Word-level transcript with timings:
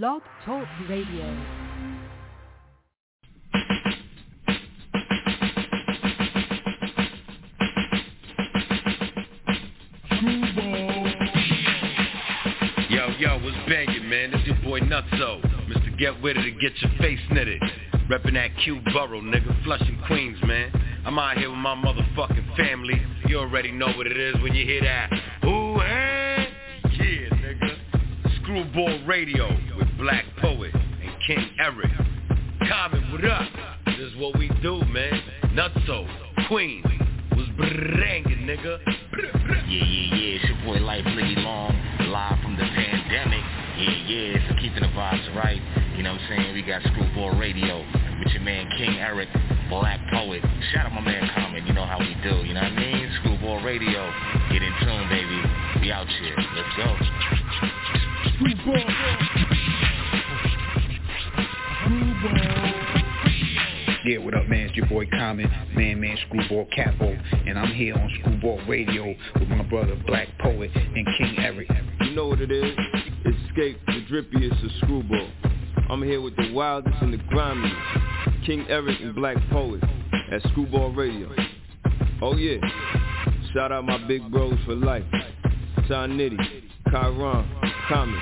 Blog 0.00 0.22
Talk 0.46 0.66
Radio. 0.88 1.26
Yo, 12.88 13.10
yo, 13.18 13.38
what's 13.40 13.54
banging, 13.68 14.08
man? 14.08 14.30
This 14.30 14.40
your 14.46 14.56
boy 14.64 14.80
Nutso. 14.80 15.42
Mr. 15.68 15.98
Get 15.98 16.22
With 16.22 16.38
It 16.38 16.42
to 16.44 16.50
get 16.52 16.72
your 16.80 16.90
face 16.98 17.20
knitted. 17.30 17.60
Reppin' 18.08 18.32
that 18.32 18.56
Q 18.64 18.80
borough, 18.94 19.20
nigga. 19.20 19.62
Flushing 19.64 20.00
Queens, 20.06 20.38
man. 20.44 20.72
I'm 21.04 21.18
out 21.18 21.36
here 21.36 21.50
with 21.50 21.58
my 21.58 21.74
motherfucking 21.74 22.56
family. 22.56 22.98
You 23.28 23.40
already 23.40 23.72
know 23.72 23.92
what 23.92 24.06
it 24.06 24.16
is 24.16 24.36
when 24.42 24.54
you 24.54 24.64
hear 24.64 24.80
that. 24.84 25.10
Ooh. 25.44 25.61
Screwball 28.52 29.06
Radio 29.06 29.48
with 29.78 29.88
Blaq 29.96 30.24
Poet 30.36 30.74
and 30.74 31.10
King 31.26 31.48
Eric. 31.58 31.90
Common, 32.68 33.10
what 33.10 33.24
up? 33.24 33.48
This 33.86 33.96
is 33.96 34.16
what 34.18 34.38
we 34.38 34.50
do, 34.60 34.84
man. 34.92 35.22
Nutso, 35.56 36.06
Queens. 36.48 36.84
Was 37.34 37.48
banging, 37.56 38.44
nigga. 38.44 38.78
Yeah, 38.84 39.64
yeah, 39.68 39.80
yeah, 39.80 40.36
it's 40.36 40.44
your 40.44 40.58
boy 40.66 40.84
Life 40.84 41.02
Liggy 41.06 41.42
Long, 41.42 41.72
live 42.12 42.42
from 42.42 42.56
the 42.58 42.64
pandemic. 42.64 43.40
Yeah, 43.78 44.04
yeah, 44.04 44.48
so 44.48 44.54
keeping 44.60 44.82
the 44.82 44.92
vibes 44.92 45.34
right. 45.34 45.62
You 45.96 46.02
know 46.02 46.12
what 46.12 46.20
I'm 46.20 46.28
saying? 46.28 46.54
We 46.54 46.60
got 46.60 46.82
Screwball 46.82 47.34
Radio 47.40 47.78
with 48.18 48.34
your 48.34 48.42
man 48.42 48.68
King 48.76 49.00
Eric, 49.00 49.30
Blaq 49.70 49.98
Poet. 50.12 50.42
Shout 50.74 50.84
out 50.84 50.92
my 50.92 51.00
man 51.00 51.30
Common, 51.34 51.66
you 51.66 51.72
know 51.72 51.86
how 51.86 51.98
we 51.98 52.14
do, 52.22 52.44
you 52.44 52.52
know 52.52 52.60
what 52.60 52.72
I 52.72 52.76
mean? 52.76 53.10
Screwball 53.22 53.62
Radio, 53.62 54.12
get 54.50 54.62
in 54.62 54.72
tune, 54.84 55.08
baby. 55.08 55.40
We 55.80 55.90
out 55.90 56.06
here. 56.06 56.36
Let's 56.36 56.76
go. 56.76 57.71
Yeah, 64.04 64.18
what 64.18 64.34
up, 64.34 64.48
man? 64.48 64.66
It's 64.66 64.76
your 64.76 64.86
boy 64.86 65.06
Common, 65.06 65.50
man, 65.74 66.00
man, 66.00 66.16
Screwball 66.26 66.66
Capo, 66.74 67.16
and 67.46 67.58
I'm 67.58 67.72
here 67.72 67.94
on 67.94 68.10
Screwball 68.20 68.60
Radio 68.68 69.14
with 69.38 69.48
my 69.48 69.62
brother 69.62 69.96
Blaq 70.08 70.26
Poet 70.40 70.70
and 70.74 71.06
King 71.18 71.36
Eric. 71.38 71.68
You 72.00 72.14
know 72.14 72.28
what 72.28 72.40
it 72.40 72.50
is? 72.50 72.76
Escape 73.24 73.78
the 73.86 74.04
drippiest 74.10 74.64
of 74.64 74.70
Screwball. 74.82 75.28
I'm 75.88 76.02
here 76.02 76.20
with 76.20 76.36
the 76.36 76.52
wildest 76.52 76.96
and 77.00 77.12
the 77.12 77.18
grimiest, 77.18 77.74
King 78.46 78.66
Eric 78.68 79.00
and 79.00 79.14
Blaq 79.14 79.50
Poet 79.50 79.82
at 80.32 80.42
Screwball 80.50 80.92
Radio. 80.92 81.28
Oh 82.20 82.36
yeah, 82.36 82.58
shout 83.52 83.72
out 83.72 83.84
my 83.84 83.98
big 84.06 84.30
bros 84.30 84.58
for 84.64 84.74
life. 84.74 85.04
John 85.88 86.18
Nitty, 86.18 86.38
Kyron, 86.88 87.71
Common, 87.92 88.18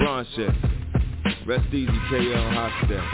Broncheck. 0.00 1.46
Rest 1.46 1.74
easy, 1.74 1.92
KL 2.10 2.54
Hostyle. 2.54 3.04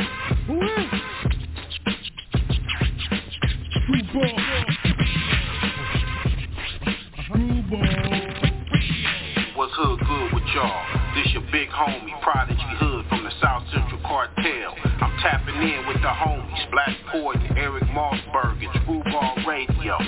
What's 9.56 9.72
hood 9.74 9.98
good 9.98 10.32
with 10.32 10.44
y'all? 10.55 11.14
This 11.16 11.32
your 11.32 11.42
big 11.50 11.69
homie, 11.70 12.22
Prodigy 12.22 12.60
Hood 12.78 13.06
from 13.08 13.25
the 13.25 13.32
South 13.42 13.64
Central 13.72 14.00
Cartel. 14.02 14.77
I'm 14.84 15.19
tapping 15.20 15.56
in 15.56 15.88
with 15.88 15.97
the 15.97 16.08
homies, 16.08 16.70
Blaq 16.70 16.94
Poet 17.10 17.38
and 17.48 17.58
Eric 17.58 17.82
Mossberg 17.88 18.62
at 18.62 18.82
Screwball 18.82 19.38
Radio. 19.44 19.98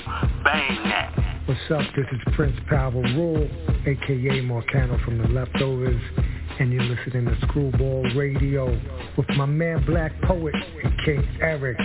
Bang 0.44 0.78
that. 0.84 1.31
What's 1.47 1.61
up? 1.73 1.83
This 1.97 2.07
is 2.12 2.35
Prince 2.37 2.57
Power 2.69 2.93
Rule, 2.93 3.48
aka 3.85 4.41
Marcano 4.43 5.05
from 5.05 5.19
the 5.19 5.27
Leftovers, 5.27 6.01
and 6.61 6.73
you're 6.73 6.85
listening 6.85 7.25
to 7.25 7.37
Screwball 7.48 8.05
Radio 8.15 8.71
with 9.17 9.29
my 9.31 9.47
man 9.47 9.85
Blaq 9.85 10.13
Poet 10.23 10.55
and 10.55 10.95
King 11.05 11.29
Eric. 11.41 11.79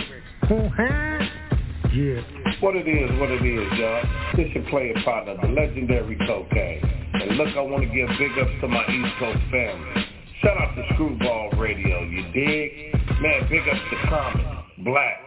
Yeah. 1.92 2.22
What 2.60 2.76
it 2.76 2.86
is, 2.86 3.18
what 3.18 3.32
it 3.32 3.44
is, 3.44 3.78
y'all. 3.80 4.04
This 4.36 4.46
your 4.54 4.62
player 4.70 4.94
partner, 5.04 5.36
the 5.42 5.48
legendary 5.48 6.14
Kokane. 6.14 7.20
And 7.20 7.36
look, 7.36 7.48
I 7.56 7.60
want 7.60 7.82
to 7.82 7.88
give 7.92 8.08
big 8.16 8.38
ups 8.38 8.52
to 8.60 8.68
my 8.68 8.86
East 8.86 9.18
Coast 9.18 9.40
family. 9.50 10.06
Shout 10.40 10.56
out 10.56 10.76
to 10.76 10.84
Screwball 10.94 11.50
Radio, 11.58 12.04
you 12.04 12.22
dig? 12.32 12.94
Man, 13.20 13.48
big 13.50 13.68
ups 13.68 13.80
to 13.90 14.08
Common, 14.08 14.46
Black, 14.84 15.18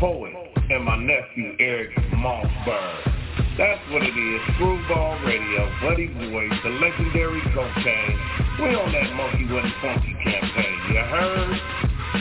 Poet, 0.00 0.34
and 0.68 0.84
my 0.84 0.96
nephew 0.96 1.54
Eric 1.60 1.94
Mossberg. 2.14 3.21
That's 3.58 3.80
what 3.92 4.02
it 4.02 4.16
is, 4.16 4.40
Screwball 4.54 5.20
Radio, 5.26 5.70
Buddy 5.82 6.06
Boys, 6.06 6.52
the 6.64 6.70
legendary 6.70 7.42
Kokane. 7.52 8.58
We 8.58 8.74
on 8.74 8.90
that 8.92 9.12
Monkey 9.14 9.44
Wasn't 9.52 9.74
Funky 9.82 10.16
campaign, 10.24 10.78
you 10.88 11.00
heard? 11.00 11.60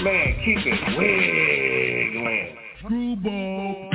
Man, 0.03 0.35
keep 0.43 0.57
it 0.65 0.97
wiggling. 0.97 2.57
Screwball. 2.83 3.91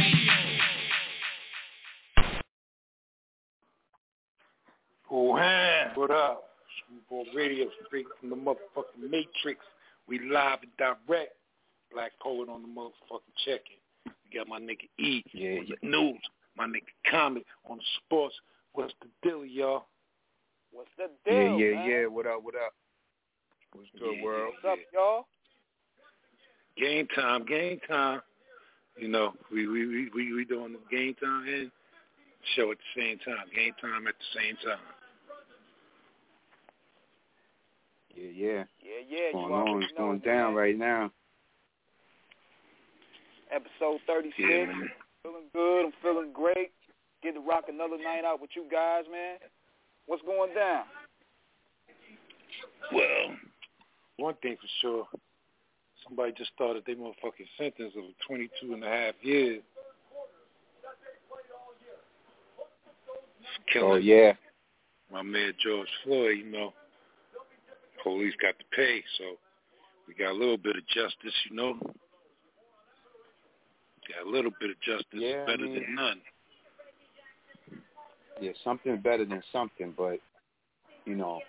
Oh, 5.11 5.37
man. 5.37 5.91
What 5.95 6.11
up? 6.11 6.45
Screwball 6.81 7.27
Radio, 7.35 7.67
straight 7.87 8.07
from 8.19 8.31
the 8.31 8.37
motherfucking 8.37 9.11
Matrix. 9.11 9.61
We 10.09 10.21
live 10.21 10.61
and 10.63 10.73
direct. 10.79 11.35
Blaq 11.95 12.11
Poet 12.23 12.49
on 12.49 12.63
the 12.63 12.69
motherfucking 12.69 13.37
check-in. 13.45 14.13
We 14.25 14.39
got 14.39 14.49
my 14.49 14.59
nigga 14.59 14.89
E 14.99 15.23
Yeah, 15.35 15.59
on 15.59 15.67
the 15.83 15.87
news. 15.87 16.21
My 16.57 16.67
nigga 16.67 16.93
Comet 17.11 17.45
on 17.69 17.79
the 17.79 17.85
sports. 18.05 18.35
What's 18.73 18.95
the 19.01 19.29
deal, 19.29 19.45
y'all? 19.45 19.87
What's 20.73 20.91
the 20.97 21.09
Yeah, 21.27 21.33
deal, 21.33 21.59
yeah, 21.59 21.75
man? 21.75 21.91
yeah. 21.91 22.07
What 22.07 22.27
up, 22.27 22.43
what 22.43 22.55
up? 22.55 22.73
What's 23.73 23.89
good, 23.99 24.17
Yeah, 24.17 24.25
world? 24.25 24.55
What's 24.63 24.73
up, 24.73 24.79
y'all? 24.93 25.27
Game 26.77 27.07
time, 27.15 27.45
game 27.47 27.81
time. 27.89 28.21
You 28.99 29.09
know, 29.09 29.35
we 29.53 29.67
we 29.67 29.87
we 29.87 30.11
we, 30.15 30.33
we 30.33 30.45
doing 30.45 30.73
the 30.73 30.97
game 30.97 31.15
time 31.15 31.47
and 31.47 31.71
show 32.55 32.71
at 32.71 32.79
the 32.79 33.01
same 33.01 33.19
time. 33.19 33.47
Game 33.55 33.73
time 33.81 34.07
at 34.07 34.15
the 34.19 34.41
same 34.41 34.57
time. 34.65 34.79
Yeah, 38.15 38.31
yeah. 38.35 38.65
Yeah, 38.83 39.01
yeah. 39.09 39.19
What's 39.33 39.49
going 39.49 39.67
you 39.67 39.75
on? 39.77 39.83
It's 39.83 39.93
going 39.97 40.19
down 40.21 40.55
man. 40.55 40.55
right 40.55 40.79
now. 40.79 41.11
Episode 43.51 44.01
36. 44.07 44.35
Yeah, 44.39 44.67
man. 44.67 44.91
Feeling 45.27 45.49
good. 45.53 45.87
I'm 45.87 45.93
feeling 46.03 46.33
great. 46.33 46.71
Get 47.23 47.35
to 47.35 47.41
rock 47.41 47.65
another 47.69 47.99
night 47.99 48.25
out 48.25 48.41
with 48.41 48.51
you 48.55 48.65
guys, 48.71 49.05
man. 49.11 49.39
What's 50.07 50.23
going 50.23 50.55
down? 50.55 50.85
Well, 52.93 53.35
one 54.19 54.35
thing 54.41 54.57
for 54.61 54.69
sure, 54.81 55.09
somebody 56.07 56.33
just 56.37 56.53
started 56.55 56.85
their 56.87 56.95
motherfucking 56.95 57.49
sentence 57.59 57.93
of 57.97 58.05
22 58.29 58.75
and 58.75 58.85
a 58.85 58.89
half 58.89 59.15
years. 59.23 59.63
Killing 63.73 63.91
Oh, 63.91 63.97
yeah. 63.97 64.35
my 65.11 65.23
man 65.23 65.53
George 65.65 65.89
Floyd, 66.05 66.39
you 66.39 66.53
know. 66.53 66.73
Police 68.05 68.35
got 68.41 68.57
to 68.61 68.65
pay, 68.77 69.03
so 69.19 69.25
we 70.07 70.15
got 70.15 70.31
a 70.31 70.39
little 70.39 70.57
bit 70.57 70.77
of 70.77 70.87
justice, 70.87 71.35
you 71.51 71.57
know. 71.57 71.81
Got 74.09 74.27
a 74.27 74.31
little 74.31 74.53
bit 74.61 74.71
of 74.71 74.81
justice, 74.81 75.05
Yeah, 75.13 75.43
I 75.43 75.47
better 75.47 75.65
mean- 75.65 75.75
than 75.83 75.95
none. 75.95 76.21
Yeah, 78.41 78.53
something 78.63 79.01
better 79.01 79.25
than 79.25 79.43
something, 79.51 79.93
but, 79.93 80.21
you 81.05 81.15
know, 81.17 81.41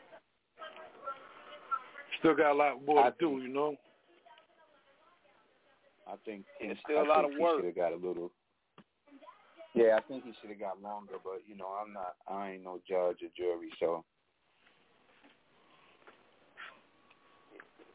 Still 2.19 2.33
got 2.33 2.51
a 2.51 2.53
lot 2.57 2.81
more 2.83 3.03
I 3.05 3.09
to 3.11 3.15
do, 3.19 3.41
you 3.41 3.49
know. 3.49 3.77
I 6.07 6.15
think 6.25 6.45
Yeah, 6.59 6.73
he- 6.73 6.79
still 6.81 6.97
I 6.99 7.01
a 7.01 7.03
lot 7.03 7.21
think 7.21 7.33
of 7.33 7.37
he 7.37 7.43
work. 7.43 7.55
should 7.57 7.65
have 7.65 7.75
got 7.75 7.93
a 7.93 7.95
little. 7.97 8.31
Yeah, 9.75 9.97
I 9.97 10.01
think 10.01 10.23
he 10.23 10.33
should 10.41 10.49
have 10.49 10.59
got 10.59 10.81
longer, 10.81 11.19
but 11.23 11.45
you 11.47 11.55
know, 11.55 11.67
I'm 11.67 11.93
not. 11.93 12.15
I 12.27 12.51
ain't 12.51 12.63
no 12.63 12.79
judge 12.87 13.21
or 13.21 13.29
jury, 13.35 13.69
so 13.79 14.03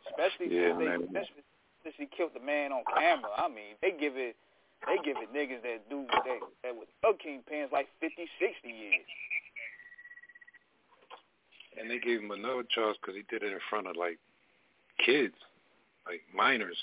Especially 0.06 0.54
Yeah, 0.54 0.68
since 0.68 0.78
they, 0.78 0.84
man. 0.84 1.02
especially 1.02 1.42
since 1.82 1.94
he 1.96 2.06
killed 2.06 2.34
the 2.34 2.40
man 2.40 2.70
on 2.70 2.84
camera. 2.84 3.30
I 3.36 3.48
mean, 3.48 3.74
they 3.80 3.90
give 3.92 4.16
it, 4.16 4.36
they 4.86 4.98
give 5.04 5.16
it 5.16 5.32
niggas 5.32 5.62
that 5.62 5.88
do 5.88 6.04
that 6.10 6.40
that 6.62 6.76
with 6.76 6.88
drug 7.00 7.16
kingpins 7.18 7.72
like 7.72 7.88
50, 8.00 8.28
60 8.38 8.68
years. 8.68 9.06
And 11.78 11.90
they 11.90 11.98
gave 11.98 12.20
him 12.20 12.30
another 12.30 12.64
charge 12.68 12.96
because 13.00 13.16
he 13.16 13.22
did 13.30 13.42
it 13.42 13.52
in 13.52 13.58
front 13.70 13.86
of, 13.86 13.96
like, 13.96 14.18
kids, 15.04 15.34
like 16.06 16.20
minors. 16.34 16.76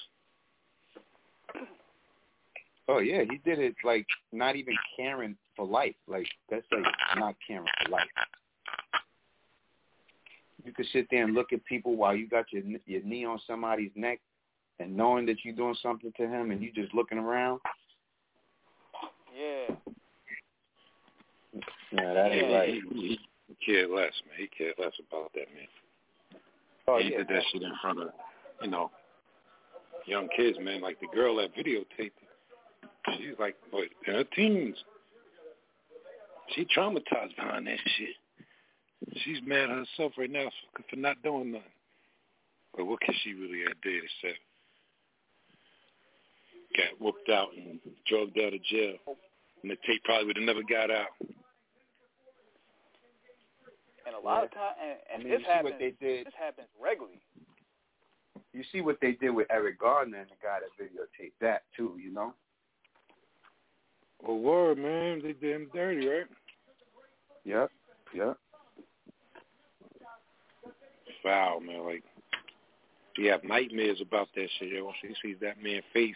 Oh 2.87 2.97
yeah, 2.97 3.21
he 3.29 3.37
did 3.45 3.59
it 3.59 3.75
like 3.83 4.07
not 4.31 4.55
even 4.55 4.73
caring 4.97 5.35
for 5.55 5.63
life. 5.65 5.93
Like 6.07 6.27
that's 6.49 6.65
like 6.71 6.83
not 7.17 7.35
caring 7.45 7.67
for 7.83 7.91
life. 7.91 8.07
You 10.65 10.73
could 10.73 10.87
sit 10.91 11.07
there 11.11 11.23
and 11.23 11.35
look 11.35 11.53
at 11.53 11.63
people 11.65 11.95
while 11.95 12.15
you 12.15 12.27
got 12.27 12.45
your 12.51 12.63
your 12.87 13.03
knee 13.03 13.25
on 13.25 13.39
somebody's 13.45 13.91
neck, 13.95 14.19
and 14.79 14.97
knowing 14.97 15.27
that 15.27 15.37
you're 15.43 15.55
doing 15.55 15.75
something 15.83 16.11
to 16.17 16.27
him, 16.27 16.49
and 16.49 16.63
you 16.63 16.71
just 16.73 16.93
looking 16.95 17.19
around. 17.19 17.59
Yeah. 19.39 19.75
Yeah, 21.53 22.13
that 22.13 22.31
ain't 22.31 22.49
Yeah, 22.49 22.57
right. 22.57 22.69
He, 22.69 22.81
he, 22.91 23.19
he 23.47 23.57
cared 23.65 23.89
less, 23.89 24.13
man. 24.27 24.37
He 24.37 24.47
cared 24.47 24.75
less 24.77 24.93
about 25.07 25.31
that, 25.33 25.47
man. 25.53 26.41
Oh, 26.87 26.99
he 26.99 27.11
yeah, 27.11 27.17
did 27.19 27.27
that 27.27 27.43
shit 27.51 27.61
in 27.61 27.71
front 27.81 28.01
of, 28.01 28.09
you 28.61 28.69
know, 28.69 28.91
young 30.05 30.27
kids, 30.35 30.57
man. 30.61 30.81
Like 30.81 30.99
the 30.99 31.07
girl 31.13 31.35
that 31.37 31.55
videotaped 31.55 31.85
it. 31.99 32.13
She's 33.17 33.37
like, 33.39 33.55
what, 33.71 33.85
in 34.07 34.13
her 34.13 34.23
teens. 34.35 34.75
She 36.55 36.65
traumatized 36.65 37.35
behind 37.35 37.67
that 37.67 37.77
shit. 37.97 38.15
She's 39.23 39.39
mad 39.45 39.69
at 39.69 39.85
herself 39.85 40.13
right 40.17 40.31
now 40.31 40.49
for, 40.75 40.83
for 40.89 40.95
not 40.95 41.21
doing 41.23 41.51
nothing. 41.51 41.67
But 42.75 42.85
what 42.85 43.01
can 43.01 43.13
she 43.23 43.33
really 43.33 43.61
have 43.67 43.79
did 43.81 44.03
except 44.03 44.39
got 46.75 47.01
whooped 47.01 47.29
out 47.29 47.49
and 47.55 47.79
drugged 48.07 48.37
out 48.39 48.53
of 48.53 48.63
jail. 48.63 48.95
And 49.61 49.71
the 49.71 49.77
tape 49.85 50.03
probably 50.03 50.27
would 50.27 50.37
have 50.37 50.45
never 50.45 50.63
got 50.63 50.89
out. 50.89 51.07
And 54.05 54.15
a 54.15 54.19
lot 54.19 54.43
of 54.43 54.51
times, 54.51 54.75
and, 54.81 54.97
and 55.13 55.21
I 55.21 55.23
mean, 55.23 55.37
this 55.37 55.45
happens. 55.45 55.71
What 55.71 55.79
they 55.79 55.93
did. 55.99 56.25
This 56.25 56.33
happens 56.39 56.67
regularly. 56.81 57.21
You 58.53 58.63
see 58.71 58.81
what 58.81 58.97
they 59.01 59.11
did 59.11 59.29
with 59.29 59.47
Eric 59.51 59.79
Garner 59.79 60.17
and 60.17 60.29
the 60.29 60.35
guy 60.41 60.59
that 60.61 60.83
videotaped 60.83 61.33
that 61.41 61.63
too. 61.75 61.97
You 62.01 62.11
know. 62.11 62.33
Well, 64.21 64.37
word, 64.37 64.77
man, 64.77 65.21
they 65.21 65.33
did 65.33 65.55
him 65.55 65.69
dirty, 65.73 66.07
right? 66.07 66.25
Yep. 67.45 67.71
Yep. 68.13 68.37
Foul, 71.23 71.59
man. 71.59 71.85
Like 71.85 72.03
he 73.15 73.25
have 73.27 73.43
nightmares 73.43 74.01
about 74.01 74.29
that 74.35 74.47
shit. 74.57 74.69
Yo, 74.69 74.91
she 75.01 75.13
sees 75.21 75.37
that 75.41 75.61
man's 75.61 75.83
face, 75.93 76.15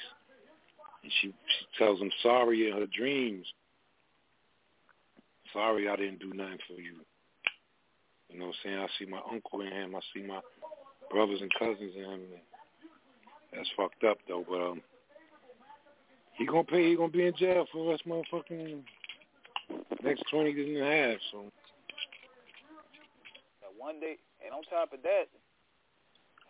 and 1.03 1.11
she 1.21 1.27
she 1.27 1.65
tells 1.77 1.99
him 1.99 2.11
sorry 2.21 2.69
in 2.69 2.77
her 2.77 2.87
dreams. 2.87 3.45
Sorry, 5.51 5.87
I 5.87 5.95
didn't 5.95 6.19
do 6.19 6.33
nothing 6.33 6.57
for 6.67 6.81
you. 6.81 6.95
You 8.29 8.39
know 8.39 8.47
what 8.47 8.55
I'm 8.65 8.69
saying? 8.71 8.79
I 8.79 8.87
see 8.97 9.05
my 9.05 9.21
uncle 9.31 9.61
in 9.61 9.67
him. 9.67 9.95
I 9.95 9.99
see 10.13 10.25
my 10.25 10.39
brothers 11.11 11.41
and 11.41 11.51
cousins 11.59 11.93
in 11.95 12.03
him. 12.03 12.21
That's 13.53 13.69
fucked 13.77 14.03
up 14.03 14.17
though. 14.27 14.43
But 14.49 14.61
um, 14.61 14.81
he 16.37 16.45
gonna 16.45 16.63
pay. 16.63 16.89
He 16.89 16.95
gonna 16.95 17.09
be 17.09 17.27
in 17.27 17.35
jail 17.37 17.65
for 17.71 17.85
the 17.85 17.91
rest 17.91 18.07
motherfucking 18.07 18.81
next 20.03 20.23
twenty 20.31 20.51
and 20.51 20.83
a 20.83 20.85
half. 20.85 21.17
So. 21.31 21.43
That 23.61 23.73
one 23.77 23.99
day, 23.99 24.17
and 24.43 24.53
on 24.53 24.63
top 24.63 24.93
of 24.93 25.03
that, 25.03 25.25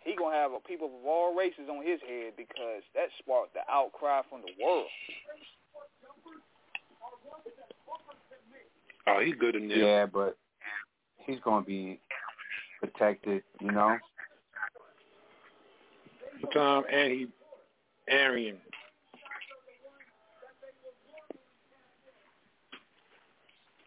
he 0.03 0.15
gonna 0.15 0.35
have 0.35 0.51
people 0.67 0.87
of 0.87 1.05
all 1.05 1.35
races 1.35 1.69
on 1.69 1.85
his 1.85 1.99
head 2.07 2.33
because 2.37 2.83
that 2.95 3.07
sparked 3.19 3.53
the 3.53 3.61
outcry 3.71 4.21
from 4.29 4.41
the 4.41 4.63
world. 4.63 4.87
Oh, 9.07 9.19
he's 9.23 9.35
good 9.35 9.55
in 9.55 9.67
there. 9.67 9.77
Yeah, 9.77 10.05
but 10.05 10.37
he's 11.17 11.39
gonna 11.43 11.65
be 11.65 11.99
protected, 12.79 13.43
you 13.59 13.71
know. 13.71 13.97
Tom 16.53 16.83
and 16.91 17.11
he 17.11 17.27
Arian. 18.09 18.57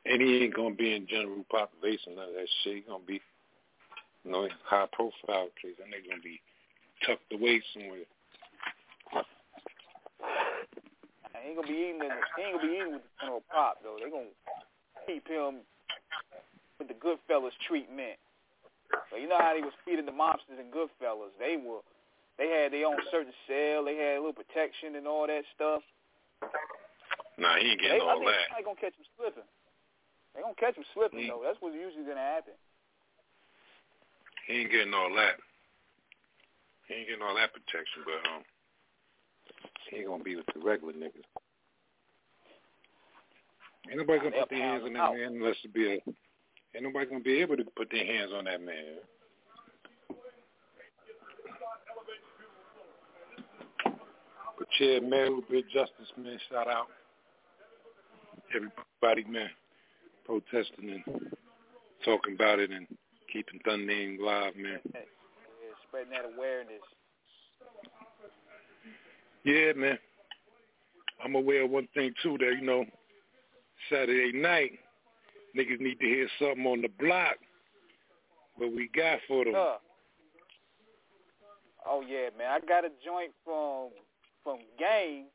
And 0.07 0.23
he 0.23 0.45
ain't 0.45 0.55
gonna 0.55 0.75
be 0.75 0.95
in 0.95 1.07
general 1.09 1.45
population, 1.51 2.15
none 2.15 2.29
of 2.29 2.35
that 2.35 2.49
shit. 2.63 2.77
He 2.77 2.81
gonna 2.83 3.05
be 3.05 3.15
you 3.15 3.36
know, 4.43 4.49
high 4.65 4.87
profile 4.93 5.49
case. 5.61 5.77
That 5.79 5.89
nigga 5.89 6.11
gonna 6.11 6.23
be 6.23 6.41
tucked 7.07 7.33
away 7.33 7.63
somewhere. 7.73 8.05
He 11.43 11.53
ain't 11.53 11.57
gonna 11.57 11.69
be 11.69 11.75
eating. 11.75 11.99
The, 12.01 12.11
he 12.37 12.43
ain't 12.43 12.57
gonna 12.59 12.67
be 12.67 12.75
eating 12.75 12.93
with 12.93 13.05
the 13.07 13.15
general 13.21 13.43
pop 13.49 13.79
though. 13.83 13.97
They 14.03 14.11
gonna 14.11 14.35
keep 15.07 15.27
him 15.29 15.63
with 16.79 16.89
the 16.89 16.99
Goodfellas 16.99 17.55
treatment. 17.67 18.19
So 19.11 19.17
you 19.17 19.29
know 19.29 19.39
how 19.39 19.55
they 19.55 19.63
was 19.63 19.75
feeding 19.85 20.07
the 20.07 20.15
mobsters 20.15 20.59
and 20.59 20.71
Goodfellas. 20.71 21.35
They 21.39 21.59
were, 21.59 21.83
they 22.39 22.51
had 22.51 22.73
their 22.73 22.87
own 22.87 22.99
certain 23.11 23.35
cell. 23.47 23.83
They 23.87 23.99
had 23.99 24.19
a 24.19 24.23
little 24.23 24.37
protection 24.37 24.95
and 24.95 25.07
all 25.07 25.27
that 25.27 25.43
stuff. 25.55 25.83
Nah, 27.39 27.59
he 27.59 27.75
ain't 27.75 27.81
getting 27.81 27.99
they, 27.99 28.05
all 28.05 28.17
I 28.17 28.23
think 28.23 28.31
that. 28.31 28.49
They 28.57 28.65
gonna 28.65 28.81
catch 28.81 28.97
him 28.97 29.09
slipping. 29.19 29.49
They 30.35 30.41
gonna 30.43 30.61
catch 30.61 30.77
him 30.77 30.87
slipping 30.95 31.27
mm. 31.27 31.29
though. 31.31 31.43
That's 31.45 31.59
what's 31.61 31.77
usually 31.77 32.07
gonna 32.07 32.23
happen. 32.23 32.55
He 34.47 34.61
ain't 34.61 34.71
getting 34.71 34.95
all 34.95 35.13
that. 35.15 35.37
He 36.89 36.95
ain't 36.95 37.09
getting 37.09 37.23
all 37.23 37.35
that 37.35 37.53
protection, 37.53 38.03
but 38.05 38.31
um, 38.31 38.43
he 39.91 39.99
ain't 39.99 40.07
gonna 40.07 40.23
be 40.23 40.37
with 40.37 40.47
the 40.55 40.61
regular 40.65 40.93
niggas. 40.93 41.27
Ain't 43.89 43.99
nobody 43.99 44.19
gonna 44.19 44.41
put 44.41 44.51
their 44.51 44.63
hands 44.63 44.83
on 44.85 44.93
that 44.93 45.15
man 45.15 45.35
unless 45.35 45.57
it 45.65 45.75
be 45.75 45.87
a. 45.87 45.99
Ain't 46.75 46.85
nobody 46.85 47.07
gonna 47.07 47.21
be 47.21 47.41
able 47.41 47.57
to 47.57 47.65
put 47.77 47.91
their 47.91 48.05
hands 48.05 48.31
on 48.37 48.45
that 48.45 48.61
man. 48.61 48.99
But 54.59 54.69
yeah, 54.81 55.01
man, 55.01 55.37
with 55.37 55.49
big 55.49 55.65
justice, 55.73 56.13
man, 56.17 56.39
shout 56.51 56.69
out 56.69 56.87
everybody, 58.55 59.25
man, 59.31 59.51
protesting 60.25 60.91
and 60.91 61.33
talking 62.05 62.35
about 62.35 62.59
it 62.59 62.71
and 62.71 62.87
keeping 63.37 63.61
Thunder 63.65 63.87
Name 63.87 64.19
live, 64.21 64.57
man. 64.57 64.81
Yeah, 64.93 65.01
spreading 65.89 66.13
that 66.13 66.27
awareness. 66.37 66.83
Yeah, 69.45 69.73
man. 69.75 69.99
I'm 71.25 71.35
aware 71.35 71.65
of 71.65 71.71
one 71.71 71.89
thing 71.95 72.13
too 72.23 72.37
that 72.39 72.53
you 72.61 72.65
know, 72.65 72.85
Saturday 73.91 74.39
night, 74.39 74.73
niggas 75.57 75.81
need 75.81 75.99
to 75.99 76.07
hear 76.07 76.29
something 76.39 76.67
on 76.67 76.83
the 76.83 76.89
block. 77.01 77.37
What 78.57 78.73
we 78.73 78.89
got 78.95 79.19
for 79.27 79.45
them? 79.45 79.55
Oh 79.55 79.79
yeah, 82.07 82.29
man. 82.37 82.51
I 82.51 82.61
got 82.61 82.85
a 82.85 82.91
joint 83.05 83.33
from 83.45 83.91
from 84.45 84.59
Game. 84.79 85.27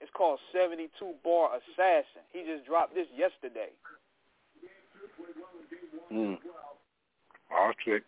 It's 0.00 0.10
called 0.16 0.40
72 0.52 0.90
Bar 1.22 1.50
Assassin. 1.56 2.22
He 2.32 2.40
just 2.40 2.66
dropped 2.66 2.94
this 2.94 3.06
yesterday. 3.16 3.70
Mm. 6.12 6.38
I'll 7.52 7.72
check. 7.84 8.02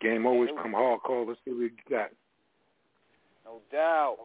Game 0.00 0.26
always 0.26 0.50
come 0.62 0.72
hardcore. 0.72 1.26
Let's 1.26 1.40
see 1.44 1.50
what 1.50 1.60
we 1.60 1.70
got. 1.90 2.10
No 3.44 3.60
doubt. 3.72 4.18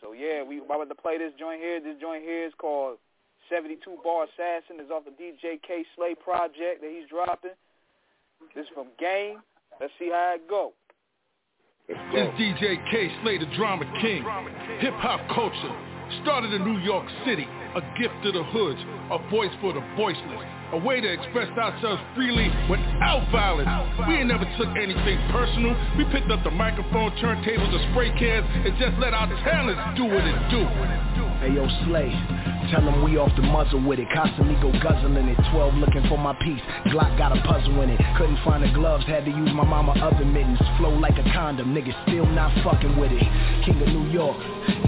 So 0.00 0.12
yeah, 0.12 0.42
we 0.42 0.58
about 0.58 0.88
to 0.88 0.94
play 0.94 1.18
this 1.18 1.32
joint 1.38 1.60
here. 1.60 1.80
This 1.80 1.96
joint 2.00 2.22
here 2.22 2.46
is 2.46 2.52
called 2.58 2.98
72 3.50 3.78
Bar 4.02 4.24
Assassin. 4.24 4.80
It's 4.80 4.90
off 4.90 5.04
the 5.04 5.10
DJ 5.10 5.60
Kay 5.62 5.84
Slay 5.96 6.14
project 6.14 6.80
that 6.80 6.90
he's 6.90 7.08
dropping. 7.08 7.52
This 8.54 8.64
is 8.64 8.70
from 8.74 8.88
Game. 8.98 9.38
Let's 9.80 9.92
see 9.98 10.08
how 10.10 10.34
it 10.34 10.48
go. 10.48 10.72
This 11.88 11.96
DJ 12.38 12.78
Kay 12.90 13.10
Slay, 13.22 13.38
the 13.38 13.46
drama 13.56 13.84
king. 14.00 14.24
Hip 14.80 14.94
hop 14.94 15.20
culture 15.34 15.89
started 16.22 16.52
in 16.52 16.64
New 16.64 16.78
York 16.80 17.06
City. 17.24 17.46
A 17.74 17.80
gift 17.98 18.14
to 18.24 18.32
the 18.32 18.42
hoods, 18.42 18.80
a 19.10 19.18
voice 19.30 19.52
for 19.60 19.72
the 19.72 19.80
voiceless 19.96 20.60
a 20.72 20.78
way 20.78 21.00
to 21.00 21.08
express 21.12 21.50
ourselves 21.58 22.00
freely 22.14 22.46
without 22.70 23.26
violence. 23.32 23.68
We 24.06 24.22
ain't 24.22 24.28
never 24.28 24.46
took 24.56 24.70
anything 24.78 25.18
personal. 25.32 25.74
We 25.98 26.04
picked 26.14 26.30
up 26.30 26.44
the 26.44 26.50
microphone, 26.50 27.10
turntables, 27.18 27.74
and 27.74 27.82
spray 27.90 28.10
cans, 28.18 28.46
and 28.66 28.78
just 28.78 28.94
let 28.98 29.14
our 29.14 29.26
talents 29.42 29.82
do 29.98 30.04
what 30.06 30.22
it 30.22 30.38
do. 30.50 30.62
Hey 31.42 31.56
yo, 31.56 31.66
Slay, 31.88 32.12
tell 32.70 32.84
them 32.84 33.02
we 33.02 33.16
off 33.16 33.34
the 33.34 33.42
muzzle 33.42 33.82
with 33.82 33.98
it. 33.98 34.06
Casamigo 34.14 34.70
guzzling 34.82 35.26
it. 35.26 35.38
12 35.50 35.74
looking 35.74 36.06
for 36.06 36.18
my 36.18 36.34
piece. 36.44 36.60
Glock 36.92 37.16
got 37.16 37.36
a 37.36 37.40
puzzle 37.42 37.80
in 37.80 37.90
it. 37.90 38.00
Couldn't 38.16 38.38
find 38.44 38.62
the 38.62 38.70
gloves, 38.72 39.06
had 39.06 39.24
to 39.24 39.30
use 39.30 39.50
my 39.54 39.64
mama 39.64 39.92
oven 40.04 40.32
mittens. 40.32 40.58
Flow 40.78 40.90
like 40.90 41.18
a 41.18 41.24
condom, 41.32 41.74
niggas 41.74 41.96
still 42.06 42.26
not 42.26 42.52
fucking 42.62 42.96
with 42.96 43.10
it. 43.10 43.24
King 43.64 43.80
of 43.80 43.88
New 43.88 44.12
York, 44.12 44.36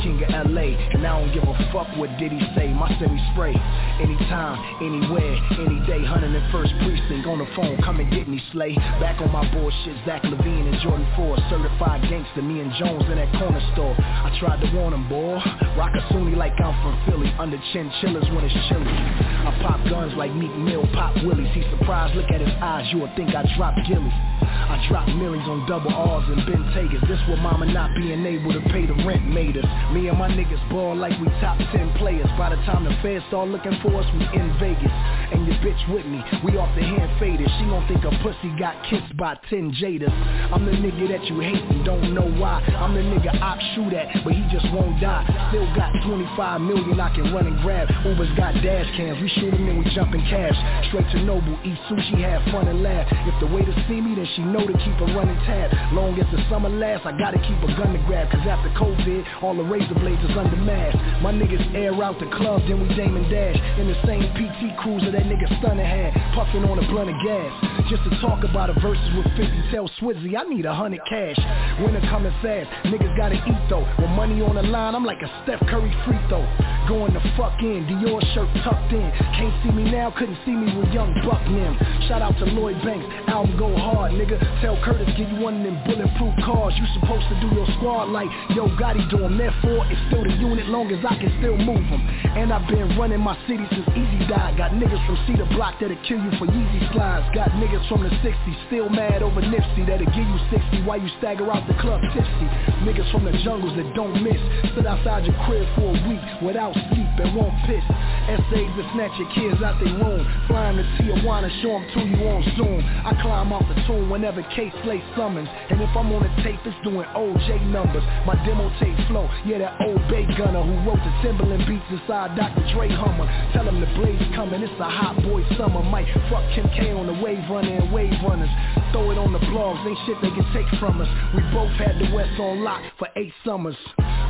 king 0.03 0.19
of 0.23 0.51
LA, 0.51 0.75
and 0.93 1.07
I 1.07 1.19
don't 1.19 1.33
give 1.33 1.47
a 1.47 1.55
fuck 1.73 1.89
what 1.97 2.11
Diddy 2.19 2.41
say. 2.55 2.69
My 2.75 2.91
semi 2.99 3.19
spray, 3.33 3.55
anytime, 4.03 4.59
anywhere, 4.83 5.35
any 5.63 5.79
day, 5.87 6.03
101st 6.03 6.73
precinct 6.83 7.27
on 7.27 7.39
the 7.39 7.49
phone, 7.55 7.79
come 7.83 8.01
and 8.01 8.11
get 8.11 8.29
me, 8.29 8.43
Slay. 8.53 8.75
Back 8.99 9.21
on 9.23 9.31
my 9.31 9.47
bullshit, 9.55 9.97
Zach 10.05 10.23
LaVine 10.23 10.67
and 10.67 10.79
Jordan 10.83 11.07
Ford, 11.17 11.39
certified 11.49 12.03
gangster, 12.11 12.43
me 12.43 12.61
and 12.61 12.73
Jones 12.79 13.07
in 13.07 13.17
that 13.17 13.31
corner 13.39 13.63
store. 13.73 13.95
I 13.99 14.35
tried 14.39 14.61
to 14.61 14.69
warn 14.75 14.93
him, 14.93 15.09
boy. 15.09 15.39
Rock 15.79 15.95
a 15.95 16.03
Sunni 16.13 16.35
like 16.35 16.59
I'm 16.59 16.75
from 16.83 16.99
Philly, 17.07 17.31
under 17.39 17.59
chinchillas 17.73 18.27
when 18.35 18.45
it's 18.45 18.55
chilly. 18.69 18.91
I 18.91 19.55
pop 19.63 19.81
guns 19.89 20.13
like 20.17 20.35
Meek 20.35 20.55
Mill, 20.59 20.87
pop 20.93 21.15
Willies. 21.23 21.51
He 21.55 21.63
surprised, 21.79 22.15
look 22.15 22.31
at 22.31 22.41
his 22.41 22.55
eyes, 22.61 22.87
you 22.93 22.99
would 23.01 23.15
think 23.17 23.35
I 23.35 23.47
dropped 23.57 23.87
Gillies. 23.87 24.13
I 24.53 24.85
dropped 24.89 25.11
millions 25.15 25.49
on 25.49 25.67
double 25.67 25.93
R's 25.93 26.25
and 26.29 26.47
Ben 26.47 26.63
Tagas. 26.75 27.07
This 27.09 27.21
what 27.29 27.39
mama 27.39 27.67
not 27.67 27.95
being 27.95 28.25
able 28.25 28.53
to 28.53 28.61
pay 28.71 28.87
the 28.87 28.95
rent 29.05 29.27
made 29.27 29.57
us. 29.57 29.67
Me 29.93 30.09
and 30.09 30.19
my 30.19 30.29
niggas 30.29 30.63
ball 30.71 30.97
like 30.97 31.19
we 31.21 31.27
top 31.41 31.59
10 31.73 31.99
players. 31.99 32.29
By 32.39 32.51
the 32.51 32.61
time 32.65 32.85
the 32.85 32.95
feds 33.03 33.25
start 33.29 33.49
looking 33.49 33.79
for 33.83 33.95
us, 34.01 34.07
we 34.15 34.25
in 34.39 34.53
Vegas. 34.59 34.93
And 35.33 35.47
your 35.47 35.57
bitch 35.65 35.81
with 35.93 36.05
me, 36.07 36.21
we 36.45 36.57
off 36.59 36.75
the 36.77 36.83
hand 36.85 37.09
faded. 37.19 37.49
She 37.59 37.65
gon' 37.67 37.87
think 37.89 38.05
a 38.05 38.13
pussy 38.23 38.53
got 38.59 38.77
kissed 38.89 39.17
by 39.17 39.37
10 39.49 39.73
Jadas. 39.81 40.13
I'm 40.53 40.65
the 40.65 40.73
nigga 40.73 41.09
that 41.09 41.25
you 41.27 41.41
hate 41.41 41.63
and 41.63 41.85
don't 41.85 42.13
know 42.15 42.29
why. 42.41 42.61
I'm 42.77 42.95
the 42.95 43.01
nigga 43.01 43.41
op 43.41 43.59
shoot 43.75 43.93
at, 43.93 44.25
but 44.25 44.35
he 44.35 44.45
just 44.53 44.67
won't 44.73 45.01
die. 45.01 45.25
Still 45.51 45.67
got 45.75 45.93
25 46.05 46.61
million 46.61 47.01
I 47.01 47.15
can 47.15 47.33
run 47.33 47.47
and 47.47 47.59
grab. 47.63 47.89
Uber's 48.05 48.31
got 48.37 48.55
dash 48.63 48.87
cams, 48.97 49.21
we 49.21 49.29
shoot 49.41 49.51
them 49.51 49.69
and 49.69 49.79
we 49.79 49.85
jump 49.95 50.15
in 50.15 50.21
cash. 50.29 50.55
Straight 50.89 51.09
to 51.13 51.19
Nobu, 51.25 51.57
eat 51.65 51.79
sushi, 51.89 52.21
have 52.21 52.43
fun 52.53 52.69
and 52.69 52.83
laugh. 52.83 53.09
If 53.11 53.41
the 53.41 53.47
waiter 53.47 53.75
see 53.89 54.01
me, 54.01 54.15
then 54.15 54.29
she 54.37 54.42
she 54.43 54.49
know 54.51 54.67
to 54.67 54.75
keep 54.75 54.99
a 54.99 55.07
running 55.15 55.39
tab. 55.47 55.71
Long 55.93 56.19
as 56.19 56.27
the 56.35 56.43
summer 56.51 56.69
lasts, 56.69 57.07
I 57.07 57.17
gotta 57.17 57.39
keep 57.39 57.59
a 57.63 57.71
gun 57.79 57.93
to 57.95 58.03
grab. 58.07 58.31
Cause 58.31 58.43
after 58.47 58.71
COVID, 58.75 59.43
all 59.43 59.55
the 59.55 59.63
razor 59.63 59.95
blades 59.95 60.23
is 60.25 60.37
under 60.37 60.57
mask. 60.57 60.99
My 61.23 61.33
niggas 61.33 61.75
air 61.75 61.93
out 62.03 62.19
the 62.19 62.27
club, 62.35 62.63
then 62.67 62.83
we 62.83 62.89
dame 62.95 63.17
and 63.17 63.29
dash. 63.31 63.57
In 63.79 63.87
the 63.87 63.99
same 64.07 64.27
PT 64.35 64.75
cruiser 64.83 65.11
that 65.13 65.23
nigga 65.23 65.47
stunner 65.61 65.85
had. 65.85 66.15
Puffing 66.35 66.65
on 66.65 66.79
a 66.79 66.87
blunt 66.91 67.11
of 67.11 67.19
gas. 67.23 67.51
Just 67.89 68.03
to 68.05 68.11
talk 68.21 68.45
about 68.45 68.71
a 68.71 68.75
verses 68.81 69.11
with 69.15 69.27
50 69.37 69.71
tell 69.71 69.89
Swizzy, 70.01 70.35
I 70.35 70.43
need 70.49 70.67
a 70.67 70.75
hundred 70.75 71.01
cash. 71.09 71.39
Winter 71.81 72.03
coming 72.11 72.35
fast, 72.43 72.69
niggas 72.91 73.15
gotta 73.17 73.37
eat 73.37 73.63
though. 73.69 73.87
With 73.99 74.11
money 74.11 74.43
on 74.43 74.57
the 74.57 74.63
line, 74.63 74.95
I'm 74.95 75.05
like 75.05 75.23
a 75.23 75.31
Steph 75.45 75.61
Curry 75.69 75.93
free 76.07 76.19
throw. 76.29 76.43
Going 76.89 77.15
the 77.15 77.23
fuck 77.37 77.61
in, 77.63 77.87
Dior 77.87 78.21
shirt 78.35 78.49
tucked 78.65 78.93
in. 78.93 79.07
Can't 79.39 79.55
see 79.63 79.71
me 79.71 79.91
now, 79.91 80.11
couldn't 80.11 80.39
see 80.45 80.53
me 80.53 80.75
with 80.77 80.91
young 80.91 81.15
Buck 81.23 81.43
Nim. 81.47 81.79
Shout 82.09 82.23
out 82.23 82.37
to 82.39 82.45
Lloyd 82.47 82.81
Banks, 82.83 83.07
album 83.29 83.57
go 83.59 83.77
hard, 83.77 84.13
nigga. 84.13 84.32
Tell 84.63 84.79
Curtis, 84.85 85.09
give 85.17 85.29
you 85.29 85.41
one 85.43 85.59
of 85.59 85.63
them 85.67 85.77
bulletproof 85.85 86.35
cars. 86.45 86.73
You 86.79 86.87
supposed 87.01 87.27
to 87.29 87.37
do 87.43 87.49
your 87.53 87.67
squad 87.79 88.09
like 88.15 88.31
Yo 88.55 88.71
Gotti 88.79 89.03
do 89.11 89.19
them. 89.19 89.37
Therefore, 89.37 89.85
it's 89.91 90.01
still 90.09 90.25
the 90.25 90.33
unit 90.39 90.67
long 90.71 90.89
as 90.93 91.03
I 91.05 91.19
can 91.19 91.33
still 91.43 91.59
move 91.59 91.83
them. 91.91 92.03
And 92.39 92.53
I've 92.53 92.67
been 92.71 92.97
running 92.97 93.21
my 93.21 93.35
city 93.51 93.67
since 93.75 93.87
Eazy 93.93 94.29
died. 94.29 94.57
Got 94.57 94.73
niggas 94.79 95.03
from 95.05 95.19
Cedar 95.27 95.49
Block 95.53 95.81
that'll 95.81 95.99
kill 96.07 96.23
you 96.23 96.33
for 96.39 96.47
Yeezy 96.47 96.81
slides. 96.95 97.27
Got 97.35 97.51
niggas 97.59 97.85
from 97.89 98.07
the 98.07 98.13
60s 98.23 98.59
still 98.71 98.89
mad 98.89 99.23
over 99.23 99.43
Nipsey 99.43 99.85
that'll 99.85 100.07
give 100.15 100.27
you 100.27 100.39
60 100.55 100.87
while 100.87 101.01
you 101.01 101.11
stagger 101.19 101.51
out 101.51 101.67
the 101.67 101.75
club 101.83 102.01
tipsy. 102.15 102.47
Niggas 102.87 103.11
from 103.11 103.25
the 103.27 103.35
jungles 103.43 103.75
that 103.77 103.89
don't 103.95 104.23
miss. 104.23 104.39
Sit 104.79 104.87
outside 104.87 105.27
your 105.27 105.37
crib 105.45 105.67
for 105.75 105.91
a 105.91 105.99
week 106.09 106.23
without 106.41 106.73
sleep 106.93 107.11
and 107.19 107.35
won't 107.35 107.55
piss. 107.67 107.85
Essays 108.31 108.71
to 108.79 108.83
snatch 108.95 109.15
your 109.19 109.31
kids 109.35 109.59
out 109.61 109.77
their 109.83 109.93
room. 109.99 110.23
Flying 110.47 110.79
to 110.79 110.85
Tijuana, 111.03 111.51
show 111.61 111.77
them 111.77 111.87
to 111.95 112.01
you 112.07 112.21
on 112.31 112.41
Zoom. 112.57 112.81
I 113.03 113.13
climb 113.21 113.53
off 113.53 113.67
the 113.67 113.77
tomb 113.87 114.09
whenever 114.23 114.47
Kay 114.55 114.71
Slay 114.85 115.03
summons. 115.17 115.49
And 115.51 115.83
if 115.83 115.91
I'm 115.99 116.15
on 116.15 116.23
the 116.23 116.31
tape, 116.47 116.63
it's 116.63 116.79
doing 116.87 117.03
OJ 117.19 117.67
numbers. 117.75 118.07
My 118.23 118.39
demo 118.47 118.71
tape 118.79 118.95
flow, 119.11 119.27
yeah, 119.45 119.59
that 119.59 119.83
old 119.83 119.99
Bay 120.07 120.23
Gunner 120.39 120.63
who 120.63 120.79
wrote 120.87 121.03
the 121.03 121.11
Timberland 121.27 121.67
beats 121.67 121.83
inside 121.91 122.39
Dr. 122.39 122.63
Dre 122.71 122.87
Hummer. 122.87 123.27
Tell 123.51 123.67
him 123.67 123.83
the 123.83 123.91
blaze 123.99 124.23
coming, 124.39 124.63
it's 124.63 124.79
a 124.79 124.87
hot 124.87 125.19
boy 125.27 125.43
summer. 125.59 125.83
Might 125.83 126.07
fuck 126.31 126.47
Kim 126.55 126.71
K 126.71 126.95
on 126.95 127.11
the 127.11 127.19
wave 127.19 127.43
runner 127.51 127.83
and 127.83 127.91
wave 127.91 128.15
runners. 128.23 128.51
Throw 128.95 129.11
it 129.11 129.19
on 129.19 129.33
the 129.35 129.43
blogs, 129.51 129.83
ain't 129.91 129.99
shit 130.07 130.15
they 130.23 130.31
can 130.31 130.47
take 130.55 130.71
from 130.79 131.03
us. 131.03 131.11
We 131.35 131.43
both 131.51 131.75
had 131.83 131.99
the 131.99 132.15
West 132.15 132.39
on 132.39 132.63
lock 132.63 132.81
for 133.03 133.09
eight 133.17 133.35
summers. 133.45 133.75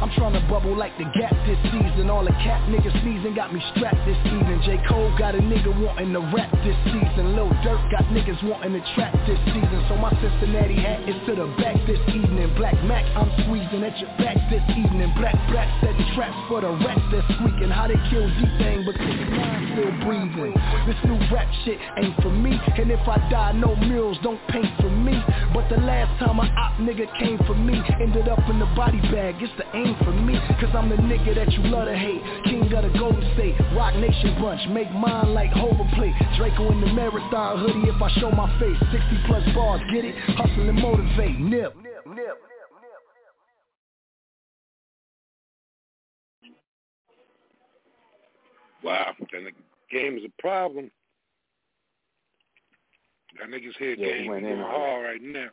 I'm 0.02 0.10
trying 0.18 0.34
to 0.34 0.42
bubble 0.50 0.74
like 0.74 0.98
the 0.98 1.06
gap 1.14 1.30
this 1.46 1.62
season. 1.70 2.10
All 2.10 2.26
the 2.26 2.34
cat 2.42 2.58
niggas 2.66 2.90
sneezing 3.06 3.38
got 3.38 3.54
me 3.54 3.62
strapped 3.70 4.02
this 4.02 4.18
evening. 4.26 4.58
J. 4.66 4.82
Cole 4.90 5.14
got 5.14 5.38
a 5.38 5.38
nigga 5.38 5.70
wanting 5.70 6.10
to 6.10 6.18
rap 6.34 6.50
this 6.66 6.74
season. 6.90 7.38
Lil 7.38 7.54
Durk 7.62 7.78
got 7.94 8.02
niggas 8.10 8.42
wanting 8.42 8.74
to 8.74 8.82
trap 8.98 9.14
this 9.30 9.38
season. 9.46 9.78
So 9.86 9.94
my 10.02 10.10
Cincinnati 10.18 10.74
hat 10.74 11.06
is 11.06 11.14
to 11.30 11.38
the 11.38 11.46
back 11.54 11.78
this 11.86 12.02
evening. 12.10 12.50
Black 12.58 12.74
Mac, 12.82 13.06
I'm 13.14 13.30
squeezing 13.46 13.86
at 13.86 13.94
your 14.02 14.10
back 14.18 14.34
this 14.50 14.66
evening. 14.74 15.06
Black 15.14 15.38
Black 15.54 15.70
setting 15.78 16.02
traps 16.18 16.34
for 16.50 16.66
the 16.66 16.74
rats 16.82 17.06
that's 17.14 17.38
squeaking. 17.38 17.70
How 17.70 17.86
they 17.86 17.94
kill 18.10 18.26
Z-Thang, 18.26 18.82
but 18.82 18.98
I'm 18.98 19.62
still 19.70 19.94
breathing. 20.02 20.50
This 20.82 20.98
new 21.06 21.22
rap 21.30 21.46
shit 21.62 21.78
ain't 22.02 22.18
for 22.18 22.34
me. 22.34 22.58
And 22.58 22.90
if 22.90 23.06
I 23.06 23.22
die, 23.30 23.54
no 23.54 23.78
murals 23.78 24.18
don't 24.26 24.42
paint 24.50 24.66
for 24.82 24.90
me. 24.90 25.14
But 25.54 25.70
the 25.70 25.78
last 25.78 26.10
time 26.18 26.42
a 26.42 26.50
op 26.58 26.82
nigga 26.82 27.06
came 27.22 27.38
for 27.46 27.54
me, 27.54 27.78
ended 28.02 28.26
up 28.26 28.42
in 28.50 28.58
the 28.58 28.66
body 28.74 28.98
bag. 29.14 29.38
It's 29.38 29.54
the 29.54 29.70
aim 29.78 29.91
for 30.04 30.12
me. 30.12 30.38
Cause 30.60 30.70
I'm 30.74 30.88
the 30.88 30.96
nigga 30.96 31.34
that 31.34 31.52
you 31.52 31.64
love 31.70 31.86
to 31.86 31.96
hate. 31.96 32.22
King 32.44 32.72
of 32.72 32.84
the 32.84 32.98
Golden 32.98 33.22
State, 33.34 33.54
Roc 33.74 33.94
Nation 33.96 34.40
bunch. 34.40 34.60
Make 34.70 34.90
mine 34.92 35.34
like 35.34 35.50
Hova 35.50 35.84
play. 35.94 36.14
Draco 36.36 36.70
in 36.72 36.80
the 36.80 36.92
marathon 36.92 37.58
hoodie 37.60 37.88
if 37.88 38.00
I 38.00 38.10
show 38.20 38.30
my 38.30 38.48
face. 38.58 38.78
60 38.90 39.00
plus 39.26 39.44
bars, 39.54 39.80
get 39.92 40.04
it? 40.04 40.14
Hustle 40.36 40.68
and 40.68 40.78
motivate. 40.78 41.38
Nip. 41.38 41.76
Nip. 41.76 42.06
Nip. 42.06 42.36
Wow, 48.82 49.14
then 49.32 49.44
the 49.44 49.52
game 49.90 50.16
is 50.16 50.24
a 50.24 50.42
problem. 50.42 50.90
That 53.38 53.48
niggas 53.48 53.76
here 53.78 53.94
Yeah, 53.94 54.22
he 54.22 54.28
went 54.28 54.44
in 54.44 54.58
hard 54.58 55.04
right 55.04 55.22
now. 55.22 55.48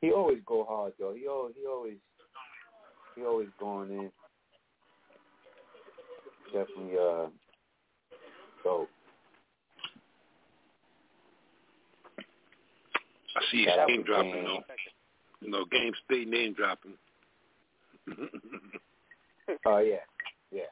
He 0.00 0.12
always 0.12 0.38
go 0.46 0.64
hard 0.64 0.92
though. 0.98 1.14
He 1.14 1.26
always 1.26 1.54
he 1.60 1.66
always 1.66 1.96
he 3.14 3.24
always 3.24 3.48
going 3.58 3.90
in. 3.90 4.10
Definitely 6.52 6.98
uh 6.98 7.26
dope. 8.64 8.88
I 13.36 13.40
see 13.52 13.64
his 13.64 13.74
name 13.88 14.02
dropping 14.02 14.32
Game. 14.32 14.44
though. 14.44 14.60
You 15.40 15.50
know, 15.50 15.64
game 15.70 15.92
stay 16.04 16.24
name 16.24 16.54
dropping. 16.54 16.94
Oh 19.66 19.78
yeah, 19.78 20.06
yeah. 20.52 20.70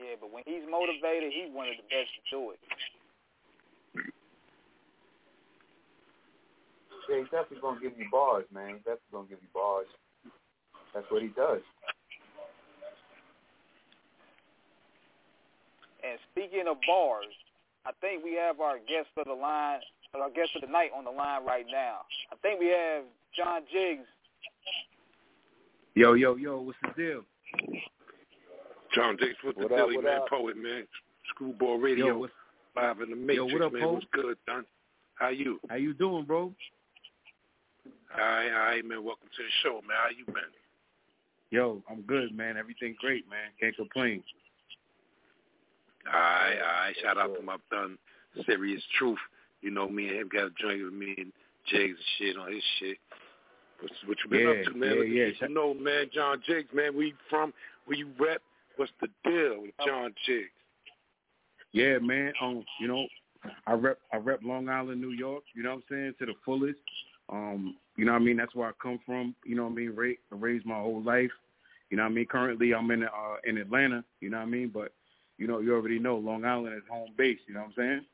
Yeah, 0.00 0.14
but 0.20 0.32
when 0.32 0.42
he's 0.46 0.62
motivated, 0.68 1.32
he's 1.32 1.54
one 1.54 1.68
of 1.68 1.74
the 1.76 1.86
best 1.86 2.10
to 2.18 2.22
do 2.30 2.50
it. 2.50 2.58
Yeah, 7.08 7.18
he's 7.18 7.30
definitely 7.30 7.58
gonna 7.62 7.80
give 7.80 7.96
you 7.96 8.06
bars, 8.10 8.44
man. 8.52 8.76
He's 8.76 8.84
definitely 8.84 9.12
gonna 9.12 9.28
give 9.28 9.38
you 9.40 9.48
bars. 9.54 9.86
That's 10.94 11.06
what 11.10 11.22
he 11.22 11.28
does. 11.28 11.62
And 16.04 16.18
speaking 16.32 16.64
of 16.68 16.76
bars, 16.86 17.32
I 17.86 17.92
think 18.00 18.24
we 18.24 18.34
have 18.34 18.60
our 18.60 18.78
guest 18.78 19.08
of 19.16 19.26
the 19.26 19.34
line, 19.34 19.80
our 20.14 20.30
guest 20.30 20.50
of 20.54 20.62
the 20.62 20.68
night 20.68 20.90
on 20.96 21.04
the 21.04 21.10
line 21.10 21.44
right 21.44 21.66
now. 21.70 22.00
I 22.32 22.36
think 22.42 22.60
we 22.60 22.68
have 22.68 23.04
John 23.36 23.62
Jigs. 23.72 24.06
Yo, 25.94 26.14
yo, 26.14 26.36
yo, 26.36 26.60
what's 26.60 26.78
the 26.82 27.02
deal? 27.02 27.22
John 28.94 29.16
Jakes 29.18 29.36
with 29.44 29.56
the 29.56 29.62
What 29.62 29.72
up, 29.72 29.78
Dilly 29.78 30.02
Man 30.02 30.18
up? 30.18 30.28
Poet 30.28 30.56
Man. 30.56 30.86
Screwball 31.30 31.78
Radio 31.78 32.06
Yo, 32.06 32.18
what's, 32.18 32.32
live 32.76 33.00
in 33.00 33.10
the 33.10 33.16
Matrix, 33.16 33.52
what 33.52 33.62
up, 33.62 33.72
man. 33.72 33.82
Poe? 33.82 33.92
What's 33.92 34.06
good, 34.12 34.36
Don? 34.46 34.64
How 35.14 35.28
you? 35.28 35.58
how 35.68 35.76
you 35.76 35.94
doing, 35.94 36.24
bro? 36.24 36.52
All 38.14 38.24
right, 38.24 38.50
all 38.52 38.58
right, 38.70 38.84
man. 38.84 39.04
Welcome 39.04 39.28
to 39.36 39.42
the 39.42 39.50
show, 39.62 39.80
man. 39.86 39.96
How 40.02 40.08
you 40.16 40.24
been? 40.26 40.52
Yo, 41.50 41.82
I'm 41.90 42.02
good, 42.02 42.34
man. 42.36 42.56
Everything 42.56 42.94
great, 43.00 43.28
man. 43.28 43.50
Can't 43.60 43.76
complain. 43.76 44.22
All 46.06 46.12
right, 46.18 46.56
all 46.58 46.84
right. 46.84 46.94
Shout 47.02 47.18
out 47.18 47.34
to 47.36 47.42
my 47.42 47.56
son, 47.70 47.98
Serious 48.46 48.82
Truth. 48.98 49.18
You 49.60 49.70
know, 49.70 49.88
me 49.88 50.08
and 50.08 50.16
him 50.18 50.28
got 50.32 50.46
a 50.46 50.50
joint 50.60 50.84
with 50.84 50.92
me 50.92 51.14
and 51.18 51.32
Jigs 51.66 51.96
and 51.98 52.04
shit 52.18 52.36
on 52.36 52.52
his 52.52 52.62
shit. 52.78 52.96
What, 53.80 53.90
what 54.06 54.18
you 54.24 54.30
been 54.30 54.40
Yeah, 54.40 54.48
up 54.50 54.72
to, 54.72 54.78
man? 54.78 54.96
yeah, 55.12 55.24
yeah. 55.24 55.30
people 55.32 55.48
know, 55.54 55.74
man. 55.74 56.06
John 56.12 56.42
Jigs, 56.46 56.68
man. 56.72 56.94
Where 56.94 57.06
you 57.06 57.14
from? 57.28 57.52
Where 57.86 57.98
you 57.98 58.08
rep? 58.18 58.40
What's 58.76 58.92
the 59.00 59.08
deal 59.24 59.62
with 59.62 59.72
John 59.86 60.14
Jigs? 60.26 60.48
Yeah, 61.72 61.98
man. 61.98 62.32
Um, 62.40 62.64
you 62.80 62.88
know, 62.88 63.06
I 63.66 63.72
rep 63.74 63.98
I 64.12 64.16
rep 64.16 64.40
Long 64.42 64.68
Island, 64.68 65.00
New 65.00 65.10
York. 65.10 65.44
You 65.54 65.62
know 65.62 65.70
what 65.70 65.76
I'm 65.76 65.82
saying 65.90 66.14
to 66.20 66.26
the 66.26 66.34
fullest. 66.44 66.78
Um, 67.30 67.76
you 67.96 68.04
know 68.04 68.12
what 68.12 68.22
I 68.22 68.24
mean. 68.24 68.36
That's 68.36 68.54
where 68.54 68.68
I 68.68 68.72
come 68.82 69.00
from. 69.04 69.34
You 69.44 69.56
know 69.56 69.64
what 69.64 69.72
I 69.72 69.76
mean. 69.76 69.94
Ra- 69.94 70.38
raised 70.38 70.66
my 70.66 70.76
whole 70.78 71.02
life. 71.02 71.30
You 71.90 71.96
know 71.96 72.04
what 72.04 72.10
I 72.10 72.14
mean. 72.14 72.26
Currently, 72.26 72.74
I'm 72.74 72.90
in 72.90 73.04
uh, 73.04 73.08
in 73.44 73.58
Atlanta. 73.58 74.04
You 74.20 74.30
know 74.30 74.38
what 74.38 74.44
I 74.44 74.50
mean. 74.50 74.70
But 74.72 74.92
you 75.38 75.46
know, 75.46 75.60
you 75.60 75.74
already 75.74 75.98
know 75.98 76.16
Long 76.16 76.44
Island 76.44 76.76
is 76.76 76.82
home 76.90 77.10
base. 77.16 77.38
You 77.46 77.54
know 77.54 77.60
what 77.60 77.66
I'm 77.68 77.74
saying. 77.76 78.04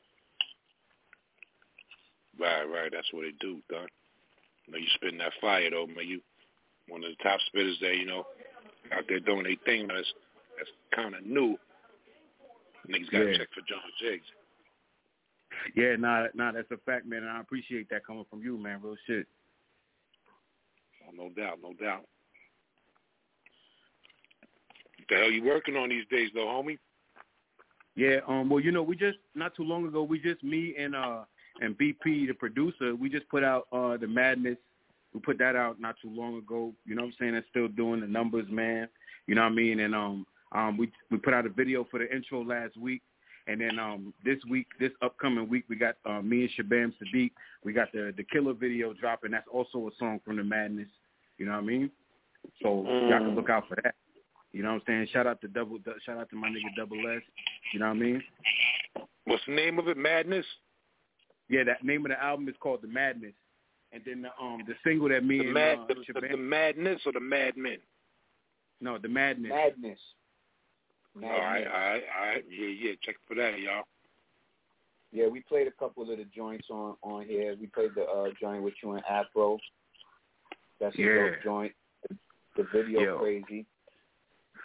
Right, 2.39 2.65
right. 2.65 2.91
That's 2.93 3.07
what 3.13 3.23
they 3.23 3.33
do, 3.41 3.61
Don. 3.71 3.87
You 4.67 4.73
know, 4.73 4.79
you 4.79 4.87
spitting 4.95 5.19
that 5.19 5.33
fire, 5.41 5.71
though, 5.71 5.87
man. 5.87 6.07
You 6.07 6.21
one 6.89 7.05
of 7.05 7.11
the 7.11 7.23
top 7.23 7.39
spitters 7.55 7.79
there, 7.81 7.95
you 7.95 8.07
know, 8.07 8.27
out 8.93 9.05
there 9.09 9.21
doing 9.21 9.45
their 9.45 9.57
thing. 9.65 9.89
That's, 9.89 10.13
that's 10.59 10.71
kind 10.95 11.15
of 11.15 11.25
new. 11.25 11.57
Niggas 12.89 13.11
got 13.11 13.19
to 13.21 13.31
Yeah. 13.33 13.39
check 13.39 13.49
for 13.55 13.63
John 13.67 13.81
Jigs. 14.01 14.27
Yeah, 15.75 15.97
nah, 15.97 16.27
nah, 16.35 16.53
that's 16.53 16.71
a 16.71 16.77
fact, 16.79 17.07
man. 17.07 17.23
And 17.23 17.31
I 17.31 17.41
appreciate 17.41 17.89
that 17.91 18.07
coming 18.07 18.25
from 18.31 18.43
you, 18.43 18.59
man. 18.59 18.81
Real 18.83 18.97
shit. 19.07 19.27
Oh, 21.07 21.13
no 21.15 21.31
doubt, 21.31 21.59
no 21.63 21.73
doubt. 21.75 22.05
What 24.99 25.09
the 25.09 25.17
hell 25.17 25.31
you 25.31 25.45
working 25.45 25.77
on 25.77 25.89
these 25.89 26.07
days, 26.11 26.31
though, 26.35 26.47
homie? 26.47 26.79
Yeah, 27.97 28.19
um, 28.27 28.49
well, 28.49 28.61
you 28.61 28.73
know, 28.73 28.83
we 28.83 28.97
just 28.97 29.19
not 29.35 29.55
too 29.55 29.63
long 29.63 29.87
ago, 29.87 30.03
we 30.03 30.19
just 30.19 30.43
me 30.43 30.75
and 30.79 30.97
uh 30.97 31.25
and 31.61 31.79
BP, 31.79 32.27
the 32.27 32.35
producer, 32.37 32.95
we 32.97 33.09
just 33.09 33.29
put 33.29 33.45
out 33.45 33.69
uh 33.73 33.97
the 33.97 34.09
Madness. 34.09 34.57
We 35.13 35.21
put 35.21 35.39
that 35.39 35.55
out 35.55 35.81
not 35.81 35.95
too 36.03 36.11
long 36.11 36.39
ago. 36.39 36.73
You 36.85 36.97
know 36.97 37.03
what 37.03 37.09
I'm 37.09 37.15
saying? 37.21 37.35
It's 37.35 37.47
still 37.51 37.69
doing 37.69 38.01
the 38.01 38.09
numbers, 38.09 38.47
man. 38.51 38.89
You 39.29 39.37
know 39.37 39.43
what 39.43 39.53
I 39.53 39.55
mean? 39.55 39.81
And 39.81 39.95
um 39.95 40.27
um 40.53 40.77
we 40.77 40.91
we 41.11 41.19
put 41.19 41.35
out 41.35 41.47
a 41.47 41.51
video 41.51 41.87
for 41.89 42.01
the 42.01 42.13
intro 42.13 42.43
last 42.43 42.77
week. 42.77 43.03
And 43.47 43.61
then 43.61 43.79
um 43.79 44.15
this 44.25 44.39
week, 44.49 44.67
this 44.81 44.93
upcoming 45.03 45.49
week, 45.49 45.65
we 45.69 45.77
got 45.77 45.97
uh, 46.07 46.23
me 46.23 46.49
and 46.49 46.51
Shabaam 46.51 46.93
Sahdeeq. 46.95 47.31
We 47.65 47.73
got 47.73 47.93
the 47.93 48.15
the 48.17 48.25
Killer 48.25 48.55
video 48.55 48.95
dropping. 48.95 49.33
That's 49.33 49.49
also 49.53 49.89
a 49.89 49.91
song 49.99 50.21
from 50.25 50.37
the 50.37 50.45
Madness. 50.45 50.89
You 51.39 51.47
know 51.47 51.53
what 51.53 51.59
I 51.59 51.67
mean? 51.67 51.91
So 52.63 52.85
y'all 52.85 53.19
can 53.19 53.35
look 53.35 53.51
out 53.51 53.69
for 53.69 53.77
that. 53.83 53.95
You 54.53 54.63
know 54.63 54.75
what 54.75 54.83
I'm 54.83 54.83
saying? 54.87 55.09
Shout 55.13 55.27
out 55.27 55.41
to 55.41 55.49
double. 55.49 55.79
Shout 56.07 56.19
out 56.19 56.31
to 56.31 56.37
my 56.37 56.49
nigga 56.49 56.75
Double 56.77 56.97
S. 57.17 57.23
You 57.73 57.81
know 57.81 57.89
what 57.89 57.97
I 57.97 58.01
mean? 58.01 58.23
What's 59.25 59.43
the 59.47 59.55
name 59.55 59.79
of 59.79 59.89
it? 59.89 59.97
Madness. 59.97 60.47
Yeah, 61.49 61.65
that 61.65 61.85
name 61.85 62.07
of 62.07 62.11
the 62.11 62.23
album 62.23 62.49
is 62.49 62.55
called 62.61 62.81
The 62.83 62.89
Madness, 62.89 63.35
and 63.93 64.03
then 64.07 64.23
the 64.23 64.29
um 64.43 64.63
the 64.67 64.75
single 64.85 65.09
that 65.11 65.25
me 65.25 65.39
The, 65.39 65.45
and 65.45 65.55
mad, 65.55 65.79
uh, 65.81 65.87
the, 65.89 66.21
the, 66.21 66.29
the 66.29 66.37
Madness 66.37 67.01
or 67.05 67.13
the 67.13 67.21
Madmen? 67.21 67.79
no 68.81 68.97
The 68.99 69.09
Madness. 69.09 69.51
Madness. 69.53 69.99
All 71.17 71.31
right, 71.31 71.67
all 71.67 71.73
right, 71.73 72.03
all 72.19 72.27
right. 72.27 72.45
Yeah, 72.51 72.67
yeah. 72.67 72.93
Check 73.03 73.17
for 73.29 73.35
that, 73.37 73.59
y'all. 73.61 73.85
Yeah, 75.13 75.29
we 75.29 75.41
played 75.43 75.69
a 75.69 75.71
couple 75.71 76.11
of 76.11 76.19
the 76.19 76.25
joints 76.25 76.67
on 76.71 76.97
on 77.03 77.25
here. 77.25 77.55
We 77.59 77.69
played 77.69 77.95
the 77.95 78.03
uh, 78.03 78.31
joint 78.41 78.65
with 78.65 78.75
you 78.83 78.93
and 78.93 79.05
Afro. 79.09 79.59
That's 80.81 80.97
a 80.99 81.03
Yeah. 81.03 81.31
dope 81.31 81.43
joint. 81.45 81.73
The 82.57 82.65
video 82.73 83.01
Yo. 83.01 83.19
crazy. 83.19 83.67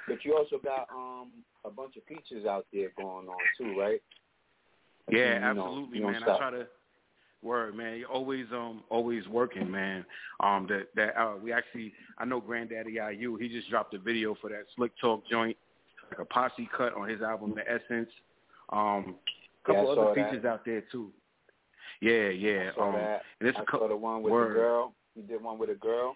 But 0.08 0.25
you 0.25 0.36
also 0.36 0.58
got 0.58 0.88
um 0.91 1.29
a 1.65 1.70
bunch 1.70 1.98
of 1.98 2.03
features 2.06 2.46
out 2.46 2.65
there 2.74 2.91
going 2.98 3.27
on 3.27 3.38
too, 3.58 3.79
right? 3.79 4.01
Yeah, 5.12 5.36
you 5.36 5.53
know, 5.56 5.65
absolutely, 5.65 6.00
man. 6.00 6.24
I 6.24 6.38
try 6.38 6.50
to 6.51 6.68
word, 7.44 7.75
man. 7.75 8.00
You're 8.00 8.10
always 8.10 8.48
um 8.51 8.84
always 8.89 9.27
working, 9.27 9.70
man. 9.70 10.03
Um 10.39 10.65
that 10.70 10.88
that 10.96 11.15
uh, 11.15 11.36
we 11.41 11.51
actually 11.51 11.94
I 12.18 12.25
know 12.25 12.39
Granddaddy 12.41 12.94
IU, 12.94 13.36
he 13.36 13.50
just 13.50 13.70
dropped 13.70 13.94
a 13.94 14.00
video 14.00 14.36
for 14.41 14.50
that 14.50 14.65
Slick 14.75 14.94
Talk 15.00 15.27
joint, 15.29 15.56
like 16.12 16.20
a 16.20 16.25
posse 16.25 16.70
cut 16.75 16.94
on 16.96 17.08
his 17.10 17.22
album 17.22 17.54
The 17.56 17.63
Essence. 17.70 18.10
Um 18.72 19.16
a 19.68 19.74
Yeah, 19.74 19.80
I 19.80 19.84
couple 19.84 19.96
saw 19.96 20.01
other 20.10 20.16
that. 20.22 20.30
features 20.32 20.46
out 20.46 20.66
there 20.66 20.82
too. 20.92 21.12
Yeah, 22.01 22.30
yeah. 22.30 22.72
I 22.72 22.75
saw 22.75 22.88
um 22.89 22.96
that. 22.96 23.22
and 23.39 23.50
it's 23.50 23.58
I 23.58 23.62
a 23.62 23.66
couple 23.66 23.80
saw 23.82 23.88
the 23.89 23.98
one 23.98 24.22
with 24.24 24.32
word. 24.32 24.51
the 24.51 24.60
girl. 24.60 24.94
You 25.16 25.24
did 25.24 25.44
one 25.44 25.58
with 25.60 25.70
a 25.70 25.75
girl. 25.75 26.16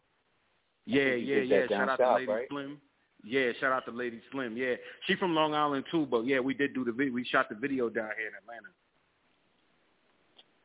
Yeah, 0.85 1.13
yeah, 1.15 1.37
yeah. 1.37 1.59
that 1.61 1.69
down 1.69 1.87
Shout 1.87 1.89
out 1.89 1.99
south, 1.99 2.07
to 2.07 2.15
Lady 2.15 2.31
right? 2.31 2.47
Slim. 2.49 2.81
Yeah, 3.25 3.51
shout 3.59 3.71
out 3.71 3.85
to 3.85 3.91
Lady 3.91 4.21
Slim. 4.31 4.57
Yeah, 4.57 4.75
she 5.07 5.15
from 5.15 5.33
Long 5.33 5.53
Island 5.53 5.85
too, 5.89 6.05
but 6.11 6.25
yeah, 6.25 6.39
we 6.41 6.53
did 6.53 6.73
do 6.73 6.83
the 6.83 6.91
video. 6.91 7.13
We 7.13 7.23
shot 7.25 7.47
the 7.49 7.55
video 7.55 7.89
down 7.89 8.09
here 8.17 8.27
in 8.27 8.33
Atlanta. 8.35 8.67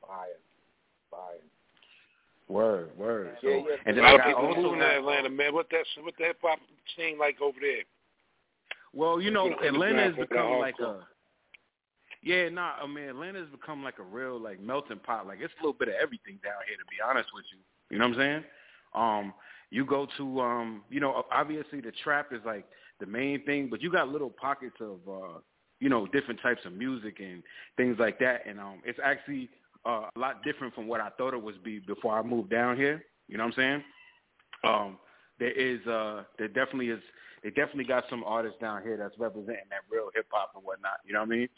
Fire. 0.05 0.27
Fire. 1.11 1.37
Word, 2.49 2.91
word. 2.97 3.37
So, 3.43 3.49
Yeah, 3.49 3.57
yeah, 3.57 3.77
and 3.87 3.99
A 3.99 4.01
then 4.01 4.05
lot 4.05 4.09
I 4.09 4.15
of 4.15 4.19
got 4.21 4.27
people 4.29 4.47
also 4.47 4.63
moving 4.63 4.81
to 4.81 4.87
Atlanta, 4.97 5.29
man. 5.29 5.55
What 5.55 5.67
that 5.71 5.85
what 6.03 6.15
the 6.19 6.25
hip 6.25 6.39
hop 6.43 6.59
scene 6.97 7.19
like 7.19 7.41
over 7.41 7.59
there? 7.61 7.83
Well, 8.95 9.21
you 9.21 9.31
know, 9.31 9.51
Atlanta 9.65 10.03
has 10.03 10.13
underground 10.13 10.17
for 10.17 10.21
the 10.21 10.27
become 10.27 10.59
like 10.61 10.81
a 10.81 11.07
yeah, 12.23 12.49
nah, 12.49 12.73
I 12.83 12.87
mean 12.87 13.09
Atlanta's 13.09 13.49
become 13.51 13.85
like 13.85 13.99
a 13.99 14.03
real 14.03 14.41
like 14.41 14.61
melting 14.61 14.99
pot. 14.99 15.27
Like 15.27 15.39
it's 15.41 15.53
a 15.61 15.63
little 15.63 15.79
bit 15.79 15.89
of 15.89 15.95
everything 15.95 16.39
down 16.43 16.55
here 16.67 16.77
to 16.77 16.85
be 16.91 16.97
honest 17.05 17.29
with 17.35 17.45
you. 17.53 17.59
You 17.91 17.99
know 17.99 18.09
what 18.09 18.19
I'm 18.19 18.21
saying? 18.21 18.45
Um 18.95 19.35
you 19.71 19.85
go 19.85 20.07
to 20.17 20.41
um 20.41 20.83
you 20.91 21.01
know, 21.01 21.25
obviously 21.31 21.81
the 21.81 21.93
trap 22.03 22.33
is 22.33 22.41
like 22.45 22.67
the 23.01 23.07
main 23.07 23.45
thing, 23.45 23.69
but 23.71 23.81
you 23.81 23.93
got 23.93 24.09
little 24.09 24.31
pockets 24.31 24.77
of 24.81 24.99
uh 25.09 25.39
you 25.81 25.89
know, 25.89 26.07
different 26.09 26.41
types 26.43 26.61
of 26.65 26.73
music 26.73 27.21
and 27.21 27.43
things 27.77 27.97
like 28.01 28.19
that 28.19 28.47
and 28.47 28.59
um 28.59 28.81
it's 28.85 28.99
actually 29.03 29.49
uh, 29.87 30.07
a 30.15 30.19
lot 30.19 30.43
different 30.43 30.75
from 30.75 30.89
what 30.89 31.01
I 31.01 31.11
thought 31.11 31.35
it 31.35 31.43
would 31.43 31.63
be 31.63 31.79
before 31.79 32.19
I 32.19 32.23
moved 32.23 32.51
down 32.51 32.77
here. 32.77 33.05
You 33.29 33.39
know 33.39 33.45
what 33.45 33.55
I'm 33.59 33.63
saying? 33.63 33.85
Um 34.65 34.99
there 35.39 35.53
is 35.53 35.87
uh 35.87 36.25
there 36.37 36.49
definitely 36.49 36.89
is 36.89 37.01
they 37.43 37.51
definitely 37.51 37.85
got 37.85 38.05
some 38.11 38.25
artists 38.25 38.59
down 38.61 38.83
here 38.83 38.97
that's 38.97 39.19
representing 39.19 39.69
that 39.71 39.83
real 39.91 40.11
hip 40.15 40.27
hop 40.31 40.53
and 40.55 40.65
whatnot. 40.65 41.01
You 41.07 41.13
know 41.15 41.21
what 41.21 41.27
I 41.29 41.37
mean? 41.37 41.49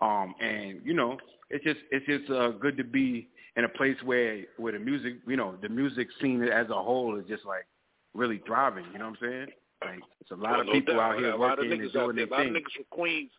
Um, 0.00 0.34
and 0.40 0.80
you 0.84 0.94
know, 0.94 1.18
it's 1.50 1.64
just 1.64 1.80
it's 1.90 2.06
just 2.06 2.30
uh, 2.30 2.50
good 2.50 2.76
to 2.78 2.84
be 2.84 3.28
in 3.56 3.64
a 3.64 3.68
place 3.68 3.96
where 4.04 4.42
where 4.56 4.72
the 4.72 4.78
music, 4.78 5.14
you 5.26 5.36
know, 5.36 5.56
the 5.62 5.68
music 5.68 6.08
scene 6.20 6.42
as 6.42 6.68
a 6.70 6.74
whole 6.82 7.18
is 7.18 7.24
just 7.28 7.44
like 7.44 7.66
really 8.14 8.40
thriving. 8.46 8.84
You 8.92 8.98
know 8.98 9.10
what 9.10 9.18
I'm 9.22 9.28
saying? 9.30 9.46
Like 9.84 10.00
it's 10.20 10.30
a 10.30 10.34
lot 10.36 10.56
Oh, 10.56 10.60
of 10.60 10.66
no 10.66 10.72
people 10.72 10.94
doubt. 10.94 11.12
out 11.12 11.18
here 11.18 11.30
a 11.32 11.36
lot 11.36 11.58
of 11.58 11.64
working 11.64 11.82
and 11.82 11.92
doing 11.92 12.16
their 12.16 12.26
A 12.26 12.30
lot 12.30 12.38
thing. 12.40 12.48
of 12.48 12.54
niggas 12.62 12.72
from 12.76 12.84
Queens. 12.90 13.30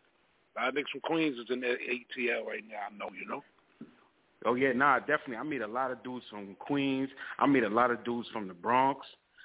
A 0.56 0.60
lot 0.60 0.68
of 0.68 0.74
niggas 0.74 0.90
from 0.92 1.00
Queens 1.00 1.38
is 1.38 1.46
in 1.50 1.60
the 1.60 1.66
ATL 1.66 2.46
right 2.46 2.62
now. 2.68 2.76
I 2.88 2.96
know, 2.96 3.10
you 3.18 3.26
know. 3.26 3.42
Oh 4.46 4.54
yeah, 4.54 4.72
nah, 4.72 4.98
definitely. 4.98 5.36
I 5.36 5.42
meet 5.42 5.62
a 5.62 5.66
lot 5.66 5.90
of 5.90 6.02
dudes 6.04 6.26
from 6.30 6.54
Queens. 6.58 7.08
I 7.38 7.46
meet 7.46 7.64
a 7.64 7.68
lot 7.68 7.90
of 7.90 8.04
dudes 8.04 8.28
from 8.32 8.46
the 8.46 8.54
Bronx. 8.54 9.00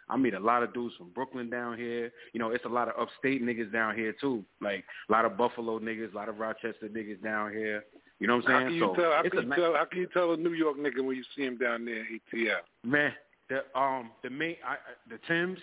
I 0.10 0.17
meet 0.17 0.34
a 0.34 0.39
lot 0.39 0.63
of 0.63 0.74
dudes 0.74 0.95
from 0.98 1.10
Brooklyn 1.10 1.50
down 1.50 1.78
here. 1.78 2.12
You 2.34 2.39
know, 2.39 2.52
it's 2.52 2.65
a 2.65 2.69
lot 2.69 2.88
of 2.88 2.95
upstate 3.00 3.43
niggas 3.43 3.72
down 3.72 3.95
here 3.95 4.13
too. 4.19 4.43
Like 4.62 4.84
a 5.08 5.12
lot 5.12 5.26
of 5.26 5.38
Buffalo 5.38 5.80
niggas, 5.80 6.13
a 6.13 6.15
lot 6.15 6.30
of 6.30 6.39
Rochester 6.39 6.89
niggas 6.89 7.22
down 7.24 7.52
here. 7.52 7.84
You 8.19 8.28
know 8.28 8.38
what 8.38 8.50
I'm 8.50 8.62
can 8.62 8.69
saying? 8.69 8.82
you 8.82 8.88
so 8.88 8.95
tell? 8.95 9.12
How 9.12 9.22
can 9.22 9.43
you 9.43 9.50
ni- 9.50 9.56
tell? 9.56 9.74
How 9.76 9.86
can 9.86 10.00
you 10.00 10.08
tell 10.13 10.34
a 10.34 10.38
New 10.38 10.54
York 10.54 10.78
nigga 10.78 11.04
when 11.04 11.15
you 11.15 11.24
see 11.36 11.43
him 11.43 11.58
down 11.58 11.86
there 11.86 12.06
in 12.06 12.19
ATL? 12.34 12.60
man, 12.84 13.13
the 13.50 13.63
um 13.80 14.12
the 14.24 14.30
main 14.30 14.56
I, 14.65 14.76
the 15.10 15.19
Tims, 15.28 15.60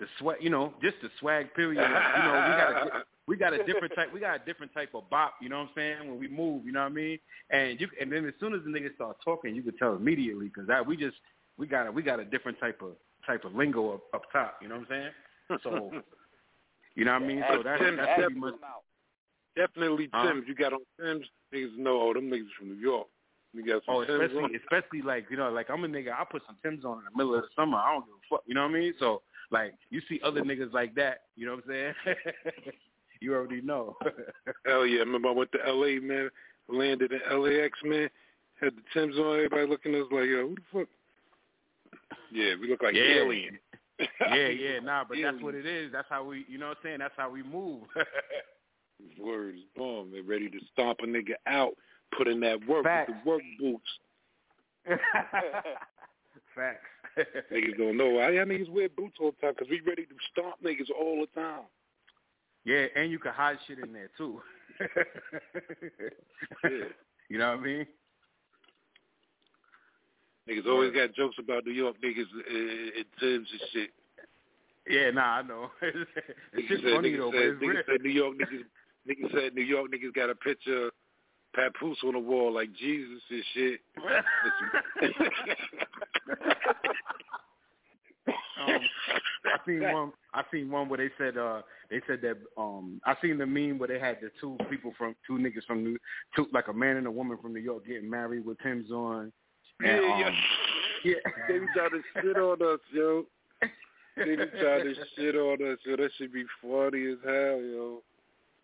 the 0.00 0.06
swag, 0.18 0.38
you 0.40 0.50
know, 0.50 0.74
just 0.82 0.96
the 1.02 1.08
swag 1.20 1.54
period. 1.54 1.82
Like, 1.82 2.16
you 2.16 2.22
know, 2.22 2.32
we 2.32 2.56
got 2.56 3.06
we 3.26 3.36
got 3.36 3.52
a 3.52 3.64
different 3.64 3.94
type 3.94 4.12
we 4.12 4.20
got 4.20 4.42
a 4.42 4.44
different 4.44 4.72
type 4.72 4.90
of 4.94 5.08
bop, 5.10 5.34
you 5.40 5.48
know 5.48 5.58
what 5.58 5.68
I'm 5.68 5.70
saying? 5.76 6.10
When 6.10 6.18
we 6.18 6.28
move, 6.28 6.64
you 6.64 6.72
know 6.72 6.80
what 6.80 6.92
I 6.92 6.94
mean? 6.94 7.18
And 7.50 7.80
you 7.80 7.88
and 8.00 8.10
then 8.10 8.26
as 8.26 8.34
soon 8.40 8.54
as 8.54 8.60
the 8.64 8.70
niggas 8.70 8.94
start 8.94 9.18
talking, 9.24 9.54
you 9.54 9.62
could 9.62 9.78
tell 9.78 9.94
immediately 9.94 10.46
because 10.46 10.66
that 10.68 10.86
we 10.86 10.96
just 10.96 11.16
we 11.58 11.66
got 11.66 11.86
a 11.86 11.92
we 11.92 12.02
got 12.02 12.20
a 12.20 12.24
different 12.24 12.58
type 12.58 12.80
of 12.82 12.92
type 13.26 13.44
of 13.44 13.54
lingo 13.54 13.94
up, 13.94 14.02
up 14.14 14.22
top, 14.32 14.58
you 14.62 14.68
know 14.68 14.76
what 14.76 14.90
I'm 14.92 15.10
saying? 15.50 15.60
So 15.62 15.92
you 16.96 17.04
know 17.04 17.12
what 17.12 17.22
I 17.22 17.26
mean? 17.26 17.44
So 17.52 17.62
that's 17.62 17.80
Tim, 17.82 17.96
that's 17.96 18.18
pretty 18.18 18.34
much 18.34 18.54
Definitely 19.56 20.08
Huh? 20.12 20.28
Tim's. 20.28 20.44
You 20.46 20.54
got 20.54 20.72
on 20.72 20.80
Tim's. 21.00 21.24
Niggas 21.54 21.76
know, 21.78 22.00
oh, 22.02 22.12
them 22.12 22.28
niggas 22.30 22.50
from 22.58 22.68
New 22.68 22.74
York. 22.80 23.06
You 23.54 23.64
got 23.64 23.82
some 23.86 23.94
Oh, 23.94 24.04
Tim's 24.04 24.20
especially 24.24 24.42
on. 24.44 24.50
especially 24.56 25.02
like 25.02 25.26
you 25.30 25.36
know, 25.36 25.50
like 25.50 25.70
I'm 25.70 25.84
a 25.84 25.88
nigga. 25.88 26.12
I 26.12 26.24
put 26.30 26.42
some 26.46 26.56
Tim's 26.62 26.84
on 26.84 26.98
in 26.98 27.04
the 27.04 27.16
middle 27.16 27.34
of 27.34 27.42
the 27.42 27.48
summer. 27.56 27.78
I 27.78 27.92
don't 27.92 28.04
give 28.04 28.14
a 28.14 28.34
fuck. 28.34 28.42
You 28.46 28.54
know 28.54 28.62
what 28.62 28.70
I 28.76 28.80
mean? 28.80 28.94
So 28.98 29.22
like 29.50 29.74
you 29.90 30.02
see 30.08 30.20
other 30.24 30.42
niggas 30.42 30.72
like 30.72 30.94
that. 30.96 31.22
You 31.36 31.46
know 31.46 31.54
what 31.56 31.64
I'm 31.64 31.94
saying? 32.04 32.16
you 33.20 33.34
already 33.34 33.62
know. 33.62 33.96
Hell 34.66 34.84
yeah! 34.86 35.00
Remember 35.00 35.28
I 35.28 35.32
went 35.32 35.52
to 35.52 35.58
L.A. 35.66 35.98
man. 36.00 36.28
Landed 36.68 37.12
in 37.12 37.40
LAX 37.40 37.78
man. 37.84 38.10
Had 38.60 38.72
the 38.76 38.82
Tim's 38.92 39.16
on. 39.16 39.36
Everybody 39.36 39.66
looking 39.68 39.94
at 39.94 40.02
us 40.02 40.08
like, 40.10 40.24
yo, 40.26 40.48
who 40.48 40.54
the 40.56 40.62
fuck? 40.72 40.88
Yeah, 42.32 42.54
we 42.60 42.68
look 42.68 42.82
like 42.82 42.94
Yeah. 42.94 43.02
alien. 43.24 43.58
yeah, 44.28 44.48
yeah, 44.48 44.78
nah, 44.82 45.04
but 45.08 45.18
that's 45.22 45.40
what 45.42 45.54
it 45.54 45.64
is. 45.66 45.90
That's 45.92 46.08
how 46.08 46.24
we, 46.24 46.44
you 46.48 46.58
know 46.58 46.68
what 46.68 46.78
I'm 46.78 46.82
saying? 46.84 46.98
That's 46.98 47.14
how 47.16 47.30
we 47.30 47.42
move. 47.42 47.82
Words, 49.20 49.58
boom. 49.76 50.10
They're 50.12 50.22
ready 50.22 50.48
to 50.48 50.58
stomp 50.72 51.00
a 51.02 51.06
nigga 51.06 51.34
out. 51.46 51.72
Put 52.16 52.28
in 52.28 52.40
that 52.40 52.66
work 52.66 52.84
Facts. 52.84 53.10
with 53.10 53.18
the 53.24 53.30
work 53.30 53.42
boots. 53.60 53.90
Facts. 56.54 56.86
niggas 57.52 57.76
don't 57.78 57.96
know 57.96 58.10
why 58.10 58.30
y'all 58.30 58.44
niggas 58.46 58.70
wear 58.70 58.88
boots 58.88 59.16
all 59.20 59.32
the 59.32 59.36
time 59.46 59.54
because 59.56 59.68
we 59.70 59.80
ready 59.80 60.04
to 60.06 60.14
stomp 60.32 60.56
niggas 60.64 60.90
all 60.98 61.20
the 61.20 61.40
time. 61.40 61.62
yeah, 62.64 62.86
and 62.94 63.10
you 63.10 63.18
can 63.18 63.32
hide 63.32 63.58
shit 63.66 63.78
in 63.80 63.92
there 63.92 64.10
too. 64.16 64.40
You 67.28 67.38
know 67.38 67.50
what 67.50 67.60
I 67.60 67.62
mean? 67.62 67.86
Niggas 70.48 70.66
always 70.66 70.92
got 70.92 71.14
jokes 71.14 71.36
about 71.38 71.66
New 71.66 71.72
York 71.72 71.96
niggas 72.02 72.26
and 72.48 73.04
Tim's 73.18 73.48
and 73.50 73.60
shit. 73.72 73.90
Yeah, 74.88 75.10
nah, 75.10 75.38
I 75.38 75.42
know. 75.42 75.70
it's 75.82 76.68
just 76.68 76.84
said, 76.84 76.94
funny 76.94 77.16
though, 77.16 77.32
but 77.32 77.40
it's 77.40 77.62
niggas 77.62 77.68
real. 77.68 77.82
said 77.86 78.00
New 78.02 78.10
York 78.10 78.36
niggas, 78.38 78.64
niggas 79.08 79.32
said 79.32 79.54
New 79.54 79.62
York 79.62 79.90
niggas 79.90 80.14
got 80.14 80.30
a 80.30 80.36
picture 80.36 80.86
of 80.86 80.92
Papoose 81.54 81.98
on 82.04 82.12
the 82.12 82.18
wall 82.18 82.52
like 82.52 82.72
Jesus 82.74 83.22
and 83.30 83.44
shit. 83.54 83.80
um, 88.60 88.80
I 89.46 89.58
seen 89.66 89.80
one. 89.80 90.12
I 90.34 90.42
seen 90.52 90.70
one 90.70 90.88
where 90.88 90.98
they 90.98 91.10
said 91.18 91.36
uh 91.36 91.62
they 91.90 92.00
said 92.06 92.20
that 92.22 92.36
um 92.56 93.00
I 93.04 93.16
seen 93.20 93.38
the 93.38 93.46
meme 93.46 93.78
where 93.78 93.88
they 93.88 93.98
had 93.98 94.18
the 94.20 94.30
two 94.40 94.56
people 94.70 94.92
from 94.96 95.16
two 95.26 95.34
niggas 95.34 95.64
from 95.66 95.82
New 95.82 95.98
two 96.36 96.46
like 96.52 96.68
a 96.68 96.72
man 96.72 96.96
and 96.96 97.06
a 97.06 97.10
woman 97.10 97.38
from 97.42 97.54
New 97.54 97.60
York 97.60 97.86
getting 97.86 98.08
married 98.08 98.44
with 98.44 98.58
Tim's 98.60 98.92
on. 98.92 99.32
Yeah, 99.82 99.90
And, 99.90 100.20
yeah. 100.20 100.26
um, 100.26 100.34
yeah. 101.04 101.14
they 101.48 101.58
be 101.58 101.66
trying 101.74 101.90
to 101.90 102.02
shit 102.22 102.36
on 102.36 102.74
us, 102.74 102.80
yo. 102.92 103.24
They 104.16 104.36
be 104.36 104.46
trying 104.60 104.84
to 104.84 104.94
shit 105.16 105.36
on 105.36 105.72
us, 105.72 105.78
yo. 105.84 105.96
That 105.96 106.10
should 106.16 106.32
be 106.32 106.44
funny 106.62 107.12
as 107.12 107.18
hell, 107.24 107.60
yo. 107.60 108.02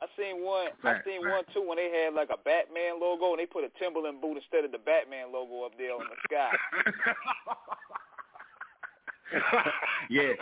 I 0.01 0.07
seen 0.19 0.43
one. 0.45 0.69
Fact, 0.83 1.07
I 1.07 1.11
seen 1.11 1.23
fact. 1.23 1.33
one 1.33 1.45
too 1.55 1.69
when 1.69 1.77
they 1.79 1.91
had 1.91 2.15
like 2.15 2.31
a 2.31 2.39
Batman 2.43 2.99
logo 3.01 3.31
and 3.31 3.39
they 3.39 3.47
put 3.47 3.63
a 3.63 3.71
Timberland 3.79 4.21
boot 4.21 4.37
instead 4.37 4.65
of 4.65 4.73
the 4.73 4.79
Batman 4.79 5.33
logo 5.33 5.63
up 5.65 5.79
there 5.79 5.93
in 5.93 6.03
the 6.11 6.19
sky. 6.27 6.51
yeah. 10.11 10.33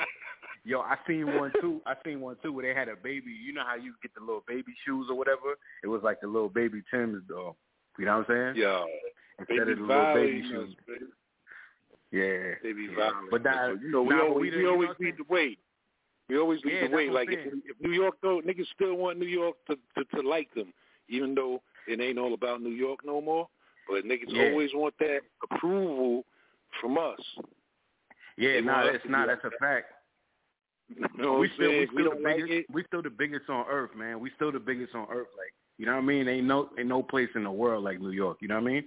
Yo, 0.64 0.80
I 0.80 0.96
seen 1.06 1.26
one 1.36 1.52
too. 1.60 1.80
I 1.84 1.94
seen 2.04 2.20
one 2.20 2.36
too 2.42 2.52
where 2.52 2.64
they 2.72 2.78
had 2.78 2.88
a 2.88 2.96
baby. 2.96 3.32
You 3.32 3.52
know 3.52 3.64
how 3.66 3.76
you 3.76 3.94
get 4.00 4.14
the 4.14 4.20
little 4.20 4.44
baby 4.48 4.72
shoes 4.86 5.08
or 5.10 5.16
whatever? 5.16 5.56
It 5.84 5.88
was 5.88 6.02
like 6.02 6.20
the 6.22 6.26
little 6.26 6.48
baby 6.48 6.82
Tim's 6.90 7.22
though. 7.28 7.54
You 7.98 8.06
know 8.06 8.18
what 8.18 8.30
I'm 8.30 8.54
saying? 8.54 8.62
Yo, 8.62 8.86
Instead 9.40 9.56
they 9.68 9.72
of 9.72 9.78
be 9.78 9.82
the 9.82 9.88
little 9.88 10.14
baby 10.14 10.42
violating 10.42 10.44
us, 10.44 10.50
shoes. 10.50 10.76
man. 10.88 11.08
Yeah. 12.12 12.54
They 12.62 12.72
be 12.72 12.82
yeah. 12.90 12.96
violating 12.96 13.28
But 13.30 13.40
us. 13.40 13.44
that, 13.44 13.66
So, 13.66 13.78
you 13.82 13.90
know, 13.90 14.02
we 14.02 14.14
nah, 14.14 14.22
always, 14.22 14.50
we, 14.52 14.56
we, 14.56 14.62
you 14.62 14.68
always 14.70 14.88
what 14.88 14.96
I'm 15.00 15.04
lead 15.06 15.14
the 15.18 15.32
way. 15.32 15.56
We 16.28 16.38
always 16.38 16.64
lead 16.64 16.74
Yeah, 16.74 16.80
the 16.82 16.86
that's 16.88 16.94
way. 16.94 17.10
Like 17.10 17.28
if, 17.30 17.52
if 17.64 17.80
New 17.80 17.92
York 17.92 18.14
though, 18.22 18.40
niggas 18.46 18.66
still 18.74 18.94
want 18.94 19.18
New 19.18 19.26
York 19.26 19.56
to, 19.68 19.76
to 19.96 20.04
to 20.16 20.28
like 20.28 20.52
them, 20.54 20.72
even 21.08 21.34
though 21.34 21.60
it 21.88 22.00
ain't 22.00 22.18
all 22.18 22.34
about 22.34 22.62
New 22.62 22.70
York 22.70 23.00
no 23.04 23.20
more. 23.20 23.48
But 23.88 24.04
niggas 24.04 24.28
Yeah. 24.28 24.50
always 24.50 24.70
want 24.74 24.94
that 25.00 25.20
approval 25.50 26.24
from 26.80 26.98
us. 26.98 27.18
Yeah, 28.36 28.52
They 28.54 28.60
nah, 28.60 28.72
want 28.74 28.88
us 28.90 28.94
it's 28.96 29.04
to 29.06 29.10
not. 29.10 29.26
That's 29.26 29.44
a 29.44 29.50
fact. 29.58 29.86
You 31.16 31.22
know 31.22 31.34
we 31.38 31.48
still 31.54 31.70
we 31.70 31.86
still 31.86 31.96
We 31.96 32.02
the 32.02 32.10
don't 32.10 32.22
like 32.24 32.36
biggest 32.36 32.70
we 32.72 32.84
still 32.84 33.02
the 33.02 33.10
biggest 33.10 33.48
on 33.48 33.64
earth, 33.70 33.90
man. 33.96 34.18
We 34.18 34.30
still 34.34 34.50
the 34.50 34.58
biggest 34.58 34.92
on 34.94 35.06
earth. 35.10 35.28
Like 35.38 35.52
you 35.78 35.86
know 35.86 35.92
what 35.92 35.98
I 36.02 36.04
mean? 36.04 36.26
Ain't 36.28 36.46
no 36.46 36.70
ain't 36.78 36.88
no 36.88 37.00
place 37.02 37.28
in 37.36 37.44
the 37.44 37.50
world 37.50 37.84
like 37.84 38.00
New 38.00 38.10
York. 38.10 38.38
You 38.40 38.48
know 38.48 38.56
what 38.56 38.64
I 38.64 38.72
mean? 38.72 38.84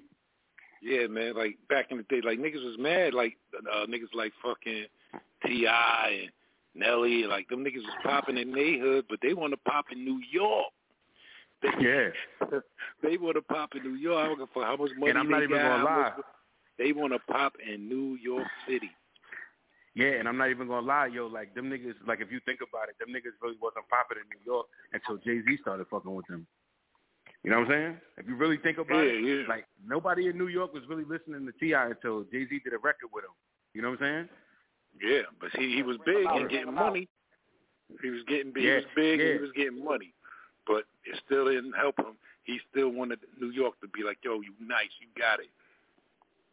Yeah, 0.83 1.07
man. 1.07 1.35
Like 1.35 1.57
back 1.69 1.87
in 1.91 1.97
the 1.97 2.03
day, 2.03 2.19
like 2.23 2.39
niggas 2.39 2.63
was 2.65 2.75
mad. 2.77 3.13
Like 3.13 3.37
uh, 3.57 3.85
niggas 3.85 4.13
like 4.13 4.33
fucking 4.43 4.85
T.I. 5.45 6.19
and 6.23 6.31
Nelly, 6.75 7.23
like 7.23 7.47
them 7.49 7.63
niggas 7.63 7.77
was 7.85 7.95
popping 8.03 8.37
in 8.37 8.51
their 8.51 8.79
hood, 8.79 9.05
but 9.09 9.19
they 9.21 9.33
want 9.33 9.53
to 9.53 9.57
pop 9.69 9.85
in 9.91 10.03
New 10.03 10.19
York. 10.31 10.67
They, 11.61 11.69
Yeah. 11.79 12.09
they 13.03 13.17
want 13.17 13.35
to 13.35 13.41
pop 13.41 13.75
in 13.75 13.83
New 13.83 13.95
York. 13.97 14.17
I 14.19 14.27
don't 14.27 14.37
give 14.39 14.49
a 14.49 14.53
fuck 14.53 14.63
how 14.63 14.75
much 14.75 14.91
money 14.97 15.11
And 15.11 15.19
I'm 15.19 15.27
they 15.27 15.31
not 15.31 15.43
even 15.43 15.57
got. 15.57 15.69
gonna 15.69 15.83
lie. 15.85 16.11
much- 16.17 16.25
They 16.77 16.91
want 16.91 17.13
to 17.13 17.19
pop 17.31 17.53
in 17.65 17.87
New 17.87 18.17
York 18.21 18.47
City. 18.67 18.89
Yeah, 19.95 20.17
and 20.19 20.27
I'm 20.27 20.37
not 20.37 20.49
even 20.49 20.67
gonna 20.67 20.85
lie, 20.85 21.05
yo. 21.07 21.27
Like 21.27 21.53
them 21.53 21.69
niggas, 21.69 21.93
like 22.07 22.19
if 22.19 22.31
you 22.31 22.39
think 22.45 22.59
about 22.67 22.89
it, 22.89 22.95
them 22.99 23.09
niggas 23.09 23.37
really 23.41 23.57
wasn't 23.61 23.87
popping 23.89 24.17
in 24.17 24.27
New 24.27 24.41
York 24.51 24.65
until 24.91 25.17
Jay 25.17 25.45
Z 25.45 25.57
started 25.61 25.85
fucking 25.91 26.13
with 26.13 26.25
them. 26.27 26.47
You 27.43 27.51
know 27.51 27.59
what 27.59 27.71
I'm 27.71 27.71
saying? 27.71 27.97
If 28.17 28.27
you 28.27 28.35
really 28.35 28.57
think 28.57 28.77
about 28.77 29.03
Yeah, 29.03 29.11
it, 29.11 29.23
yeah. 29.23 29.47
like 29.49 29.65
nobody 29.85 30.27
in 30.27 30.37
New 30.37 30.47
York 30.47 30.73
was 30.73 30.83
really 30.87 31.03
listening 31.03 31.45
to 31.45 31.51
T.I. 31.59 31.87
until 31.87 32.23
Jay 32.23 32.47
Z 32.47 32.61
did 32.63 32.73
a 32.73 32.77
record 32.77 33.09
with 33.13 33.25
him. 33.25 33.35
You 33.73 33.81
know 33.81 33.89
what 33.91 34.01
I'm 34.01 34.05
saying? 34.05 34.29
Yeah, 35.01 35.23
but 35.41 35.49
he 35.57 35.75
he 35.75 35.83
was 35.83 35.97
big 36.05 36.25
and 36.25 36.49
getting 36.49 36.73
money. 36.73 37.09
He 38.01 38.09
was 38.09 38.21
getting 38.27 38.53
big. 38.53 38.63
he 38.63 38.69
was 38.69 38.83
big 38.95 39.19
and 39.19 39.29
he 39.33 39.39
was 39.39 39.51
getting 39.55 39.83
money. 39.83 40.13
But 40.65 40.85
it 41.03 41.19
still 41.25 41.45
didn't 41.45 41.73
help 41.73 41.97
him. 41.99 42.15
He 42.43 42.59
still 42.71 42.89
wanted 42.89 43.19
New 43.39 43.49
York 43.49 43.79
to 43.81 43.87
be 43.87 44.03
like, 44.03 44.19
yo, 44.23 44.35
you 44.41 44.53
nice, 44.61 44.91
you 45.01 45.07
got 45.19 45.39
it. 45.39 45.49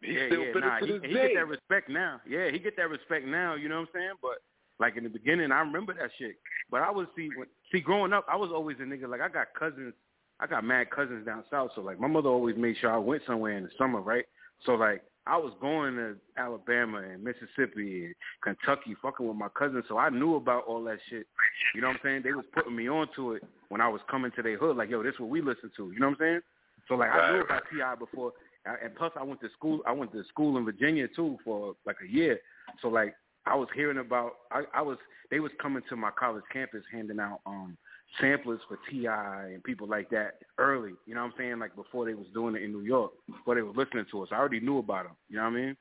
He 0.00 0.14
yeah, 0.14 0.26
still 0.26 0.42
yeah, 0.42 0.52
nah, 0.58 0.78
to 0.78 0.86
he, 0.86 1.08
he 1.08 1.14
get 1.14 1.34
that 1.34 1.46
respect 1.46 1.88
now. 1.88 2.20
Yeah, 2.26 2.50
he 2.50 2.58
get 2.58 2.76
that 2.76 2.88
respect 2.88 3.26
now. 3.26 3.54
You 3.54 3.68
know 3.68 3.80
what 3.80 3.88
I'm 3.94 4.00
saying? 4.00 4.12
But 4.22 4.42
like 4.78 4.96
in 4.96 5.04
the 5.04 5.10
beginning, 5.10 5.52
I 5.52 5.60
remember 5.60 5.94
that 5.94 6.10
shit. 6.18 6.36
But 6.70 6.80
I 6.82 6.90
was 6.90 7.06
see 7.14 7.28
when 7.36 7.46
see 7.70 7.80
growing 7.80 8.12
up, 8.12 8.24
I 8.28 8.36
was 8.36 8.50
always 8.52 8.78
a 8.80 8.84
nigga. 8.84 9.08
Like 9.08 9.20
I 9.20 9.28
got 9.28 9.48
cousins, 9.58 9.92
I 10.40 10.46
got 10.46 10.64
mad 10.64 10.90
cousins 10.90 11.26
down 11.26 11.44
south. 11.50 11.70
So 11.74 11.82
like 11.82 12.00
my 12.00 12.08
mother 12.08 12.28
always 12.28 12.56
made 12.56 12.76
sure 12.80 12.92
I 12.92 12.98
went 12.98 13.22
somewhere 13.26 13.56
in 13.56 13.64
the 13.64 13.70
summer, 13.78 14.00
right? 14.00 14.24
So 14.64 14.72
like 14.72 15.02
I 15.26 15.36
was 15.36 15.52
going 15.60 15.96
to 15.96 16.16
Alabama 16.38 16.98
and 16.98 17.22
Mississippi 17.22 18.06
and 18.06 18.14
Kentucky, 18.42 18.96
fucking 19.02 19.26
with 19.26 19.36
my 19.36 19.48
cousins. 19.48 19.84
So 19.86 19.98
I 19.98 20.08
knew 20.08 20.36
about 20.36 20.64
all 20.66 20.82
that 20.84 20.98
shit. 21.10 21.26
You 21.74 21.82
know 21.82 21.88
what 21.88 21.96
I'm 21.96 22.00
saying? 22.02 22.22
They 22.24 22.32
was 22.32 22.46
putting 22.54 22.74
me 22.74 22.88
onto 22.88 23.32
it 23.32 23.42
when 23.68 23.80
I 23.80 23.88
was 23.88 24.00
coming 24.10 24.32
to 24.36 24.42
their 24.42 24.56
hood. 24.56 24.76
Like 24.76 24.90
yo, 24.90 25.02
this 25.02 25.14
is 25.14 25.20
what 25.20 25.28
we 25.28 25.42
listen 25.42 25.70
to. 25.76 25.92
You 25.92 26.00
know 26.00 26.08
what 26.08 26.20
I'm 26.20 26.26
saying? 26.26 26.40
So 26.88 26.94
like 26.94 27.10
I 27.10 27.32
knew 27.32 27.42
about 27.42 27.62
T.I. 27.72 27.94
before, 27.96 28.32
and 28.64 28.76
and 28.82 28.96
plus 28.96 29.12
I 29.16 29.22
went 29.22 29.40
to 29.42 29.48
school. 29.56 29.80
I 29.86 29.92
went 29.92 30.12
to 30.12 30.24
school 30.24 30.56
in 30.56 30.64
Virginia 30.64 31.06
too 31.14 31.38
for 31.44 31.74
like 31.84 31.96
a 32.02 32.10
year. 32.10 32.40
So 32.80 32.88
like 32.88 33.14
I 33.46 33.54
was 33.54 33.68
hearing 33.74 33.98
about. 33.98 34.32
I, 34.50 34.62
I 34.74 34.80
was 34.80 34.96
they 35.30 35.38
was 35.38 35.52
coming 35.60 35.82
to 35.90 35.96
my 35.96 36.10
college 36.18 36.44
campus 36.52 36.82
handing 36.90 37.20
out 37.20 37.40
um 37.46 37.76
samplers 38.20 38.60
for 38.68 38.78
T.I. 38.90 39.50
and 39.54 39.62
people 39.62 39.86
like 39.86 40.10
that 40.10 40.38
early. 40.58 40.92
You 41.06 41.14
know 41.14 41.22
what 41.22 41.32
I'm 41.32 41.34
saying? 41.38 41.58
Like 41.58 41.76
before 41.76 42.06
they 42.06 42.14
was 42.14 42.26
doing 42.34 42.56
it 42.56 42.62
in 42.62 42.72
New 42.72 42.82
York, 42.82 43.12
before 43.26 43.54
they 43.54 43.62
was 43.62 43.76
listening 43.76 44.06
to 44.10 44.22
us. 44.22 44.28
I 44.32 44.36
already 44.36 44.60
knew 44.60 44.78
about 44.78 45.04
them. 45.04 45.16
You 45.28 45.36
know 45.36 45.44
what 45.44 45.50
I 45.50 45.56
mean? 45.56 45.76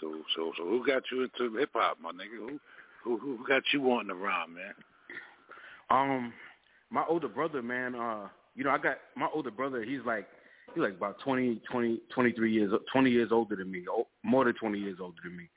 So 0.00 0.14
so 0.36 0.52
so 0.56 0.64
who 0.64 0.86
got 0.86 1.02
you 1.10 1.22
into 1.22 1.56
hip 1.56 1.70
hop, 1.74 1.98
my 2.00 2.10
nigga? 2.10 2.38
Who 2.38 2.60
who 3.04 3.18
who 3.18 3.38
got 3.46 3.62
you 3.72 3.80
wanting 3.80 4.08
to 4.08 4.14
rhyme, 4.14 4.54
man? 4.54 4.74
Um, 5.90 6.32
my 6.90 7.04
older 7.08 7.28
brother, 7.28 7.62
man. 7.62 7.94
Uh, 7.94 8.28
you 8.54 8.64
know, 8.64 8.70
I 8.70 8.78
got 8.78 8.98
my 9.16 9.28
older 9.34 9.50
brother. 9.50 9.82
He's 9.82 10.00
like 10.04 10.26
he's 10.74 10.82
like 10.82 10.96
about 10.96 11.18
twenty, 11.20 11.60
twenty, 11.70 12.00
twenty-three 12.14 12.52
years, 12.52 12.72
twenty 12.92 13.10
years 13.10 13.30
older 13.32 13.56
than 13.56 13.70
me, 13.70 13.84
more 14.22 14.44
than 14.44 14.54
twenty 14.54 14.78
years 14.78 14.98
older 15.00 15.18
than 15.24 15.36
me. 15.36 15.48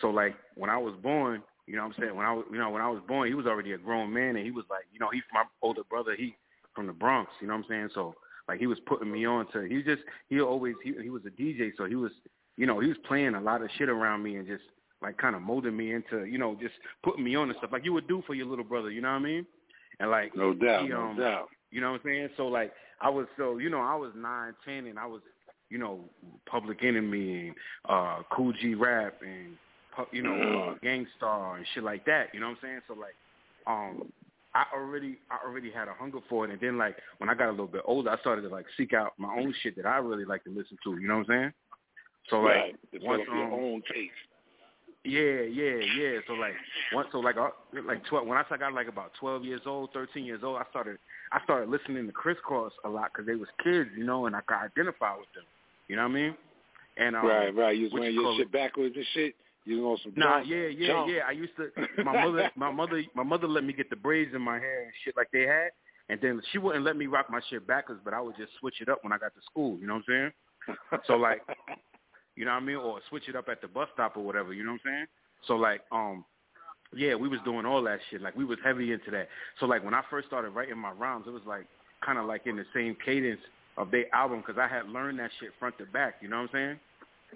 So 0.00 0.10
like 0.10 0.34
when 0.54 0.70
I 0.70 0.78
was 0.78 0.94
born, 1.02 1.42
you 1.70 1.76
know, 1.76 1.86
what 1.86 1.94
I'm 1.94 2.02
saying 2.02 2.16
when 2.16 2.26
I 2.26 2.32
was, 2.32 2.44
you 2.50 2.58
know, 2.58 2.70
when 2.70 2.82
I 2.82 2.88
was 2.88 3.00
born, 3.06 3.28
he 3.28 3.34
was 3.34 3.46
already 3.46 3.72
a 3.72 3.78
grown 3.78 4.12
man, 4.12 4.34
and 4.34 4.44
he 4.44 4.50
was 4.50 4.64
like, 4.68 4.86
you 4.92 4.98
know, 4.98 5.08
he's 5.12 5.22
my 5.32 5.44
older 5.62 5.84
brother. 5.84 6.16
He 6.18 6.34
from 6.74 6.88
the 6.88 6.92
Bronx. 6.92 7.30
You 7.40 7.46
know 7.46 7.54
what 7.54 7.64
I'm 7.64 7.68
saying? 7.68 7.88
So 7.94 8.16
like 8.48 8.58
he 8.58 8.66
was 8.66 8.78
putting 8.86 9.10
me 9.12 9.24
on 9.24 9.46
to. 9.52 9.62
He 9.62 9.80
just 9.82 10.02
he 10.28 10.40
always 10.40 10.74
he 10.82 10.94
he 11.00 11.10
was 11.10 11.22
a 11.26 11.30
DJ, 11.30 11.70
so 11.76 11.84
he 11.84 11.94
was 11.94 12.10
you 12.56 12.66
know 12.66 12.80
he 12.80 12.88
was 12.88 12.96
playing 13.06 13.36
a 13.36 13.40
lot 13.40 13.62
of 13.62 13.70
shit 13.78 13.88
around 13.88 14.24
me 14.24 14.34
and 14.34 14.48
just 14.48 14.64
like 15.00 15.16
kind 15.16 15.36
of 15.36 15.42
molding 15.42 15.76
me 15.76 15.92
into 15.92 16.24
you 16.24 16.38
know 16.38 16.56
just 16.60 16.74
putting 17.04 17.22
me 17.22 17.36
on 17.36 17.48
and 17.48 17.58
stuff 17.58 17.70
like 17.72 17.84
you 17.84 17.92
would 17.92 18.08
do 18.08 18.20
for 18.26 18.34
your 18.34 18.46
little 18.46 18.64
brother. 18.64 18.90
You 18.90 19.02
know 19.02 19.10
what 19.10 19.20
I 19.20 19.20
mean? 19.20 19.46
And 20.00 20.10
like 20.10 20.34
No 20.34 20.52
doubt, 20.54 20.82
he, 20.82 20.88
no 20.88 21.02
um, 21.02 21.16
doubt. 21.16 21.50
You 21.70 21.80
know 21.80 21.92
what 21.92 22.00
I'm 22.00 22.06
saying? 22.06 22.28
So 22.36 22.48
like 22.48 22.72
I 23.00 23.08
was 23.08 23.26
so 23.36 23.58
you 23.58 23.70
know 23.70 23.80
I 23.80 23.94
was 23.94 24.10
nine, 24.16 24.54
ten, 24.64 24.86
and 24.86 24.98
I 24.98 25.06
was 25.06 25.20
you 25.68 25.78
know 25.78 26.00
Public 26.46 26.82
Enemy 26.82 27.48
and 27.48 27.54
uh 27.88 28.22
Kool 28.32 28.52
G 28.60 28.74
Rap 28.74 29.20
and 29.22 29.56
you 30.12 30.22
know 30.22 30.70
uh, 30.70 30.74
Gang 30.82 31.06
Starr 31.16 31.56
and 31.56 31.66
shit 31.74 31.84
like 31.84 32.04
that. 32.06 32.28
You 32.32 32.40
know 32.40 32.48
what 32.48 32.58
I'm 32.62 32.62
saying? 32.62 32.80
So 32.88 32.94
like 32.94 33.14
um 33.66 34.10
I 34.54 34.64
already 34.74 35.18
I 35.30 35.46
already 35.46 35.70
had 35.70 35.88
a 35.88 35.94
hunger 35.94 36.18
for 36.28 36.44
it, 36.44 36.50
and 36.50 36.60
then 36.60 36.76
like 36.76 36.96
when 37.18 37.30
I 37.30 37.34
got 37.34 37.48
a 37.48 37.52
little 37.52 37.66
bit 37.66 37.82
older, 37.84 38.10
I 38.10 38.18
started 38.18 38.42
to 38.42 38.48
like 38.48 38.66
seek 38.76 38.92
out 38.92 39.12
my 39.16 39.32
own 39.32 39.54
shit 39.62 39.76
that 39.76 39.86
I 39.86 39.98
really 39.98 40.24
like 40.24 40.44
to 40.44 40.50
listen 40.50 40.76
to. 40.84 40.98
You 40.98 41.06
know 41.06 41.18
what 41.18 41.30
I'm 41.30 41.40
saying? 41.40 41.52
So 42.28 42.40
like 42.40 42.54
right. 42.54 42.74
once 42.94 43.22
Develop 43.22 43.26
your 43.28 43.44
um, 43.44 43.52
own 43.52 43.82
taste. 43.82 44.12
yeah, 45.04 45.42
yeah, 45.42 45.76
yeah. 45.96 46.18
So 46.26 46.34
like 46.34 46.54
once, 46.92 47.08
so 47.12 47.18
like 47.20 47.36
uh, 47.36 47.50
like 47.86 48.04
twelve. 48.06 48.26
When 48.26 48.38
I 48.38 48.44
got 48.56 48.74
like 48.74 48.88
about 48.88 49.12
twelve 49.20 49.44
years 49.44 49.62
old, 49.66 49.90
thirteen 49.92 50.24
years 50.24 50.40
old, 50.42 50.58
I 50.58 50.64
started 50.70 50.98
I 51.32 51.42
started 51.44 51.68
listening 51.68 52.06
to 52.06 52.12
Kris 52.12 52.36
Kross 52.48 52.70
a 52.84 52.88
lot 52.88 53.10
because 53.12 53.26
they 53.26 53.36
was 53.36 53.48
kids, 53.62 53.90
you 53.96 54.04
know, 54.04 54.26
and 54.26 54.34
I 54.34 54.40
could 54.40 54.56
identify 54.56 55.16
with 55.16 55.32
them. 55.34 55.44
You 55.86 55.96
know 55.96 56.02
what 56.02 56.10
I 56.10 56.14
mean? 56.14 56.34
And 56.96 57.14
um, 57.14 57.26
right, 57.26 57.54
right. 57.54 57.76
You 57.76 57.84
was 57.84 57.92
wearing 57.92 58.14
you 58.14 58.22
your 58.22 58.36
shit 58.36 58.46
it? 58.46 58.52
backwards 58.52 58.96
and 58.96 59.06
shit. 59.14 59.34
You 59.70 59.86
on 59.88 59.98
some 60.02 60.12
Nah, 60.16 60.38
jump, 60.38 60.50
yeah, 60.50 60.66
yeah, 60.66 60.86
jump. 60.88 61.10
yeah. 61.10 61.20
I 61.28 61.30
used 61.30 61.52
to 61.56 61.70
my 62.04 62.12
mother, 62.20 62.50
my 62.56 62.70
mother, 62.70 63.02
my 63.14 63.22
mother 63.22 63.46
let 63.46 63.64
me 63.64 63.72
get 63.72 63.88
the 63.90 63.96
braids 63.96 64.34
in 64.34 64.42
my 64.42 64.58
hair 64.58 64.82
and 64.84 64.92
shit 65.04 65.16
like 65.16 65.28
they 65.32 65.42
had, 65.42 65.70
and 66.08 66.20
then 66.20 66.42
she 66.50 66.58
wouldn't 66.58 66.84
let 66.84 66.96
me 66.96 67.06
rock 67.06 67.30
my 67.30 67.40
shit 67.48 67.66
backwards, 67.66 68.00
but 68.04 68.12
I 68.12 68.20
would 68.20 68.36
just 68.36 68.50
switch 68.58 68.80
it 68.80 68.88
up 68.88 69.04
when 69.04 69.12
I 69.12 69.18
got 69.18 69.34
to 69.34 69.40
school. 69.48 69.78
You 69.78 69.86
know 69.86 69.94
what 69.94 70.04
I'm 70.08 70.32
saying? 70.66 70.98
So 71.06 71.14
like, 71.14 71.42
you 72.36 72.44
know 72.44 72.50
what 72.52 72.62
I 72.62 72.66
mean, 72.66 72.76
or 72.76 73.00
switch 73.08 73.28
it 73.28 73.36
up 73.36 73.48
at 73.48 73.60
the 73.60 73.68
bus 73.68 73.88
stop 73.94 74.16
or 74.16 74.24
whatever. 74.24 74.52
You 74.52 74.64
know 74.64 74.72
what 74.72 74.80
I'm 74.86 74.92
saying? 74.92 75.06
So 75.46 75.54
like, 75.54 75.82
um, 75.92 76.24
yeah, 76.94 77.14
we 77.14 77.28
was 77.28 77.38
doing 77.44 77.64
all 77.64 77.82
that 77.84 78.00
shit. 78.10 78.20
Like 78.22 78.36
we 78.36 78.44
was 78.44 78.58
heavy 78.64 78.92
into 78.92 79.10
that. 79.12 79.28
So 79.60 79.66
like 79.66 79.84
when 79.84 79.94
I 79.94 80.02
first 80.10 80.26
started 80.26 80.50
writing 80.50 80.78
my 80.78 80.90
rhymes, 80.90 81.26
it 81.28 81.30
was 81.30 81.42
like 81.46 81.66
kind 82.04 82.18
of 82.18 82.26
like 82.26 82.46
in 82.46 82.56
the 82.56 82.66
same 82.74 82.96
cadence 83.04 83.40
of 83.76 83.90
their 83.92 84.12
album 84.12 84.42
because 84.44 84.58
I 84.58 84.66
had 84.66 84.88
learned 84.88 85.20
that 85.20 85.30
shit 85.38 85.50
front 85.60 85.78
to 85.78 85.86
back. 85.86 86.16
You 86.20 86.28
know 86.28 86.38
what 86.42 86.50
I'm 86.50 86.50
saying? 86.52 86.80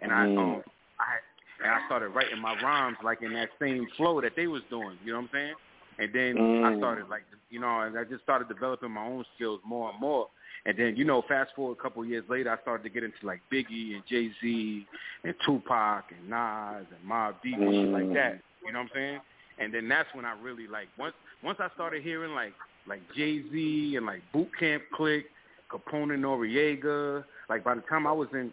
And 0.03 0.13
I 0.13 0.27
Mm. 0.27 0.39
um 0.39 0.63
I 0.99 1.19
and 1.63 1.71
I 1.71 1.81
started 1.87 2.09
writing 2.09 2.41
my 2.41 2.55
rhymes 2.61 2.97
like 3.05 3.23
in 3.23 3.33
that 3.35 3.51
same 3.61 3.87
flow 3.97 4.21
that 4.21 4.37
they 4.37 4.47
was 4.47 4.63
doing. 4.71 4.99
You 5.05 5.13
know 5.13 5.19
what 5.21 5.25
I'm 5.25 5.31
saying? 5.33 5.55
And 5.99 6.13
then 6.13 6.37
I 6.65 6.71
Mm. 6.73 6.79
started 6.79 7.09
like 7.09 7.25
you 7.51 7.61
know, 7.61 7.81
and 7.81 7.97
I 7.99 8.05
just 8.05 8.23
started 8.23 8.49
developing 8.49 8.91
my 8.91 9.05
own 9.05 9.25
skills 9.35 9.61
more 9.65 9.91
and 9.91 10.01
more. 10.01 10.29
And 10.67 10.77
then 10.77 10.97
you 10.97 11.05
know, 11.05 11.23
fast 11.23 11.55
forward 11.55 11.79
a 11.79 11.83
couple 11.83 12.03
of 12.03 12.09
years 12.09 12.25
later, 12.29 12.51
I 12.51 12.61
started 12.63 12.83
to 12.83 12.91
get 12.91 13.05
into 13.05 13.25
like 13.25 13.41
Biggie 13.53 13.95
and 13.95 14.03
Jay 14.09 14.31
Z 14.41 14.87
and 15.23 15.35
Tupac 15.47 16.11
and 16.11 16.29
Nas 16.29 16.87
and 16.91 17.09
Mobb 17.11 17.35
Deep 17.43 17.59
and 17.59 17.75
shit 17.81 17.93
like 17.93 18.13
that. 18.15 18.41
You 18.67 18.73
know 18.73 18.81
what 18.81 18.85
I'm 18.87 18.91
saying? 18.95 19.21
And 19.59 19.73
then 19.73 19.89
that's 19.89 20.09
when 20.15 20.25
I 20.25 20.33
really 20.41 20.67
like 20.67 20.89
once 20.99 21.15
once 21.43 21.59
I 21.61 21.69
started 21.75 22.03
hearing 22.03 22.35
like 22.35 22.55
like 22.87 23.03
Jay 23.15 23.43
Z 23.53 23.95
and 23.97 24.07
like 24.07 24.23
Boot 24.33 24.51
Camp 24.59 24.83
Click, 24.95 25.27
Capone 25.71 26.15
and 26.15 26.25
Noreaga. 26.25 27.25
Like 27.49 27.63
by 27.63 27.75
the 27.75 27.83
time 27.83 28.07
I 28.07 28.13
was 28.13 28.29
in, 28.33 28.53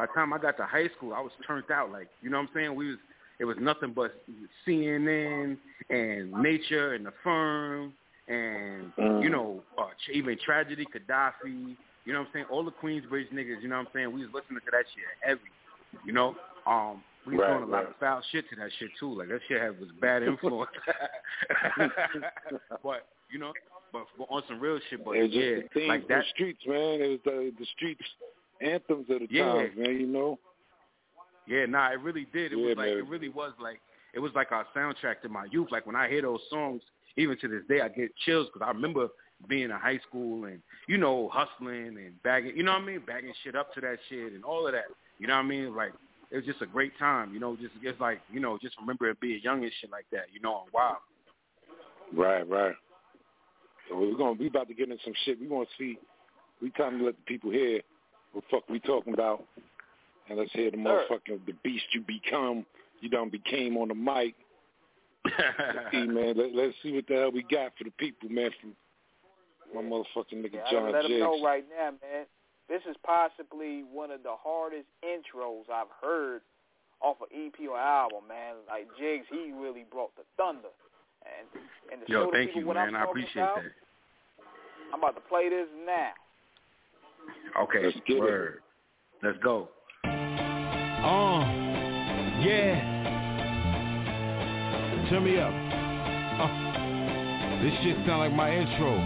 by 0.00 0.06
the 0.06 0.12
time 0.14 0.32
I 0.32 0.38
got 0.38 0.56
to 0.56 0.64
high 0.64 0.88
school, 0.96 1.12
I 1.12 1.20
was 1.20 1.32
turned 1.46 1.70
out. 1.70 1.92
Like 1.92 2.08
you 2.22 2.30
know 2.30 2.38
what 2.38 2.44
I'm 2.48 2.54
saying? 2.54 2.74
We 2.74 2.88
was 2.88 2.96
it 3.38 3.44
was 3.44 3.58
nothing 3.60 3.92
but 3.94 4.14
CNN 4.66 5.58
and 5.90 6.32
Nature 6.32 6.94
and 6.94 7.04
the 7.04 7.12
Firm 7.22 7.92
and 8.26 8.92
Mm. 8.96 9.22
you 9.22 9.28
know 9.28 9.62
uh, 9.76 9.88
even 10.12 10.38
Tragedy, 10.42 10.86
Khadafi. 10.86 11.76
You 12.06 12.12
know 12.14 12.20
what 12.20 12.28
I'm 12.28 12.32
saying? 12.32 12.46
All 12.50 12.64
the 12.64 12.70
Queensbridge 12.72 13.30
niggas. 13.30 13.60
You 13.60 13.68
know 13.68 13.76
what 13.76 13.88
I'm 13.88 13.92
saying? 13.94 14.10
We 14.12 14.22
was 14.24 14.30
listening 14.32 14.60
to 14.64 14.70
that 14.72 14.84
shit 14.94 15.04
heavy. 15.20 15.40
You 16.06 16.12
know, 16.14 16.34
um, 16.66 17.02
we 17.26 17.36
was 17.36 17.42
Right, 17.42 17.58
doing 17.58 17.64
a 17.64 17.66
lot 17.66 17.78
right. 17.84 17.88
of 17.88 17.96
foul 18.00 18.22
shit 18.32 18.48
to 18.50 18.56
that 18.56 18.70
shit 18.78 18.88
too. 18.98 19.18
Like 19.18 19.28
that 19.28 19.40
shit 19.48 19.60
had 19.60 19.78
was 19.78 19.90
bad 20.00 20.22
influence. 20.22 20.70
but 22.82 23.06
you 23.30 23.38
know, 23.38 23.52
but, 23.92 24.06
but 24.16 24.24
on 24.30 24.42
some 24.48 24.60
real 24.60 24.80
shit. 24.88 25.04
But 25.04 25.12
it 25.16 25.22
was 25.24 25.30
just 25.30 25.44
yeah, 25.44 25.56
the 25.74 25.88
like 25.88 26.08
that. 26.08 26.22
the 26.24 26.24
streets, 26.34 26.60
man. 26.66 27.00
It 27.02 27.08
was 27.08 27.20
the 27.26 27.52
the 27.58 27.66
streets 27.76 28.00
anthems 28.60 29.06
of 29.10 29.20
the 29.20 29.26
Yeah. 29.30 29.44
times, 29.44 29.72
man. 29.76 30.00
You 30.00 30.06
know. 30.06 30.38
Yeah, 31.46 31.66
nah, 31.66 31.90
it 31.90 32.00
really 32.00 32.26
did. 32.32 32.52
It 32.52 32.58
Yeah, 32.58 32.68
was 32.68 32.76
like 32.76 32.86
man. 32.90 32.98
it 32.98 33.08
really 33.08 33.28
was 33.28 33.52
like 33.58 33.80
it 34.14 34.18
was 34.18 34.32
like 34.34 34.52
our 34.52 34.66
soundtrack 34.74 35.20
to 35.22 35.28
my 35.28 35.46
youth. 35.50 35.68
Like 35.70 35.86
when 35.86 35.96
I 35.96 36.08
hear 36.08 36.22
those 36.22 36.40
songs, 36.48 36.82
even 37.16 37.36
to 37.38 37.48
this 37.48 37.62
day, 37.68 37.80
I 37.80 37.88
get 37.88 38.14
chills 38.24 38.48
because 38.52 38.66
I 38.66 38.70
remember 38.70 39.08
being 39.48 39.64
in 39.64 39.70
high 39.70 39.98
school 40.06 40.44
and 40.44 40.60
you 40.86 40.98
know 40.98 41.28
hustling 41.32 41.96
and 41.96 42.22
bagging, 42.22 42.56
you 42.56 42.62
know 42.62 42.72
what 42.72 42.82
I 42.82 42.86
mean, 42.86 43.02
bagging 43.06 43.32
shit 43.42 43.56
up 43.56 43.72
to 43.74 43.80
that 43.80 43.98
shit 44.08 44.32
and 44.32 44.44
all 44.44 44.66
of 44.66 44.72
that. 44.72 44.84
You 45.18 45.26
know 45.26 45.34
what 45.34 45.44
I 45.44 45.48
mean? 45.48 45.74
Like 45.74 45.92
it 46.30 46.36
was 46.36 46.44
just 46.44 46.62
a 46.62 46.66
great 46.66 46.96
time. 46.98 47.32
You 47.32 47.40
know, 47.40 47.56
just 47.56 47.74
just 47.82 48.00
like 48.00 48.20
you 48.32 48.40
know, 48.40 48.58
just 48.60 48.76
remember 48.78 49.08
it 49.10 49.20
being 49.20 49.40
young 49.42 49.62
and 49.62 49.72
shit 49.80 49.90
like 49.90 50.06
that. 50.12 50.26
You 50.32 50.40
know, 50.40 50.64
wow. 50.72 50.98
Right, 52.12 52.48
right. 52.48 52.74
So 53.88 53.98
we're 53.98 54.16
gonna 54.16 54.32
we 54.32 54.46
about 54.46 54.68
to 54.68 54.74
get 54.74 54.90
into 54.90 55.02
some 55.04 55.14
shit. 55.24 55.40
We 55.40 55.48
want 55.48 55.68
to 55.68 55.74
see. 55.82 55.98
We 56.62 56.70
time 56.70 56.98
to 56.98 57.04
let 57.06 57.16
the 57.16 57.22
people 57.22 57.50
hear 57.50 57.80
what 58.32 58.44
fuck 58.50 58.68
we 58.68 58.80
talking 58.80 59.14
about, 59.14 59.44
and 60.28 60.38
let's 60.38 60.52
hear 60.52 60.70
the 60.70 60.76
Sir. 60.76 61.04
motherfucking 61.10 61.46
the 61.46 61.54
beast 61.62 61.84
you 61.92 62.02
become. 62.02 62.64
You 63.00 63.08
done 63.08 63.30
became 63.30 63.76
on 63.76 63.88
the 63.88 63.94
mic. 63.94 64.34
let's 65.24 65.90
see, 65.90 66.06
man. 66.06 66.36
Let, 66.36 66.54
let's 66.54 66.74
see 66.82 66.92
what 66.92 67.06
the 67.08 67.14
hell 67.14 67.32
we 67.32 67.42
got 67.42 67.72
for 67.76 67.84
the 67.84 67.90
people, 67.98 68.28
man. 68.28 68.50
From 68.60 68.74
my 69.74 69.82
motherfucking 69.82 70.34
nigga 70.34 70.54
yeah, 70.54 70.70
John 70.70 70.92
let 70.92 71.02
them 71.02 71.18
know 71.18 71.42
right 71.42 71.64
now, 71.70 71.90
man. 71.90 72.26
This 72.68 72.82
is 72.88 72.96
possibly 73.04 73.82
one 73.82 74.10
of 74.10 74.22
the 74.22 74.34
hardest 74.38 74.86
intros 75.02 75.66
I've 75.72 75.90
heard 76.00 76.42
off 77.00 77.16
of 77.20 77.28
EP 77.34 77.54
or 77.68 77.78
album, 77.78 78.28
man. 78.28 78.56
Like 78.68 78.86
Jigs, 78.98 79.26
he 79.30 79.52
really 79.52 79.84
brought 79.90 80.14
the 80.16 80.22
thunder. 80.36 80.70
And 81.24 81.62
and 81.92 82.06
to 82.06 82.12
Yo, 82.12 82.24
show 82.24 82.26
the 82.26 82.32
thank 82.32 82.50
people 82.50 82.60
you, 82.62 82.66
what 82.68 82.76
man. 82.76 82.94
I'm 82.94 83.02
I 83.02 83.04
appreciate 83.04 83.42
about, 83.42 83.56
that. 83.56 83.72
I'm 84.92 85.00
about 85.00 85.14
to 85.16 85.24
play 85.28 85.48
this 85.48 85.66
now. 85.84 86.12
Okay, 87.62 87.84
Let's 87.84 87.96
get 88.06 88.16
it. 88.22 88.60
Let's 89.22 89.38
go. 89.42 89.68
Uh, 90.04 91.40
yeah. 92.40 92.98
Turn 95.10 95.24
me 95.24 95.38
up. 95.38 95.52
Uh, 96.40 96.48
this 97.62 97.74
shit 97.82 97.96
sound 98.06 98.20
like 98.20 98.32
my 98.32 98.50
intro. 98.54 98.96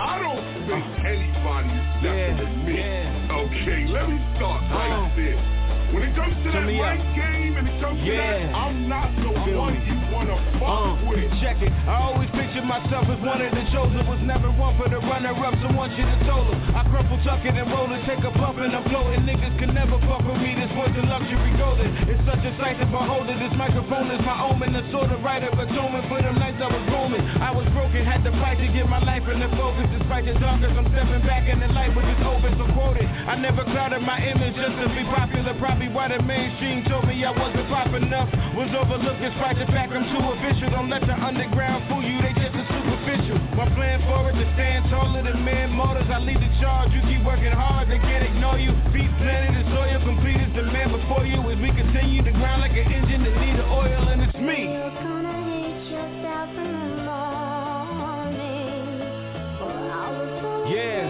I 0.00 0.18
don't 0.20 0.44
think 0.68 0.84
anybody 1.04 1.68
is 1.68 2.02
better 2.02 2.16
Yeah, 2.16 2.36
than 2.36 2.64
me. 2.66 2.74
yeah. 2.78 3.28
Okay, 3.32 3.86
let 3.88 4.08
me 4.08 4.18
start 4.36 4.62
right 4.70 4.92
Uh. 4.92 5.16
there. 5.16 5.59
When 5.90 6.02
it 6.06 6.14
comes 6.14 6.34
to 6.44 6.52
Turn 6.54 6.66
that 6.66 6.70
mic 6.70 7.02
game 7.18 7.56
and 7.58 7.66
it 7.66 7.76
comes 7.82 7.98
to 7.98 8.06
Yeah. 8.06 8.46
that, 8.46 8.54
I'm 8.54 8.88
not 8.88 9.10
the 9.16 9.30
Feel 9.42 9.58
one 9.58 9.74
you 9.82 9.98
wanna 10.14 10.36
fuck 10.58 11.02
Uh, 11.02 11.10
with. 11.10 11.30
check 11.42 11.58
it. 11.62 11.72
I 11.88 11.94
always 12.10 12.30
pictured 12.30 12.64
myself 12.64 13.08
as 13.10 13.18
one 13.20 13.42
of 13.42 13.50
the 13.50 13.64
chosen. 13.74 14.06
Was 14.06 14.20
never 14.22 14.50
one 14.54 14.74
for 14.78 14.88
the 14.88 14.98
runner-up. 14.98 15.54
Someone 15.62 15.90
should 15.96 16.06
have 16.06 16.26
told 16.26 16.46
him. 16.50 16.58
I 16.76 16.82
crumple, 16.90 17.18
tuck 17.26 17.44
it, 17.44 17.54
and 17.54 17.70
roll 17.70 17.90
it. 17.92 18.04
Take 18.06 18.22
a 18.24 18.30
bump 18.30 18.58
and 18.58 18.74
I'm 18.74 18.84
floating. 18.90 19.22
Niggas 19.26 19.58
can 19.58 19.74
never 19.74 19.98
fuck 20.06 20.22
with 20.26 20.40
me. 20.42 20.54
This 20.54 20.70
voice 20.72 20.94
of 20.96 21.04
luxury 21.10 21.50
golden. 21.58 21.90
It's 22.08 22.22
such 22.26 22.42
a 22.44 22.52
sight 22.58 22.78
to 22.78 22.86
behold 22.86 23.28
it. 23.30 23.38
This 23.38 23.54
microphone 23.58 24.10
is 24.10 24.20
my 24.26 24.42
omen. 24.46 24.72
The 24.72 24.84
sort 24.90 25.10
of 25.10 25.22
right 25.22 25.42
of 25.42 25.58
atonement 25.58 26.06
for 26.08 26.22
them 26.22 26.38
nights 26.38 26.62
I 26.62 26.66
was 26.70 26.84
roaming. 26.90 27.22
I 27.42 27.50
was 27.50 27.66
broken, 27.74 28.04
had 28.06 28.22
to 28.24 28.32
fight 28.42 28.58
to 28.58 28.68
get 28.68 28.88
my 28.88 28.98
life 29.02 29.26
in 29.28 29.40
the 29.40 29.48
focus. 29.56 29.86
Despite 29.98 30.24
the 30.26 30.34
darkness, 30.38 30.70
I'm 30.76 30.86
stepping 30.94 31.22
back 31.26 31.48
in 31.48 31.60
the 31.60 31.68
light 31.68 31.94
with 31.94 32.06
this 32.06 32.20
open. 32.26 32.58
So 32.58 32.66
quoted. 32.74 33.08
I 33.26 33.36
never 33.36 33.64
clouded 33.64 34.02
my 34.02 34.18
image 34.18 34.54
just 34.54 34.76
to 34.78 34.88
be 34.94 35.04
popular. 35.10 35.54
Probably 35.80 35.96
why 35.96 36.12
the 36.12 36.20
mainstream 36.20 36.84
told 36.84 37.08
me 37.08 37.24
I 37.24 37.32
wasn't 37.32 37.64
pop 37.72 37.88
enough. 37.96 38.28
Was 38.52 38.68
overlooked 38.76 39.16
despite 39.16 39.56
the 39.56 39.64
fact 39.72 39.88
I'm 39.96 40.04
too 40.12 40.20
official. 40.36 40.68
Don't 40.76 40.92
let 40.92 41.00
the 41.08 41.16
underground 41.16 41.88
fool 41.88 42.04
you. 42.04 42.20
They 42.20 42.36
just 42.36 42.52
a 42.52 42.68
superficial. 42.68 43.40
My 43.56 43.64
plan 43.72 44.04
forward 44.04 44.36
to 44.36 44.44
stand 44.60 44.92
taller 44.92 45.24
than 45.24 45.40
man 45.40 45.72
motors. 45.72 46.04
I 46.12 46.20
lead 46.20 46.36
the 46.36 46.52
charge. 46.60 46.92
You 46.92 47.00
keep 47.08 47.24
working 47.24 47.56
hard. 47.56 47.88
They 47.88 47.96
can't 47.96 48.28
ignore 48.28 48.60
you. 48.60 48.76
Feet 48.92 49.08
planted 49.24 49.56
and 49.56 49.72
soil 49.72 50.04
complete 50.04 50.36
as 50.36 50.52
the 50.52 50.68
man 50.68 50.92
before 50.92 51.24
you. 51.24 51.40
As 51.48 51.56
we 51.56 51.72
continue 51.72 52.28
to 52.28 52.32
grind 52.36 52.60
like 52.60 52.76
an 52.76 52.84
engine 52.84 53.24
that 53.24 53.40
need 53.40 53.56
oil, 53.64 54.04
and 54.12 54.20
it's 54.20 54.36
me. 54.36 54.68
Yeah. 60.68 61.08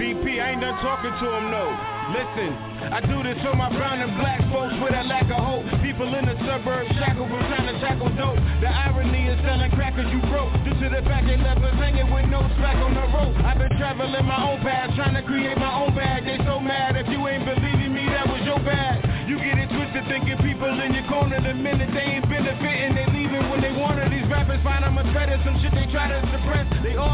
BP, 0.00 0.40
I 0.40 0.56
ain't 0.56 0.64
done 0.64 0.80
talking 0.80 1.12
to 1.20 1.26
him, 1.36 1.52
no. 1.52 1.93
Listen, 2.12 2.52
I 2.92 3.00
do 3.00 3.24
this 3.24 3.40
for 3.40 3.56
my 3.56 3.72
brown 3.72 3.96
and 4.04 4.12
black 4.20 4.44
folks 4.52 4.76
with 4.84 4.92
a 4.92 5.04
lack 5.08 5.24
of 5.32 5.40
hope. 5.40 5.64
People 5.80 6.04
in 6.12 6.28
the 6.28 6.36
suburbs 6.44 6.92
shackled 7.00 7.32
from 7.32 7.40
trying 7.48 7.64
to 7.64 7.76
tackle 7.80 8.12
dope. 8.12 8.36
The 8.60 8.68
irony 8.68 9.32
is 9.32 9.40
selling 9.40 9.72
crackers 9.72 10.04
you 10.12 10.20
broke 10.28 10.52
due 10.68 10.76
to 10.84 10.86
the 10.92 11.00
fact 11.08 11.24
left 11.24 11.64
us 11.64 11.76
hanging 11.80 12.12
with 12.12 12.28
no 12.28 12.44
slack 12.60 12.76
on 12.76 12.92
the 12.92 13.08
rope. 13.08 13.32
I've 13.40 13.56
been 13.56 13.72
traveling 13.80 14.26
my 14.28 14.40
own 14.52 14.60
path, 14.60 14.92
trying 14.96 15.16
to 15.16 15.24
create 15.24 15.56
my 15.56 15.72
own 15.80 15.96
bag. 15.96 16.28
They 16.28 16.36
so 16.44 16.60
mad 16.60 16.96
if 16.96 17.08
you 17.08 17.20
ain't 17.24 17.44
believing 17.44 17.92
me, 17.92 18.04
that 18.12 18.28
was 18.28 18.44
your 18.44 18.60
bad. 18.60 19.00
You 19.28 19.40
get 19.40 19.56
it 19.56 19.72
twisted 19.72 20.04
thinking 20.08 20.36
people 20.44 20.68
in 20.68 20.92
your 20.92 21.08
corner 21.08 21.40
the 21.40 21.54
minute 21.56 21.88
they 21.92 22.20
ain't 22.20 22.28
benefiting, 22.28 22.96
they 22.96 23.08
leaving 23.12 23.48
when 23.48 23.60
they 23.60 23.72
wanted. 23.72 24.12
These 24.12 24.28
rappers 24.28 24.60
find 24.60 24.84
I'm 24.84 24.96
a 24.96 25.04
of 25.04 25.40
some 25.44 25.56
shit 25.60 25.72
they 25.72 25.88
try 25.92 26.08
to 26.08 26.20
suppress. 26.32 26.68
They 26.84 26.96
all 26.96 27.13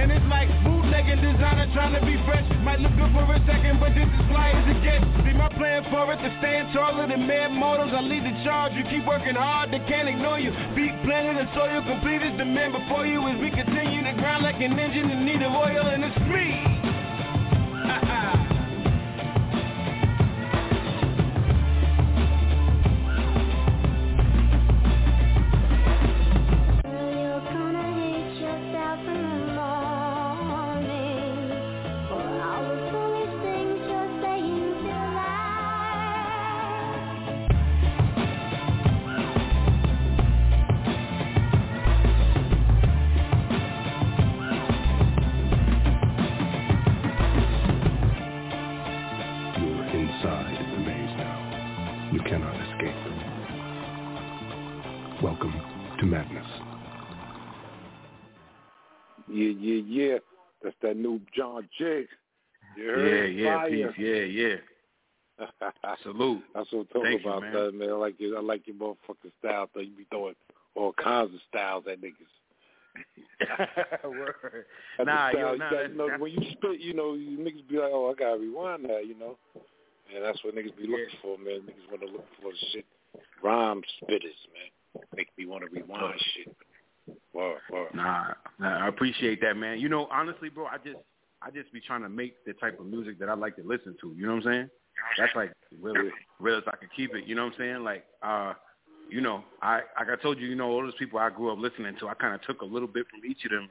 And 0.00 0.08
it's 0.08 0.24
like 0.32 0.48
bootlegging 0.64 1.20
designer 1.20 1.68
trying 1.76 1.92
to 1.92 2.00
be 2.00 2.16
fresh. 2.24 2.40
Might 2.64 2.80
look 2.80 2.96
good 2.96 3.12
for 3.12 3.20
a 3.20 3.36
second, 3.44 3.84
but 3.84 3.92
this 3.92 4.08
is 4.08 4.22
fly 4.32 4.48
as 4.48 4.64
it 4.64 4.80
gets. 4.80 5.04
See 5.28 5.36
my 5.36 5.52
plan 5.52 5.84
for 5.92 6.08
it 6.08 6.16
to 6.24 6.30
stand 6.40 6.72
taller 6.72 7.04
than 7.04 7.28
mad 7.28 7.52
models. 7.52 7.92
I 7.92 8.00
lead 8.00 8.24
the 8.24 8.32
charge. 8.40 8.72
You 8.72 8.84
keep 8.88 9.04
working 9.04 9.36
hard, 9.36 9.68
they 9.68 9.84
can't 9.84 10.08
ignore 10.08 10.40
you. 10.40 10.56
Feet 10.72 10.96
planted 11.04 11.36
and 11.36 11.48
soil 11.52 11.84
complete 11.84 12.24
as 12.24 12.32
the 12.40 12.48
man 12.48 12.72
before 12.72 13.04
you. 13.04 13.20
As 13.28 13.36
we 13.44 13.52
continue 13.52 14.00
to 14.00 14.16
grind 14.16 14.42
like 14.42 14.56
an 14.56 14.72
engine 14.72 15.10
in 15.10 15.26
need 15.28 15.44
of 15.44 15.52
oil, 15.52 15.84
and 15.92 16.00
it's 16.00 16.16
me. 16.32 16.79
New 61.60 62.06
John 62.78 63.06
Yeah, 63.06 63.24
yeah, 63.24 63.56
Fire. 63.56 63.70
peace. 63.70 63.86
Yeah, 63.98 64.22
yeah. 64.22 64.56
Salute. 66.02 66.42
That's 66.54 66.70
what 66.72 66.80
I'm 66.80 66.86
talking 66.86 67.02
Thank 67.04 67.24
you, 67.24 67.30
about, 67.30 67.42
man. 67.42 67.52
that, 67.52 67.74
man. 67.74 67.88
I 67.90 67.92
like 67.92 68.14
your, 68.18 68.38
I 68.38 68.40
like 68.42 68.66
your 68.66 68.76
motherfucking 68.76 69.32
style. 69.38 69.70
Though 69.74 69.80
you 69.80 69.96
be 69.96 70.06
throwing 70.10 70.34
all 70.74 70.92
kinds 70.92 71.34
of 71.34 71.40
styles 71.48 71.84
at 71.90 72.00
niggas. 72.00 72.14
Word. 74.04 74.34
That's 74.98 75.06
Nah, 75.06 75.30
yo, 75.30 75.40
nah, 75.40 75.52
you 75.52 75.58
gotta, 75.58 75.88
you 75.88 75.94
know, 75.96 76.08
when 76.18 76.32
you 76.32 76.40
spit, 76.52 76.80
you 76.80 76.92
know, 76.94 77.14
you 77.14 77.38
niggas 77.38 77.68
be 77.68 77.76
like, 77.76 77.90
oh, 77.92 78.10
I 78.10 78.14
gotta 78.18 78.38
rewind 78.38 78.84
that, 78.84 79.06
you 79.06 79.18
know. 79.18 79.36
And 80.14 80.24
that's 80.24 80.42
what 80.42 80.56
niggas 80.56 80.76
be 80.76 80.88
looking 80.88 81.06
for, 81.22 81.38
man. 81.38 81.60
Niggas 81.60 81.88
want 81.88 82.00
to 82.00 82.08
look 82.08 82.26
for 82.42 82.50
shit, 82.72 82.84
rhyme 83.42 83.80
spitters, 84.02 84.40
man. 84.52 85.04
Make 85.16 85.28
me 85.38 85.46
want 85.46 85.62
to 85.64 85.70
rewind 85.70 86.20
shit. 86.34 86.54
Wow, 87.32 87.54
wow. 87.70 87.86
Nah, 87.94 88.24
nah, 88.58 88.84
I 88.84 88.88
appreciate 88.88 89.40
that, 89.42 89.56
man. 89.56 89.78
You 89.78 89.88
know, 89.88 90.08
honestly, 90.10 90.48
bro, 90.48 90.66
I 90.66 90.78
just 90.78 90.98
I 91.42 91.50
just 91.50 91.72
be 91.72 91.80
trying 91.80 92.02
to 92.02 92.08
make 92.08 92.44
the 92.44 92.52
type 92.54 92.78
of 92.78 92.86
music 92.86 93.18
that 93.18 93.28
I 93.28 93.34
like 93.34 93.56
to 93.56 93.62
listen 93.62 93.96
to. 94.00 94.14
You 94.16 94.26
know 94.26 94.34
what 94.36 94.46
I'm 94.46 94.52
saying? 94.52 94.70
That's 95.18 95.34
like 95.34 95.52
real, 95.80 95.94
real 96.38 96.58
as 96.58 96.64
I 96.66 96.76
can 96.76 96.88
keep 96.94 97.14
it. 97.14 97.26
You 97.26 97.34
know 97.34 97.44
what 97.44 97.54
I'm 97.54 97.58
saying? 97.58 97.84
Like, 97.84 98.04
uh, 98.22 98.52
you 99.08 99.20
know, 99.20 99.42
I 99.62 99.80
like 99.98 100.08
I 100.10 100.22
told 100.22 100.38
you, 100.38 100.46
you 100.46 100.54
know, 100.54 100.70
all 100.70 100.82
those 100.82 100.94
people 100.98 101.18
I 101.18 101.30
grew 101.30 101.50
up 101.50 101.58
listening 101.58 101.96
to, 102.00 102.08
I 102.08 102.14
kind 102.14 102.34
of 102.34 102.42
took 102.42 102.62
a 102.62 102.66
little 102.66 102.88
bit 102.88 103.06
from 103.10 103.28
each 103.28 103.44
of 103.44 103.50
them, 103.50 103.68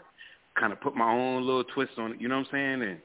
kind 0.60 0.74
of 0.74 0.82
put 0.82 0.96
my 0.96 1.12
own 1.12 1.46
little 1.46 1.64
twist 1.64 1.92
on 1.98 2.14
it. 2.14 2.22
You 2.22 2.28
know 2.28 2.40
what 2.40 2.48
I'm 2.48 2.80
saying? 2.80 2.90
And 2.90 3.00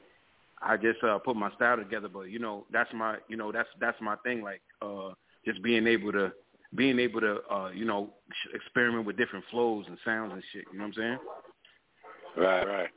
I 0.61 0.77
just 0.77 1.03
uh, 1.03 1.19
put 1.19 1.35
my 1.35 1.51
style 1.55 1.77
together. 1.77 2.09
But 2.09 2.23
you 2.23 2.39
know, 2.39 2.65
that's 2.73 2.89
my, 2.93 3.17
you 3.27 3.37
know, 3.37 3.51
that's 3.51 3.69
that's 3.79 3.99
my 4.01 4.15
thing. 4.17 4.41
Like, 4.41 4.61
uh, 4.81 5.11
just 5.45 5.61
being 5.61 5.87
able 5.87 6.11
to 6.13 6.31
being 6.75 6.99
able 6.99 7.21
to, 7.21 7.37
uh, 7.51 7.69
you 7.69 7.85
know, 7.85 8.09
experiment 8.53 9.05
with 9.05 9.17
different 9.17 9.45
flows 9.51 9.85
and 9.87 9.97
sounds 10.03 10.33
and 10.33 10.43
shit. 10.51 10.65
You 10.71 10.79
know 10.79 10.85
what 10.85 10.97
I'm 10.97 11.01
saying? 11.01 11.17
Right, 12.37 12.63
right. 12.65 12.89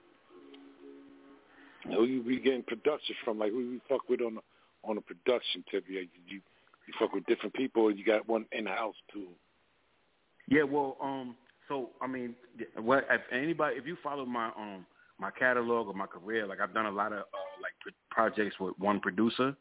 Who 1.88 2.04
you 2.04 2.22
be 2.22 2.38
getting 2.40 2.62
production 2.62 3.14
from? 3.24 3.38
Like 3.38 3.50
who 3.50 3.60
you 3.60 3.80
fuck 3.88 4.08
with 4.08 4.20
on 4.20 4.36
the, 4.36 4.40
on 4.84 4.96
the 4.96 5.00
production 5.00 5.64
tip? 5.70 5.84
You, 5.88 6.06
you 6.26 6.40
you 6.86 6.94
fuck 6.98 7.12
with 7.12 7.26
different 7.26 7.54
people, 7.54 7.82
or 7.82 7.90
you 7.90 8.04
got 8.04 8.28
one 8.28 8.46
in 8.52 8.66
house 8.66 8.94
too? 9.12 9.28
Yeah, 10.48 10.62
well, 10.62 10.96
um, 11.02 11.36
so 11.68 11.90
I 12.00 12.06
mean, 12.06 12.34
what 12.76 13.06
if 13.10 13.20
anybody, 13.30 13.76
if 13.76 13.86
you 13.86 13.96
follow 14.02 14.24
my 14.24 14.46
um 14.56 14.86
my 15.18 15.30
catalog 15.30 15.88
or 15.88 15.94
my 15.94 16.06
career, 16.06 16.46
like 16.46 16.60
I've 16.60 16.74
done 16.74 16.86
a 16.86 16.90
lot 16.90 17.12
of 17.12 17.20
uh, 17.20 17.62
like 17.62 17.72
pro- 17.82 17.92
projects 18.10 18.56
with 18.58 18.74
one 18.78 19.00
producer. 19.00 19.56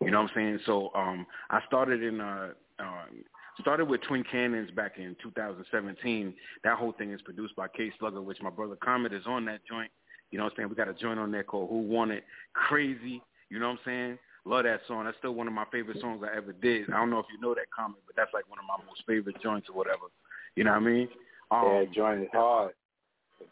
You 0.00 0.10
know 0.10 0.22
what 0.22 0.30
I'm 0.30 0.34
saying? 0.34 0.58
So 0.66 0.90
um, 0.94 1.26
I 1.50 1.60
started 1.66 2.02
in 2.02 2.20
uh, 2.20 2.50
um, 2.78 3.24
started 3.60 3.86
with 3.86 4.00
Twin 4.02 4.24
Cannons 4.30 4.70
back 4.70 4.92
in 4.98 5.16
2017. 5.22 6.34
That 6.64 6.78
whole 6.78 6.92
thing 6.92 7.12
is 7.12 7.20
produced 7.22 7.56
by 7.56 7.68
K 7.68 7.90
Slugger, 7.98 8.22
which 8.22 8.40
my 8.40 8.50
brother 8.50 8.76
Comet 8.76 9.12
is 9.12 9.24
on 9.26 9.44
that 9.46 9.60
joint. 9.68 9.90
You 10.30 10.38
know 10.38 10.44
what 10.44 10.52
I'm 10.52 10.56
saying? 10.56 10.68
We 10.68 10.76
got 10.76 10.88
a 10.88 10.94
joint 10.94 11.18
on 11.18 11.30
there 11.30 11.42
called 11.42 11.70
Who 11.70 11.78
Want 11.78 12.12
It? 12.12 12.24
Crazy. 12.52 13.20
You 13.48 13.58
know 13.58 13.68
what 13.68 13.78
I'm 13.78 13.84
saying? 13.84 14.18
Love 14.44 14.64
that 14.64 14.80
song. 14.88 15.04
That's 15.04 15.16
still 15.18 15.34
one 15.34 15.46
of 15.46 15.52
my 15.52 15.66
favorite 15.70 16.00
songs 16.00 16.22
I 16.24 16.34
ever 16.36 16.52
did. 16.52 16.88
I 16.90 16.96
don't 16.96 17.10
know 17.10 17.18
if 17.18 17.26
you 17.32 17.40
know 17.40 17.54
that 17.54 17.70
Comet, 17.76 17.98
but 18.06 18.16
that's 18.16 18.32
like 18.32 18.48
one 18.48 18.58
of 18.58 18.64
my 18.64 18.82
most 18.86 19.02
favorite 19.06 19.36
joints 19.42 19.68
or 19.68 19.76
whatever. 19.76 20.08
You 20.56 20.64
know 20.64 20.70
what 20.70 20.78
I 20.78 20.80
mean? 20.80 21.08
Um, 21.50 21.64
yeah, 21.66 21.84
joint 21.94 22.22
is 22.22 22.28
hard. 22.32 22.72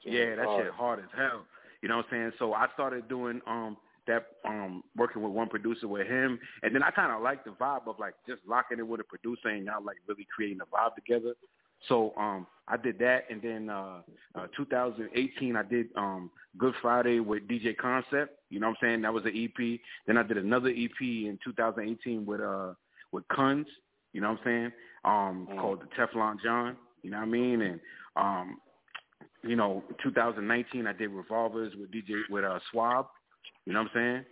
Joint 0.03 0.15
yeah, 0.17 0.37
that 0.37 0.47
hard. 0.47 0.65
shit 0.65 0.73
hard 0.73 0.99
as 1.01 1.11
hell. 1.17 1.45
You 1.83 1.89
know 1.89 1.99
what 1.99 2.07
I'm 2.07 2.11
saying? 2.11 2.33
So 2.39 2.55
I 2.55 2.67
started 2.75 3.09
doing 3.09 3.41
um 3.47 3.77
that 4.07 4.27
um 4.47 4.83
working 4.97 5.23
with 5.23 5.33
one 5.33 5.49
producer 5.49 5.87
with 5.87 6.07
him, 6.07 6.39
and 6.63 6.75
then 6.75 6.83
I 6.83 6.91
kind 6.91 7.13
of 7.13 7.23
like 7.23 7.45
the 7.45 7.51
vibe 7.51 7.87
of 7.87 7.99
like 7.99 8.15
just 8.27 8.41
locking 8.49 8.79
it 8.79 8.87
with 8.87 9.01
a 9.01 9.05
producer 9.05 9.49
and 9.49 9.67
y'all 9.67 9.85
like 9.85 9.97
really 10.07 10.27
creating 10.35 10.61
a 10.61 10.67
vibe 10.75 10.95
together. 10.95 11.35
So 11.87 12.13
um 12.17 12.47
I 12.67 12.77
did 12.77 12.99
that, 12.99 13.25
and 13.31 13.41
then 13.41 13.71
uh, 13.71 14.01
uh 14.35 14.47
2018 14.57 15.57
I 15.57 15.63
did 15.63 15.87
um 15.97 16.31
Good 16.57 16.75
Friday 16.83 17.21
with 17.21 17.47
DJ 17.49 17.77
Concept. 17.77 18.39
You 18.51 18.61
know 18.61 18.69
what 18.69 18.79
I'm 18.83 18.89
saying? 18.89 19.03
That 19.03 19.13
was 19.13 19.25
an 19.25 19.33
EP. 19.37 19.81
Then 20.07 20.17
I 20.19 20.23
did 20.23 20.39
another 20.39 20.71
EP 20.71 21.01
in 21.01 21.39
2018 21.45 22.27
with 22.27 22.41
uh 22.41 22.75
with 23.13 23.27
Kunz. 23.29 23.67
You 24.13 24.21
know 24.21 24.31
what 24.33 24.41
I'm 24.41 24.45
saying? 24.45 24.73
Um 25.05 25.49
mm. 25.51 25.61
called 25.61 25.81
the 25.81 25.87
Teflon 25.97 26.37
John. 26.43 26.77
You 27.03 27.11
know 27.11 27.19
what 27.19 27.25
I 27.25 27.29
mean? 27.29 27.63
And 27.63 27.81
um 28.17 28.59
you 29.43 29.57
know 29.57 29.85
2019 30.03 30.87
I 30.87 30.93
did 30.93 31.11
Revolvers 31.11 31.75
with 31.79 31.91
DJ 31.91 32.21
with 32.31 32.45
uh 32.45 32.59
Swab. 32.71 33.07
You 33.65 33.73
know 33.73 33.83
what 33.83 33.91
I'm 33.95 33.95
saying? 33.95 34.25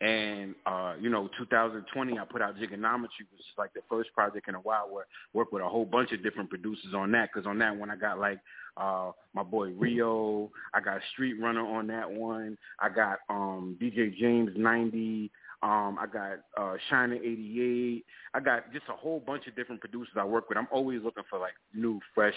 And 0.00 0.54
uh, 0.64 0.94
you 1.00 1.10
know, 1.10 1.28
2020, 1.38 2.18
I 2.18 2.24
put 2.24 2.40
out 2.40 2.56
Jigonometry, 2.56 3.26
which 3.32 3.40
is 3.40 3.58
like 3.58 3.72
the 3.74 3.80
first 3.90 4.12
project 4.14 4.48
in 4.48 4.54
a 4.54 4.60
while 4.60 4.88
where 4.88 5.04
I 5.04 5.06
worked 5.32 5.52
with 5.52 5.62
a 5.62 5.68
whole 5.68 5.84
bunch 5.84 6.12
of 6.12 6.22
different 6.22 6.50
producers 6.50 6.94
on 6.94 7.10
that. 7.12 7.30
Because 7.32 7.48
on 7.48 7.58
that 7.58 7.76
one, 7.76 7.90
I 7.90 7.96
got 7.96 8.20
like 8.20 8.38
uh, 8.76 9.10
my 9.34 9.42
boy 9.42 9.70
Rio, 9.70 10.50
I 10.72 10.80
got 10.80 11.00
Street 11.12 11.34
Runner 11.40 11.66
on 11.66 11.88
that 11.88 12.10
one, 12.10 12.56
I 12.78 12.88
got 12.88 13.18
um, 13.28 13.76
DJ 13.80 14.16
James 14.16 14.50
90, 14.56 15.30
um, 15.62 15.98
I 16.00 16.06
got 16.06 16.38
uh, 16.56 16.76
Shiner 16.88 17.16
88, 17.16 18.04
I 18.34 18.40
got 18.40 18.72
just 18.72 18.84
a 18.88 18.92
whole 18.92 19.20
bunch 19.20 19.48
of 19.48 19.56
different 19.56 19.80
producers 19.80 20.14
I 20.16 20.24
work 20.24 20.48
with. 20.48 20.58
I'm 20.58 20.68
always 20.70 21.02
looking 21.02 21.24
for 21.28 21.40
like 21.40 21.54
new, 21.74 22.00
fresh 22.14 22.34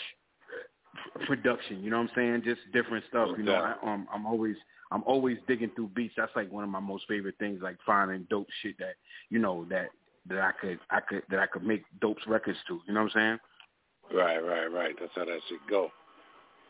production. 1.27 1.83
You 1.83 1.91
know 1.91 1.97
what 1.97 2.09
I'm 2.09 2.15
saying? 2.15 2.41
Just 2.43 2.61
different 2.73 3.05
stuff. 3.09 3.29
You 3.37 3.43
know, 3.43 3.53
I, 3.53 3.93
um, 3.93 4.07
I'm 4.13 4.25
always 4.25 4.55
I'm 4.91 5.03
always 5.05 5.37
digging 5.47 5.71
through 5.75 5.89
beats. 5.95 6.13
That's 6.17 6.35
like 6.35 6.51
one 6.51 6.63
of 6.63 6.69
my 6.69 6.79
most 6.79 7.05
favorite 7.07 7.35
things, 7.39 7.61
like 7.61 7.77
finding 7.85 8.27
dope 8.29 8.47
shit 8.61 8.77
that 8.79 8.95
you 9.29 9.39
know 9.39 9.65
that 9.69 9.87
that 10.27 10.39
I 10.39 10.51
could 10.59 10.79
I 10.89 10.99
could 10.99 11.23
that 11.29 11.39
I 11.39 11.47
could 11.47 11.63
make 11.63 11.83
dope 12.01 12.17
records 12.27 12.57
to. 12.67 12.81
You 12.87 12.93
know 12.93 13.03
what 13.03 13.15
I'm 13.15 13.39
saying? 14.11 14.19
Right, 14.19 14.39
right, 14.39 14.67
right. 14.67 14.95
That's 14.99 15.11
how 15.15 15.25
that 15.25 15.39
shit 15.47 15.59
go. 15.69 15.89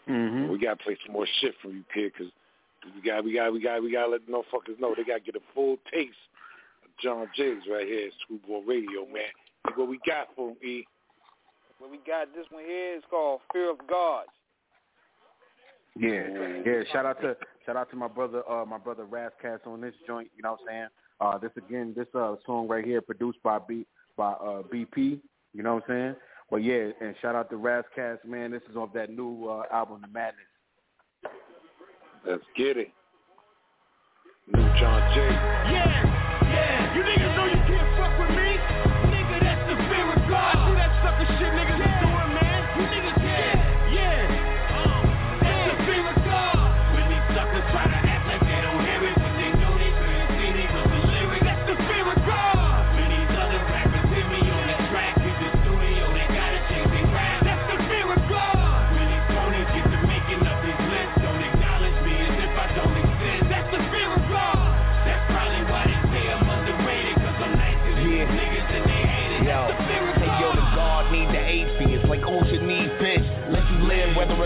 Mm-hmm. 0.07 0.51
We 0.51 0.59
gotta 0.59 0.77
play 0.77 0.97
some 1.05 1.13
more 1.13 1.27
shit 1.41 1.55
from 1.61 1.71
you, 1.71 1.83
kid, 1.93 2.11
because 2.13 2.31
we 2.95 3.01
got 3.01 3.23
we 3.23 3.33
got 3.33 3.53
we 3.53 3.61
got 3.61 3.83
we 3.83 3.91
gotta 3.91 4.11
let 4.11 4.25
the 4.25 4.31
motherfuckers 4.31 4.79
know 4.79 4.93
they 4.95 5.03
gotta 5.03 5.19
get 5.19 5.35
a 5.35 5.53
full 5.53 5.77
taste 5.91 6.13
of 6.83 6.89
John 7.01 7.27
Jigs 7.35 7.63
right 7.71 7.87
here 7.87 8.07
at 8.07 8.13
Screwball 8.21 8.63
Radio, 8.63 9.05
man. 9.05 9.33
See 9.67 9.73
what 9.75 9.89
we 9.89 9.99
got 10.05 10.27
for 10.35 10.49
him, 10.49 10.57
E. 10.63 10.85
What 11.79 11.89
we 11.89 11.97
got 12.05 12.33
this 12.35 12.45
one 12.51 12.63
here 12.63 12.97
is 12.97 13.03
called 13.09 13.41
Fear 13.51 13.71
of 13.71 13.77
God. 13.89 14.25
Yeah, 15.97 16.27
yeah. 16.65 16.83
Shout 16.91 17.05
out 17.05 17.21
to 17.21 17.35
shout 17.65 17.77
out 17.77 17.89
to 17.91 17.95
my 17.95 18.07
brother, 18.07 18.43
uh, 18.49 18.65
my 18.65 18.77
brother 18.77 19.05
Rascast 19.05 19.65
on 19.65 19.81
this 19.81 19.93
joint. 20.07 20.29
You 20.35 20.43
know 20.43 20.51
what 20.51 20.61
I'm 20.61 20.67
saying? 20.67 20.87
Uh, 21.19 21.37
this 21.37 21.51
again, 21.57 21.93
this 21.95 22.07
uh 22.15 22.35
song 22.45 22.67
right 22.67 22.83
here 22.83 23.01
produced 23.01 23.41
by 23.43 23.59
B 23.59 23.85
by 24.17 24.31
uh 24.31 24.63
BP. 24.63 25.19
You 25.53 25.63
know 25.63 25.75
what 25.75 25.83
I'm 25.87 25.89
saying? 25.89 26.15
But 26.49 26.63
yeah, 26.63 26.89
and 26.99 27.15
shout 27.21 27.35
out 27.35 27.49
to 27.49 27.55
Rascast, 27.55 28.25
man. 28.25 28.51
This 28.51 28.61
is 28.69 28.75
off 28.75 28.91
that 28.93 29.09
new 29.09 29.47
uh, 29.47 29.63
album, 29.71 30.01
The 30.01 30.07
Madness. 30.07 30.43
Let's 32.27 32.43
get 32.57 32.77
it. 32.77 32.91
New 34.53 34.61
John 34.79 35.13
J. 35.15 35.21
Yeah, 35.21 36.43
yeah. 36.43 36.95
You 36.95 37.03
niggas 37.03 37.35
know 37.37 37.45
you 37.45 37.61
can't 37.67 37.97
fuck 37.97 38.19
with 38.19 38.37
me, 38.37 38.50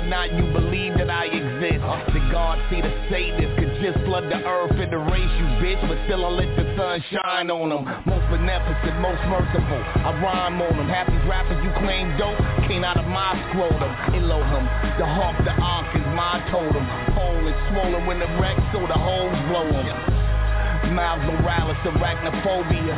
not 0.08 0.32
you 0.34 0.46
believe 0.54 0.98
that 0.98 1.10
I 1.10 1.26
exist. 1.26 1.82
The 2.14 2.22
God 2.32 2.62
see 2.70 2.82
the 2.82 2.94
Satanists 3.10 3.58
could 3.60 3.74
just 3.82 3.98
flood 4.06 4.26
the 4.32 4.42
earth 4.42 4.78
and 4.78 4.92
erase 4.92 5.34
you 5.38 5.48
bitch 5.62 5.82
But 5.88 5.98
still 6.06 6.26
I 6.26 6.30
let 6.30 6.50
the 6.58 6.66
sun 6.78 7.04
shine 7.12 7.50
on 7.52 7.70
them 7.70 7.86
Most 8.06 8.26
beneficent, 8.34 8.98
most 9.02 9.22
merciful 9.30 9.82
I 10.02 10.10
rhyme 10.22 10.62
on 10.62 10.74
them 10.78 10.88
these 10.90 11.26
rappers 11.30 11.60
you 11.64 11.72
claim 11.78 12.18
dope 12.18 12.40
Came 12.68 12.84
out 12.84 12.98
of 12.98 13.06
my 13.06 13.38
scrotum. 13.50 13.92
Elohim, 14.18 14.66
the 14.98 15.06
hawk, 15.06 15.38
the 15.46 15.54
ark 15.54 15.96
is 15.96 16.06
my 16.18 16.42
totem. 16.50 16.86
Hole 17.14 17.48
is 17.48 17.56
swollen 17.70 18.06
when 18.08 18.20
the 18.20 18.28
wreck 18.42 18.58
so 18.74 18.82
the 18.88 18.98
holes 18.98 19.38
blow 19.48 19.70
Miles 20.92 21.24
Morales, 21.26 21.78
arachnophobia 21.86 22.96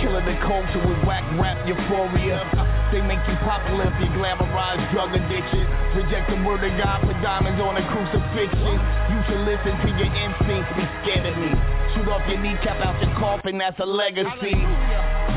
Killing 0.00 0.24
the 0.24 0.36
culture 0.46 0.82
with 0.86 1.04
whack 1.04 1.24
rap 1.38 1.66
euphoria 1.66 2.46
they 2.90 3.00
make 3.06 3.22
you 3.30 3.38
popular 3.46 3.86
if 3.86 3.94
you 4.02 4.10
glamorize 4.18 4.82
drug 4.90 5.14
addiction. 5.14 5.62
Reject 5.94 6.26
the 6.26 6.42
word 6.42 6.58
of 6.66 6.74
God 6.74 7.06
for 7.06 7.14
diamonds 7.22 7.62
on 7.62 7.78
a 7.78 7.84
crucifixion. 7.86 8.74
You 9.14 9.18
should 9.30 9.42
listen 9.46 9.78
to 9.78 9.88
your 9.94 10.10
instincts, 10.10 10.74
be 10.74 10.82
scared 10.98 11.22
of 11.30 11.38
me. 11.38 11.54
Shoot 11.94 12.10
off 12.10 12.26
your 12.26 12.42
kneecap 12.42 12.82
out 12.82 12.98
your 12.98 13.14
coffin, 13.14 13.58
that's 13.58 13.78
a 13.78 13.86
legacy. 13.86 14.58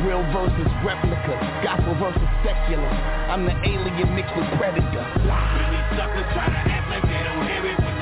Real 0.02 0.26
versus 0.34 0.70
replica, 0.82 1.38
gospel 1.62 1.94
versus 2.02 2.30
secular. 2.42 2.90
I'm 3.30 3.46
the 3.46 3.54
alien 3.54 4.10
mixed 4.18 4.34
with 4.34 4.50
predator. 4.58 5.06
Many 5.22 5.82
suckers 5.94 6.26
try 6.34 6.50
to 6.50 6.62
act 6.74 6.90
like 6.90 7.06
they 7.06 7.22
don't 7.22 7.46
hear 7.46 7.66
it. 7.70 7.93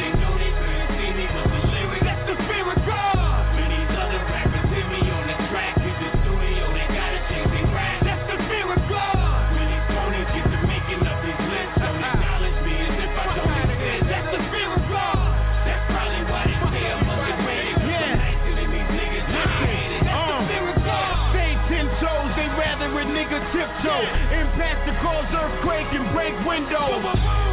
Tiptoe. 23.54 24.04
Impact 24.36 24.80
to 24.90 24.94
cause 25.00 25.30
earthquake 25.32 25.88
and 25.96 26.12
break 26.12 26.36
windows. 26.44 27.06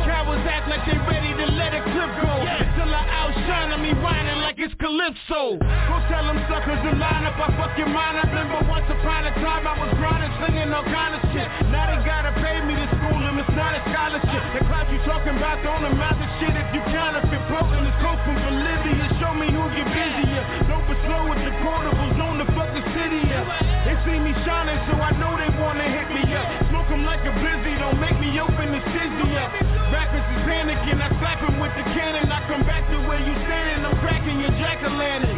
Cowards 0.08 0.46
act 0.48 0.66
like 0.66 0.82
they 0.88 0.98
ready 1.06 1.36
to 1.38 1.46
let 1.54 1.76
a 1.76 1.82
clip 1.84 2.10
go. 2.24 2.34
Till 2.74 2.90
I 2.90 3.04
outshine 3.06 3.68
me 3.88 3.94
whining 4.02 4.42
like 4.42 4.58
it's 4.58 4.74
Calypso. 4.74 5.56
Go 5.56 5.96
tell 6.10 6.24
them 6.26 6.38
suckers 6.50 6.80
to 6.82 6.92
line 6.98 7.24
up, 7.24 7.38
I 7.38 7.48
fuck 7.56 7.78
your 7.78 7.88
mind. 7.88 8.18
I 8.18 8.26
remember 8.26 8.60
once 8.68 8.84
upon 8.90 9.24
a 9.24 9.32
time 9.40 9.66
I 9.66 9.74
was 9.78 9.92
grinding, 9.96 10.32
slinging 10.42 10.67
panicking, 30.48 30.96
I 30.96 31.12
slap 31.20 31.44
him 31.44 31.60
with 31.60 31.76
the 31.76 31.84
cannon. 31.92 32.32
I 32.32 32.40
come 32.48 32.64
back 32.64 32.88
to 32.88 32.96
where 33.04 33.20
you 33.20 33.34
standing, 33.44 33.84
I'm 33.84 33.96
cracking 34.00 34.40
your 34.40 34.52
jack-o'-lantern. 34.56 35.36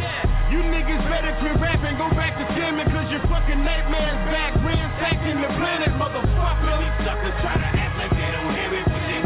You 0.55 0.63
niggas 0.71 1.03
better 1.11 1.35
quit 1.43 1.59
rapping, 1.59 1.99
go 1.99 2.07
back 2.15 2.39
to 2.39 2.45
scamming, 2.55 2.87
cause 2.95 3.11
your 3.11 3.23
fucking 3.27 3.59
nightmare's 3.59 4.23
back, 4.31 4.55
ransacking 4.63 5.43
the 5.43 5.51
planet, 5.59 5.91
motherfucker. 5.99 6.75
These 6.79 6.97
suckers 7.03 7.35
try 7.43 7.55
to 7.59 7.69
act 7.75 7.93
like 7.99 8.11
they 8.15 8.31
don't 8.31 8.55
hear 8.55 8.71
it. 8.79 9.20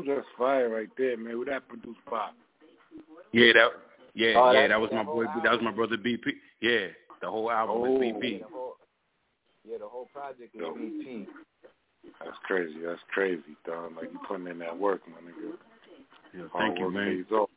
Ooh, 0.00 0.14
that's 0.14 0.26
fire 0.36 0.68
right 0.68 0.88
there, 0.96 1.16
man. 1.16 1.38
With 1.38 1.48
that 1.48 1.68
produced 1.68 1.98
pop. 2.06 2.34
Yeah, 3.32 3.52
that 3.54 3.68
yeah, 4.14 4.34
oh, 4.36 4.50
yeah, 4.52 4.68
that 4.68 4.80
was 4.80 4.90
my 4.92 5.04
boy. 5.04 5.24
That 5.44 5.52
was 5.52 5.60
my 5.62 5.70
brother 5.70 5.96
BP. 5.96 6.32
Yeah, 6.60 6.88
the 7.20 7.30
whole 7.30 7.50
album 7.50 7.76
oh. 7.76 7.80
was 7.80 8.02
BP. 8.02 8.40
Yeah, 9.68 9.78
the 9.78 9.86
whole 9.86 10.08
project 10.12 10.54
is 10.54 10.60
Yo. 10.60 10.74
BP. 10.74 11.26
That's 12.18 12.36
crazy. 12.44 12.78
That's 12.84 13.00
crazy, 13.12 13.42
Don. 13.66 13.94
Like 13.94 14.10
you 14.12 14.18
putting 14.26 14.46
in 14.46 14.58
that 14.58 14.78
work, 14.78 15.02
my 15.06 15.18
nigga. 15.30 15.54
Yeah, 16.34 16.48
Hard 16.52 16.68
thank 16.68 16.78
you, 16.78 16.90
man. 16.90 17.24
pays 17.24 17.32
off. 17.32 17.50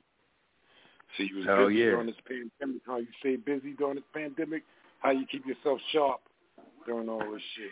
See, 1.17 1.29
you 1.31 1.37
was 1.37 1.45
Hell 1.45 1.67
busy 1.67 1.79
yeah. 1.79 1.85
during 1.85 2.07
this 2.07 2.15
pandemic. 2.27 2.81
How 2.85 2.97
you 2.97 3.07
stay 3.19 3.35
busy 3.35 3.73
during 3.73 3.95
this 3.95 4.03
pandemic? 4.13 4.63
How 4.99 5.11
you 5.11 5.25
keep 5.31 5.45
yourself 5.45 5.79
sharp 5.91 6.21
during 6.85 7.09
all 7.09 7.19
this 7.19 7.41
shit? 7.55 7.71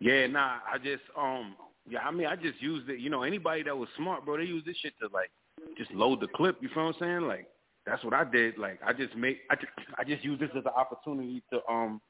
Yeah, 0.00 0.26
nah, 0.26 0.58
I 0.72 0.78
just 0.78 1.02
um 1.16 1.54
yeah, 1.88 2.00
I 2.00 2.10
mean 2.10 2.26
I 2.26 2.36
just 2.36 2.60
used 2.60 2.88
it, 2.88 3.00
you 3.00 3.10
know, 3.10 3.22
anybody 3.22 3.62
that 3.64 3.76
was 3.76 3.88
smart, 3.96 4.24
bro, 4.24 4.36
they 4.36 4.44
used 4.44 4.66
this 4.66 4.76
shit 4.82 4.94
to 5.00 5.08
like 5.12 5.30
just 5.76 5.90
load 5.92 6.20
the 6.20 6.28
clip, 6.28 6.56
you 6.60 6.68
feel 6.74 6.86
what 6.86 6.96
I'm 6.96 7.00
saying? 7.00 7.28
Like 7.28 7.48
that's 7.86 8.04
what 8.04 8.14
I 8.14 8.24
did. 8.24 8.58
Like 8.58 8.80
I 8.84 8.92
just 8.92 9.14
make 9.16 9.38
I 9.50 9.54
just 9.54 9.72
I 9.98 10.04
just 10.04 10.24
use 10.24 10.38
this 10.38 10.50
as 10.56 10.64
an 10.64 10.72
opportunity 10.76 11.42
to 11.52 11.60
um 11.70 12.00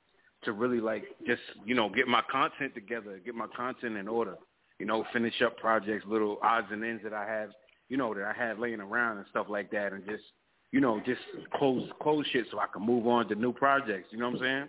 to 0.45 0.53
really 0.53 0.81
like 0.81 1.05
just, 1.27 1.43
you 1.65 1.75
know, 1.75 1.89
get 1.89 2.09
my 2.09 2.23
content 2.31 2.75
together, 2.75 3.21
get 3.25 3.35
my 3.35 3.47
content 3.55 3.97
in 3.97 4.09
order. 4.09 4.37
You 4.79 4.87
know, 4.87 5.05
finish 5.13 5.43
up 5.43 5.59
projects, 5.59 6.07
little 6.07 6.39
odds 6.43 6.69
and 6.71 6.83
ends 6.83 7.03
that 7.05 7.13
I 7.13 7.27
have, 7.27 7.51
you 7.91 7.99
know, 7.99 8.15
that 8.15 8.25
I 8.25 8.33
had 8.33 8.59
laying 8.59 8.81
around 8.81 9.19
and 9.19 9.27
stuff 9.29 9.47
like 9.51 9.71
that 9.73 9.93
and 9.93 10.05
just 10.07 10.25
you 10.73 10.81
know, 10.81 11.01
just 11.05 11.21
close 11.55 11.89
close 12.01 12.25
shit 12.33 12.47
so 12.51 12.59
I 12.59 12.67
can 12.73 12.85
move 12.85 13.07
on 13.07 13.29
to 13.29 13.35
new 13.35 13.53
projects, 13.53 14.09
you 14.11 14.19
know 14.19 14.31
what 14.31 14.37
I'm 14.37 14.41
saying? 14.41 14.69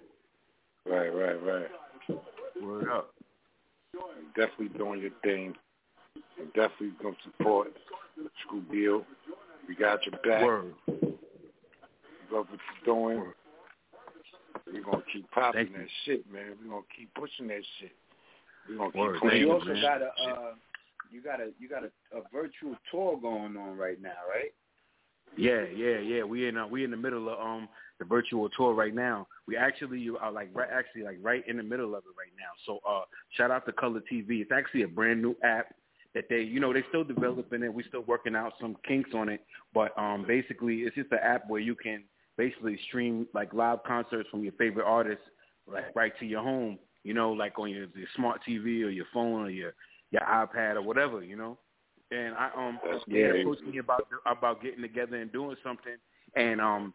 Right, 0.85 1.09
right, 1.09 1.43
right. 1.43 1.67
Word 2.61 2.89
up. 2.89 3.13
You're 3.93 4.47
definitely 4.47 4.77
doing 4.77 5.01
your 5.01 5.11
thing. 5.23 5.53
I'm 6.39 6.47
definitely 6.47 6.91
gonna 7.01 7.15
support 7.23 7.67
Screw 8.45 8.61
Bill. 8.71 9.05
We 9.67 9.75
got 9.75 9.99
your 10.05 10.19
back. 10.23 10.43
Word. 10.43 10.73
Love 12.31 12.47
what 12.49 12.59
you're 12.85 12.85
doing. 12.85 13.33
We're 14.71 14.83
gonna 14.83 15.03
keep 15.11 15.29
popping 15.31 15.65
Thank 15.65 15.71
you. 15.71 15.77
that 15.77 15.87
shit, 16.05 16.31
man. 16.31 16.53
We're 16.63 16.69
gonna 16.69 16.85
keep 16.97 17.13
pushing 17.13 17.47
that 17.47 17.61
shit. 17.79 17.91
We're 18.69 18.77
gonna 18.77 18.91
Word. 18.95 19.13
keep 19.15 19.21
pushing 19.21 19.39
you 19.39 19.51
it, 19.51 19.53
also 19.53 19.65
man. 19.65 19.81
got 19.81 20.01
a 20.01 20.05
uh, 20.05 20.51
you 21.11 21.21
got 21.21 21.41
a 21.41 21.49
you 21.59 21.67
got 21.67 21.83
a, 21.83 22.17
a 22.17 22.21
virtual 22.33 22.75
tour 22.89 23.19
going 23.19 23.57
on 23.57 23.77
right 23.77 24.01
now, 24.01 24.09
right? 24.29 24.53
Yeah, 25.37 25.63
yeah, 25.75 25.99
yeah. 25.99 26.23
We 26.23 26.47
in 26.47 26.57
uh, 26.57 26.67
we 26.67 26.83
in 26.83 26.91
the 26.91 26.97
middle 26.97 27.29
of 27.29 27.39
um 27.39 27.67
the 28.01 28.05
virtual 28.05 28.49
tour 28.49 28.73
right 28.73 28.95
now. 28.95 29.27
We 29.47 29.55
actually 29.55 30.05
are 30.19 30.31
like 30.31 30.49
right 30.53 30.69
actually 30.73 31.03
like 31.03 31.19
right 31.21 31.47
in 31.47 31.57
the 31.57 31.63
middle 31.63 31.93
of 31.95 32.03
it 32.03 32.15
right 32.17 32.33
now. 32.37 32.51
So 32.65 32.79
uh 32.89 33.03
shout 33.37 33.51
out 33.51 33.65
to 33.67 33.71
Color 33.71 34.01
TV. 34.11 34.41
It's 34.41 34.51
actually 34.51 34.81
a 34.81 34.87
brand 34.87 35.21
new 35.21 35.35
app 35.43 35.67
that 36.15 36.25
they 36.27 36.41
you 36.41 36.59
know 36.59 36.73
they're 36.73 36.85
still 36.89 37.03
developing 37.03 37.61
it. 37.61 37.71
We're 37.73 37.87
still 37.87 38.01
working 38.01 38.35
out 38.35 38.53
some 38.59 38.75
kinks 38.87 39.11
on 39.13 39.29
it, 39.29 39.45
but 39.71 39.95
um 39.99 40.25
basically 40.27 40.77
it's 40.77 40.95
just 40.95 41.11
an 41.11 41.19
app 41.23 41.47
where 41.47 41.61
you 41.61 41.75
can 41.75 42.03
basically 42.37 42.79
stream 42.87 43.27
like 43.35 43.53
live 43.53 43.83
concerts 43.83 44.27
from 44.31 44.43
your 44.43 44.53
favorite 44.53 44.85
artists 44.85 45.23
like 45.71 45.95
right 45.95 46.13
to 46.19 46.25
your 46.25 46.41
home. 46.41 46.79
You 47.03 47.13
know, 47.13 47.31
like 47.31 47.57
on 47.59 47.69
your, 47.69 47.85
your 47.95 48.07
smart 48.15 48.41
TV 48.47 48.83
or 48.83 48.89
your 48.89 49.05
phone 49.13 49.43
or 49.43 49.49
your 49.51 49.73
your 50.09 50.21
iPad 50.21 50.75
or 50.75 50.81
whatever. 50.81 51.23
You 51.23 51.35
know. 51.35 51.59
And 52.09 52.33
I 52.33 52.49
um 52.57 52.79
That's 52.83 53.03
they 53.07 53.41
approached 53.41 53.63
me 53.63 53.77
about 53.77 54.07
about 54.25 54.61
getting 54.63 54.81
together 54.81 55.17
and 55.17 55.31
doing 55.31 55.55
something, 55.63 55.97
and 56.35 56.59
um 56.59 56.93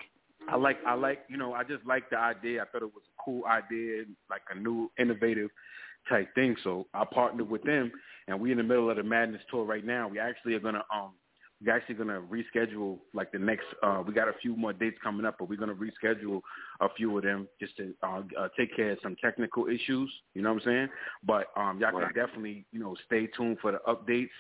I 0.48 0.56
like 0.56 0.78
I 0.86 0.94
like 0.94 1.20
you 1.28 1.36
know 1.36 1.52
I 1.54 1.64
just 1.64 1.84
like 1.86 2.08
the 2.10 2.18
idea. 2.18 2.62
I 2.62 2.66
thought 2.66 2.82
it 2.82 2.94
was 2.94 3.04
a 3.06 3.22
cool 3.24 3.44
idea, 3.46 4.04
like 4.30 4.42
a 4.54 4.58
new 4.58 4.90
innovative 4.98 5.50
type 6.08 6.32
thing. 6.34 6.56
So 6.64 6.86
I 6.94 7.04
partnered 7.04 7.48
with 7.48 7.62
them, 7.64 7.90
and 8.28 8.40
we 8.40 8.52
in 8.52 8.58
the 8.58 8.64
middle 8.64 8.90
of 8.90 8.96
the 8.96 9.02
Madness 9.02 9.42
tour 9.50 9.64
right 9.64 9.84
now. 9.84 10.08
We 10.08 10.18
actually 10.18 10.54
are 10.54 10.60
gonna 10.60 10.84
um 10.94 11.12
we're 11.64 11.74
actually 11.74 11.94
gonna 11.96 12.20
reschedule 12.20 12.98
like 13.14 13.32
the 13.32 13.38
next. 13.38 13.64
uh 13.82 14.02
We 14.06 14.12
got 14.14 14.28
a 14.28 14.34
few 14.42 14.56
more 14.56 14.72
dates 14.72 14.98
coming 15.02 15.26
up, 15.26 15.36
but 15.38 15.48
we're 15.48 15.56
gonna 15.58 15.74
reschedule 15.74 16.40
a 16.80 16.88
few 16.96 17.16
of 17.16 17.24
them 17.24 17.48
just 17.60 17.76
to 17.78 17.94
uh, 18.02 18.22
uh, 18.38 18.48
take 18.58 18.74
care 18.76 18.92
of 18.92 18.98
some 19.02 19.16
technical 19.16 19.66
issues. 19.66 20.12
You 20.34 20.42
know 20.42 20.52
what 20.52 20.62
I'm 20.62 20.66
saying? 20.68 20.88
But 21.24 21.46
um 21.56 21.78
y'all 21.80 21.92
Right. 21.92 22.12
can 22.14 22.26
definitely 22.26 22.66
you 22.72 22.80
know 22.80 22.94
stay 23.06 23.26
tuned 23.36 23.58
for 23.60 23.72
the 23.72 23.78
updates. 23.88 24.30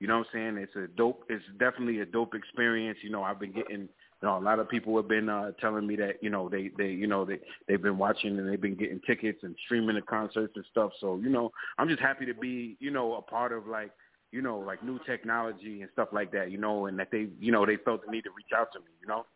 You 0.00 0.06
know 0.06 0.18
what 0.18 0.26
I'm 0.34 0.54
saying? 0.54 0.58
It's 0.58 0.76
a 0.76 0.88
dope. 0.96 1.24
It's 1.30 1.44
definitely 1.58 2.00
a 2.00 2.06
dope 2.06 2.34
experience. 2.34 2.98
You 3.02 3.10
know, 3.10 3.22
I've 3.22 3.40
been 3.40 3.52
getting. 3.52 3.88
You 4.22 4.28
know, 4.28 4.38
a 4.38 4.40
lot 4.40 4.58
of 4.58 4.68
people 4.70 4.96
have 4.96 5.08
been 5.08 5.28
uh, 5.28 5.52
telling 5.60 5.86
me 5.86 5.96
that 5.96 6.22
you 6.22 6.30
know 6.30 6.48
they 6.48 6.70
they 6.78 6.88
you 6.88 7.06
know 7.06 7.24
they 7.24 7.38
they've 7.68 7.82
been 7.82 7.98
watching 7.98 8.38
and 8.38 8.48
they've 8.48 8.60
been 8.60 8.76
getting 8.76 9.00
tickets 9.06 9.40
and 9.42 9.54
streaming 9.66 9.96
the 9.96 10.02
concerts 10.02 10.54
and 10.56 10.64
stuff. 10.70 10.92
So 11.00 11.16
you 11.16 11.28
know, 11.28 11.52
I'm 11.78 11.88
just 11.88 12.00
happy 12.00 12.24
to 12.26 12.34
be 12.34 12.76
you 12.80 12.90
know 12.90 13.14
a 13.14 13.22
part 13.22 13.52
of 13.52 13.66
like 13.66 13.90
you 14.32 14.40
know 14.40 14.58
like 14.58 14.82
new 14.82 14.98
technology 15.06 15.82
and 15.82 15.90
stuff 15.92 16.08
like 16.12 16.32
that. 16.32 16.50
You 16.50 16.58
know, 16.58 16.86
and 16.86 16.98
that 16.98 17.08
they 17.12 17.28
you 17.38 17.52
know 17.52 17.66
they 17.66 17.76
felt 17.76 18.06
the 18.06 18.10
need 18.10 18.22
to 18.22 18.30
reach 18.30 18.52
out 18.56 18.72
to 18.72 18.78
me. 18.78 18.86
You 19.02 19.08
know. 19.08 19.26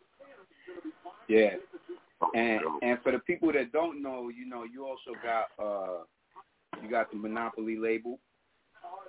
Yeah. 1.29 1.57
And 2.35 2.61
and 2.83 2.99
for 3.03 3.13
the 3.13 3.19
people 3.19 3.53
that 3.53 3.73
don't 3.73 4.03
know, 4.03 4.31
you 4.31 4.47
know, 4.47 4.65
you 4.65 4.87
also 4.87 5.13
got 5.23 5.47
uh 5.63 6.05
you 6.83 6.91
got 6.91 7.11
the 7.11 7.17
Monopoly 7.17 7.77
label, 7.77 8.19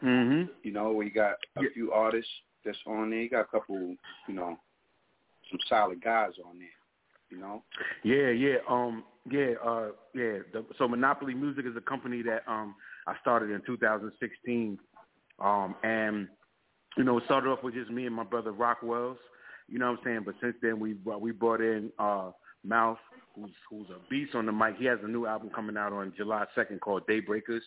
Mhm. 0.02 0.50
you 0.64 0.72
know, 0.72 0.92
where 0.92 1.06
you 1.06 1.12
got 1.12 1.36
a 1.56 1.70
few 1.74 1.94
artists 1.94 2.32
that's 2.66 2.78
on 2.86 3.10
there. 3.10 3.20
You 3.20 3.30
got 3.30 3.42
a 3.42 3.46
couple, 3.46 3.96
you 4.28 4.34
know, 4.34 4.60
some 5.52 5.60
solid 5.70 6.04
guys 6.04 6.32
on 6.46 6.58
there, 6.58 6.68
you 7.30 7.38
know. 7.38 7.64
Yeah, 8.04 8.30
yeah, 8.30 8.58
um, 8.68 9.04
yeah, 9.30 9.54
uh, 9.64 9.90
yeah. 10.16 10.40
The, 10.54 10.66
so 10.78 10.88
Monopoly 10.88 11.34
Music 11.34 11.66
is 11.66 11.76
a 11.78 11.82
company 11.82 12.22
that 12.24 12.42
um 12.48 12.76
I 13.08 13.16
started 13.22 13.52
in 13.52 13.62
2016, 13.66 14.80
um, 15.40 15.76
and 15.84 16.28
you 16.98 17.04
know 17.04 17.18
it 17.18 17.26
started 17.26 17.50
off 17.50 17.64
with 17.64 17.74
just 17.74 17.92
me 17.92 18.06
and 18.06 18.16
my 18.16 18.24
brother 18.24 18.54
Rockwells, 18.54 19.18
you 19.68 19.78
know 19.78 19.92
what 19.92 20.00
I'm 20.00 20.06
saying. 20.06 20.22
But 20.26 20.36
since 20.42 20.56
then 20.62 20.80
we 20.80 20.96
we 21.20 21.32
brought 21.32 21.62
in 21.62 21.92
uh 22.00 22.32
Mouth, 22.64 23.00
who's 23.36 23.52
who's 23.70 23.88
a 23.90 24.10
beast 24.10 24.36
on 24.36 24.46
the 24.46 24.52
mic. 24.52 24.78
He 24.78 24.86
has 24.86 25.00
a 25.04 25.08
new 25.08 25.26
album 25.26 25.50
coming 25.54 25.78
out 25.78 25.94
on 25.94 26.14
July 26.16 26.46
2nd 26.58 26.80
called 26.80 27.08
Daybreakers. 27.08 27.62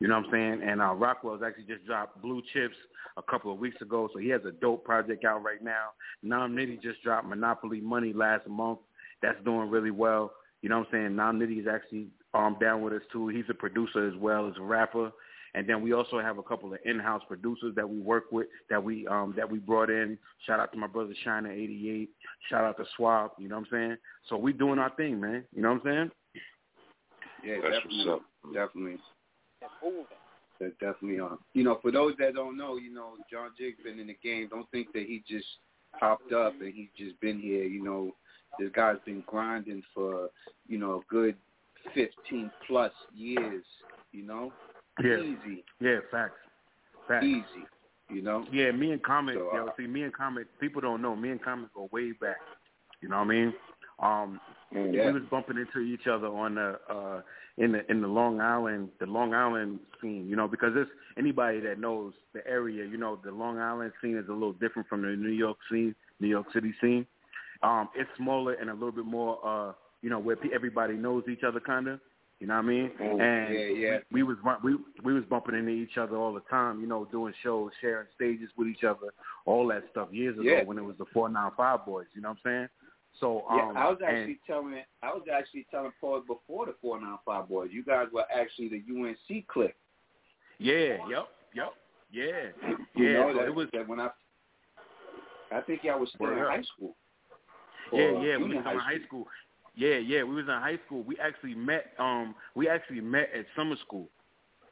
You 0.00 0.08
know 0.08 0.16
what 0.16 0.26
I'm 0.26 0.30
saying? 0.32 0.68
And 0.68 0.82
uh, 0.82 0.92
Rockwell's 0.94 1.42
actually 1.46 1.64
just 1.64 1.86
dropped 1.86 2.20
Blue 2.20 2.42
Chips 2.52 2.76
a 3.16 3.22
couple 3.22 3.50
of 3.50 3.58
weeks 3.58 3.80
ago, 3.80 4.08
so 4.12 4.18
he 4.18 4.28
has 4.28 4.42
a 4.46 4.52
dope 4.52 4.84
project 4.84 5.24
out 5.24 5.42
right 5.42 5.62
now. 5.62 5.88
Nam 6.22 6.54
Nitty 6.54 6.82
just 6.82 7.02
dropped 7.02 7.26
Monopoly 7.26 7.80
Money 7.80 8.12
last 8.12 8.46
month. 8.46 8.80
That's 9.22 9.42
doing 9.44 9.70
really 9.70 9.90
well. 9.90 10.32
You 10.60 10.68
know 10.68 10.80
what 10.80 10.88
I'm 10.88 10.92
saying? 10.92 11.16
Nam 11.16 11.40
Nitty 11.40 11.60
is 11.60 11.66
actually 11.66 12.08
um, 12.34 12.56
down 12.60 12.82
with 12.82 12.92
us 12.92 13.02
too. 13.10 13.28
He's 13.28 13.44
a 13.48 13.54
producer 13.54 14.06
as 14.06 14.14
well 14.16 14.48
as 14.48 14.54
a 14.58 14.62
rapper. 14.62 15.12
And 15.54 15.66
then 15.66 15.80
we 15.80 15.94
also 15.94 16.20
have 16.20 16.36
a 16.36 16.42
couple 16.42 16.74
of 16.74 16.78
in-house 16.84 17.22
producers 17.26 17.74
that 17.76 17.88
we 17.88 17.98
work 17.98 18.24
with 18.30 18.46
that 18.68 18.82
we 18.82 19.06
um, 19.06 19.32
that 19.38 19.50
we 19.50 19.58
brought 19.58 19.88
in. 19.88 20.18
Shout 20.46 20.60
out 20.60 20.70
to 20.72 20.78
my 20.78 20.86
brother 20.86 21.14
Shiner 21.24 21.50
88. 21.50 22.10
Shout 22.50 22.62
out 22.62 22.76
to 22.76 22.84
Swab. 22.94 23.30
You 23.38 23.48
know 23.48 23.54
what 23.54 23.68
I'm 23.72 23.72
saying? 23.72 23.96
So 24.28 24.36
we 24.36 24.52
doing 24.52 24.78
our 24.78 24.90
thing, 24.96 25.18
man. 25.18 25.44
You 25.54 25.62
know 25.62 25.72
what 25.72 25.86
I'm 25.86 25.86
saying? 25.86 26.10
Yeah, 27.42 27.54
That's 27.62 27.76
definitely, 27.76 28.04
what's 28.06 28.54
definitely. 28.54 28.98
It's 29.66 29.82
moving. 29.82 30.06
That 30.60 30.78
definitely 30.78 31.20
on. 31.20 31.38
You 31.52 31.64
know, 31.64 31.78
for 31.82 31.90
those 31.90 32.14
that 32.18 32.34
don't 32.34 32.56
know, 32.56 32.76
you 32.76 32.92
know, 32.92 33.12
John 33.30 33.50
Jigs 33.58 33.78
been 33.84 33.98
in 33.98 34.06
the 34.06 34.16
game. 34.22 34.48
Don't 34.48 34.70
think 34.70 34.92
that 34.94 35.02
he 35.06 35.22
just 35.28 35.46
popped 36.00 36.32
up 36.32 36.54
and 36.60 36.72
he's 36.72 36.88
just 36.96 37.20
been 37.20 37.38
here. 37.38 37.64
You 37.64 37.84
know, 37.84 38.14
this 38.58 38.70
guy's 38.74 38.96
been 39.04 39.22
grinding 39.26 39.82
for, 39.94 40.30
you 40.66 40.78
know, 40.78 41.02
a 41.02 41.12
good 41.12 41.36
fifteen 41.94 42.50
plus 42.66 42.92
years. 43.14 43.64
You 44.12 44.22
know, 44.22 44.52
Yeah. 45.02 45.18
easy, 45.18 45.64
Yeah, 45.78 46.00
facts. 46.10 46.40
Facts. 47.06 47.24
easy. 47.26 47.66
You 48.08 48.22
know. 48.22 48.46
Yeah, 48.50 48.70
me 48.70 48.92
and 48.92 49.02
Comet, 49.02 49.34
So, 49.34 49.50
yo, 49.52 49.66
uh, 49.66 49.72
see, 49.76 49.86
me 49.86 50.04
and 50.04 50.14
Comet, 50.14 50.46
people 50.58 50.80
don't 50.80 51.02
know, 51.02 51.14
me 51.16 51.30
and 51.30 51.42
Comet 51.42 51.68
go 51.74 51.88
way 51.92 52.12
back. 52.12 52.38
You 53.02 53.08
know 53.10 53.16
what 53.18 53.24
I 53.24 53.26
mean? 53.26 53.54
Um, 53.98 54.40
Yeah. 54.72 55.06
we 55.06 55.20
was 55.20 55.22
bumping 55.30 55.58
into 55.58 55.80
each 55.80 56.06
other 56.06 56.28
on 56.28 56.54
the 56.54 56.80
uh 56.88 57.22
in 57.58 57.72
the 57.72 57.90
in 57.90 58.00
the 58.02 58.08
Long 58.08 58.40
Island 58.40 58.90
the 59.00 59.06
Long 59.06 59.34
Island 59.34 59.80
scene, 60.00 60.26
you 60.28 60.36
know, 60.36 60.46
because 60.48 60.72
it's 60.76 60.90
anybody 61.18 61.60
that 61.60 61.78
knows 61.80 62.12
the 62.34 62.46
area, 62.46 62.84
you 62.84 62.98
know, 62.98 63.18
the 63.24 63.30
Long 63.30 63.58
Island 63.58 63.92
scene 64.02 64.16
is 64.16 64.28
a 64.28 64.32
little 64.32 64.52
different 64.52 64.88
from 64.88 65.02
the 65.02 65.08
New 65.08 65.30
York 65.30 65.56
scene, 65.70 65.94
New 66.20 66.28
York 66.28 66.46
City 66.52 66.74
scene. 66.80 67.06
Um, 67.62 67.88
it's 67.94 68.10
smaller 68.16 68.54
and 68.54 68.68
a 68.68 68.74
little 68.74 68.92
bit 68.92 69.06
more 69.06 69.38
uh, 69.44 69.72
you 70.02 70.10
know, 70.10 70.18
where 70.18 70.36
everybody 70.54 70.94
knows 70.94 71.24
each 71.30 71.42
other 71.42 71.60
kinda. 71.60 71.98
You 72.38 72.46
know 72.46 72.54
what 72.56 72.64
I 72.64 72.68
mean? 72.68 72.90
Mm, 73.00 73.20
and 73.20 73.54
yeah, 73.54 73.88
yeah. 73.88 73.98
We, 74.12 74.22
we 74.22 74.34
was 74.34 74.58
we 74.62 74.76
we 75.02 75.14
was 75.14 75.24
bumping 75.30 75.54
into 75.54 75.70
each 75.70 75.96
other 75.96 76.16
all 76.16 76.34
the 76.34 76.42
time, 76.50 76.80
you 76.82 76.86
know, 76.86 77.06
doing 77.06 77.32
shows, 77.42 77.70
sharing 77.80 78.06
stages 78.14 78.50
with 78.58 78.68
each 78.68 78.84
other, 78.84 79.14
all 79.46 79.66
that 79.68 79.84
stuff 79.90 80.08
years 80.12 80.34
ago 80.38 80.44
Yeah. 80.44 80.64
when 80.64 80.76
it 80.76 80.82
was 80.82 80.96
the 80.98 81.06
four 81.14 81.30
nine 81.30 81.50
five 81.56 81.86
boys, 81.86 82.06
you 82.14 82.20
know 82.20 82.28
what 82.28 82.38
I'm 82.44 82.50
saying? 82.50 82.68
So 83.20 83.44
um 83.48 83.56
Yeah, 83.74 83.82
I 83.82 83.88
was 83.90 83.98
and- 84.06 84.16
actually 84.16 84.40
telling 84.46 84.74
I 85.02 85.08
was 85.12 85.22
actually 85.32 85.66
telling 85.70 85.92
Paul 86.00 86.20
before 86.26 86.66
the 86.66 86.74
four 86.80 87.00
nine 87.00 87.18
five 87.24 87.48
boys. 87.48 87.70
You 87.72 87.84
guys 87.84 88.06
were 88.12 88.24
actually 88.34 88.68
the 88.68 88.82
UNC 88.88 89.46
clique. 89.48 89.74
Yeah, 90.58 90.96
yep, 91.08 91.28
yep, 91.54 91.72
yeah, 92.10 92.28
You 92.94 93.06
yeah. 93.06 93.12
know, 93.14 93.32
so 93.32 93.38
that, 93.38 93.46
it 93.46 93.54
was 93.54 93.68
that 93.72 93.88
when 93.88 94.00
I 94.00 94.08
I 95.52 95.60
think 95.60 95.84
y'all 95.84 96.00
was 96.00 96.08
still 96.14 96.30
in 96.30 96.38
high 96.38 96.62
school. 96.74 96.96
yeah, 97.92 98.22
yeah. 98.22 98.36
We 98.36 98.48
was 98.48 98.56
in 98.56 98.62
high 98.62 98.98
school. 99.06 99.26
Yeah, 99.74 99.96
yeah. 99.98 100.22
We 100.22 100.34
was 100.34 100.44
in 100.44 100.50
high 100.50 100.78
school. 100.86 101.02
We 101.02 101.18
actually 101.18 101.54
met. 101.54 101.92
Um, 101.98 102.34
we 102.54 102.68
actually 102.68 103.00
met 103.00 103.28
at 103.36 103.44
summer 103.54 103.76
school. 103.86 104.08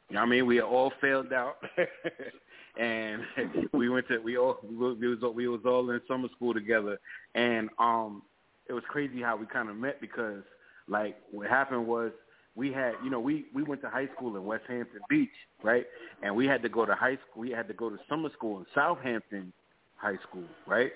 You 0.09 0.15
know 0.15 0.21
what 0.21 0.27
I 0.27 0.29
mean? 0.29 0.45
We 0.47 0.61
all 0.61 0.91
failed 1.01 1.33
out, 1.33 1.57
and 2.79 3.21
we 3.73 3.89
went 3.89 4.07
to 4.09 4.19
we 4.19 4.37
all 4.37 4.57
we 4.63 4.75
was, 4.75 4.97
we 5.35 5.47
was 5.47 5.59
all 5.65 5.89
in 5.89 6.01
summer 6.07 6.27
school 6.35 6.53
together, 6.53 6.99
and 7.35 7.69
um, 7.79 8.23
it 8.67 8.73
was 8.73 8.83
crazy 8.87 9.21
how 9.21 9.35
we 9.35 9.45
kind 9.45 9.69
of 9.69 9.75
met 9.75 10.01
because 10.01 10.43
like 10.87 11.17
what 11.31 11.47
happened 11.49 11.87
was 11.87 12.11
we 12.55 12.71
had, 12.71 12.93
you 13.03 13.09
know, 13.09 13.19
we 13.19 13.45
we 13.53 13.63
went 13.63 13.81
to 13.81 13.89
high 13.89 14.07
school 14.15 14.35
in 14.35 14.45
West 14.45 14.63
Hampton 14.67 15.01
Beach, 15.09 15.29
right? 15.63 15.85
And 16.23 16.35
we 16.35 16.45
had 16.47 16.61
to 16.63 16.69
go 16.69 16.85
to 16.85 16.95
high 16.95 17.15
school. 17.15 17.41
We 17.41 17.51
had 17.51 17.67
to 17.67 17.73
go 17.73 17.89
to 17.89 17.97
summer 18.09 18.29
school 18.33 18.59
in 18.59 18.65
Southampton 18.73 19.51
High 19.97 20.17
School, 20.29 20.45
right? 20.65 20.91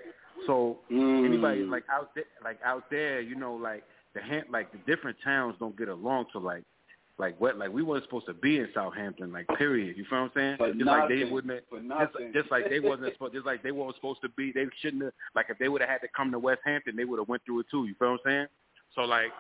So 0.48 0.80
Mm. 0.90 1.26
anybody 1.26 1.64
like 1.64 1.84
out 1.92 2.16
there, 2.16 2.26
like 2.44 2.60
out 2.64 2.90
there, 2.90 3.20
you 3.20 3.36
know, 3.36 3.56
like 3.56 3.84
the 4.14 4.22
ham- 4.22 4.46
like 4.50 4.72
the 4.72 4.78
different 4.80 5.18
towns 5.24 5.56
don't 5.60 5.78
get 5.78 5.90
along 5.90 6.28
to 6.32 6.40
like 6.40 6.64
like 7.20 7.40
what 7.40 7.58
like 7.58 7.72
we 7.72 7.84
weren't 7.84 8.04
supposed 8.06 8.26
to 8.28 8.34
be 8.34 8.60
in 8.60 8.70
Southampton, 8.74 9.32
like 9.32 9.48
period. 9.58 9.98
You 9.98 10.06
feel 10.10 10.22
what 10.22 10.26
I'm 10.26 10.32
saying? 10.36 10.58
For 10.58 10.74
just 10.74 10.86
like 10.86 11.10
they 11.10 11.26
wouldn't 11.26 11.64
For 11.70 11.80
just, 11.80 12.34
just 12.34 12.52
like 12.52 12.70
they 12.70 12.80
wasn't 12.80 13.14
supposed 13.14 13.34
just 13.34 13.46
like 13.46 13.62
they 13.62 13.72
weren't 13.72 13.96
supposed 13.96 14.22
to 14.22 14.30
be 14.30 14.52
they 14.54 14.66
shouldn't 14.82 15.04
have 15.04 15.14
like 15.36 15.48
if 15.50 15.58
they 15.60 15.68
would 15.68 15.82
have 15.82 15.90
had 15.90 16.02
to 16.02 16.08
come 16.16 16.32
to 16.32 16.40
West 16.40 16.62
Hampton 16.66 16.96
they 16.96 17.04
would 17.04 17.20
have 17.20 17.28
went 17.28 17.44
through 17.46 17.60
it 17.60 17.66
too, 17.70 17.86
you 17.86 17.96
feel 18.00 18.12
what 18.12 18.22
I'm 18.26 18.32
saying? 18.32 18.48
So 18.96 19.02
like 19.02 19.32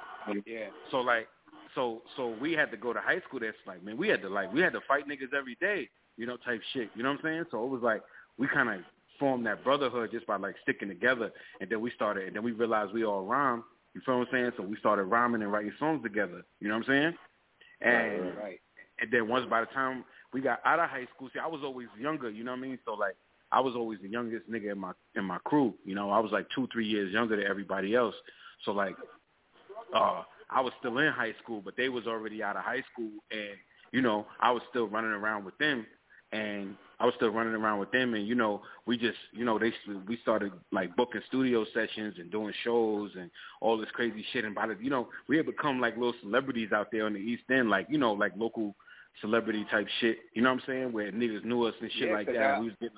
yeah. 0.45 0.67
so 0.91 0.97
like 0.97 1.27
so 1.73 2.01
so 2.17 2.35
we 2.41 2.51
had 2.53 2.69
to 2.71 2.77
go 2.77 2.91
to 2.91 2.99
high 2.99 3.21
school 3.27 3.39
that's 3.39 3.55
like 3.65 3.81
man, 3.83 3.97
we 3.97 4.09
had 4.09 4.21
to 4.23 4.29
like 4.29 4.53
we 4.53 4.59
had 4.59 4.73
to 4.73 4.81
fight 4.85 5.07
niggas 5.07 5.33
every 5.37 5.55
day, 5.61 5.89
you 6.17 6.25
know, 6.25 6.35
type 6.37 6.61
shit. 6.73 6.89
You 6.95 7.03
know 7.03 7.09
what 7.11 7.19
I'm 7.19 7.23
saying? 7.23 7.45
So 7.49 7.63
it 7.63 7.69
was 7.69 7.81
like 7.81 8.03
we 8.37 8.47
kinda 8.53 8.83
formed 9.19 9.45
that 9.45 9.63
brotherhood 9.63 10.11
just 10.11 10.27
by 10.27 10.35
like 10.35 10.55
sticking 10.63 10.89
together 10.89 11.31
and 11.61 11.69
then 11.69 11.79
we 11.79 11.91
started 11.91 12.27
and 12.27 12.35
then 12.35 12.43
we 12.43 12.51
realized 12.51 12.93
we 12.93 13.05
all 13.05 13.23
rhyme. 13.23 13.63
You 13.95 14.01
feel 14.05 14.19
what 14.19 14.27
I'm 14.27 14.33
saying? 14.33 14.51
So 14.57 14.63
we 14.63 14.75
started 14.77 15.05
rhyming 15.05 15.41
and 15.41 15.51
writing 15.51 15.73
songs 15.79 16.03
together. 16.03 16.43
You 16.59 16.67
know 16.67 16.75
what 16.75 16.89
I'm 16.89 16.93
saying? 16.93 17.13
And 17.81 18.21
Right, 18.21 18.37
right. 18.43 18.59
and 19.01 19.11
then 19.11 19.27
once 19.27 19.45
by 19.49 19.61
the 19.61 19.67
time 19.67 20.03
we 20.33 20.41
got 20.41 20.59
out 20.65 20.79
of 20.79 20.89
high 20.89 21.07
school, 21.15 21.29
see, 21.33 21.39
I 21.39 21.47
was 21.47 21.61
always 21.63 21.87
younger. 21.99 22.29
You 22.29 22.43
know 22.43 22.51
what 22.51 22.57
I 22.57 22.61
mean? 22.61 22.79
So 22.85 22.93
like, 22.93 23.15
I 23.51 23.59
was 23.59 23.75
always 23.75 23.99
the 24.01 24.09
youngest 24.09 24.49
nigga 24.49 24.71
in 24.71 24.79
my 24.79 24.91
in 25.15 25.25
my 25.25 25.37
crew. 25.45 25.73
You 25.85 25.95
know, 25.95 26.11
I 26.11 26.19
was 26.19 26.31
like 26.31 26.47
two, 26.53 26.67
three 26.71 26.87
years 26.87 27.13
younger 27.13 27.35
than 27.37 27.47
everybody 27.47 27.95
else. 27.95 28.15
So 28.65 28.71
like, 28.71 28.95
uh, 29.95 30.23
I 30.49 30.61
was 30.61 30.73
still 30.79 30.97
in 30.99 31.11
high 31.11 31.33
school, 31.41 31.61
but 31.63 31.75
they 31.77 31.89
was 31.89 32.07
already 32.07 32.43
out 32.43 32.57
of 32.57 32.63
high 32.63 32.83
school, 32.91 33.11
and 33.31 33.57
you 33.91 34.01
know, 34.01 34.25
I 34.39 34.51
was 34.51 34.61
still 34.69 34.87
running 34.87 35.11
around 35.11 35.45
with 35.45 35.57
them, 35.57 35.85
and 36.31 36.75
I 36.99 37.05
was 37.05 37.13
still 37.15 37.29
running 37.29 37.53
around 37.53 37.79
with 37.79 37.91
them, 37.91 38.13
and 38.13 38.27
you 38.27 38.35
know, 38.35 38.61
we 38.85 38.97
just, 38.97 39.17
you 39.31 39.45
know, 39.45 39.57
they 39.57 39.71
we 40.07 40.17
started 40.21 40.51
like 40.71 40.95
booking 40.95 41.21
studio 41.27 41.65
sessions 41.73 42.15
and 42.19 42.31
doing 42.31 42.53
shows 42.63 43.11
and 43.17 43.31
all 43.61 43.77
this 43.77 43.89
crazy 43.93 44.23
shit, 44.33 44.45
and 44.45 44.53
by 44.53 44.67
the, 44.67 44.77
you 44.81 44.89
know, 44.89 45.07
we 45.27 45.37
had 45.37 45.45
become 45.45 45.79
like 45.79 45.95
little 45.95 46.13
celebrities 46.21 46.71
out 46.71 46.87
there 46.91 47.05
on 47.05 47.13
the 47.13 47.19
East 47.19 47.43
End, 47.49 47.69
like 47.69 47.87
you 47.89 47.97
know, 47.97 48.13
like 48.13 48.33
local 48.35 48.75
celebrity 49.21 49.65
type 49.71 49.87
shit. 50.01 50.17
You 50.33 50.41
know 50.41 50.53
what 50.53 50.61
I'm 50.61 50.67
saying? 50.67 50.93
Where 50.93 51.11
niggas 51.11 51.45
knew 51.45 51.63
us 51.63 51.73
and 51.81 51.91
shit 51.93 52.09
Yeah, 52.09 52.15
like 52.15 52.27
that. 52.27 52.37
I- 52.37 52.59
we 52.59 52.65
was 52.67 52.75
getting, 52.79 52.97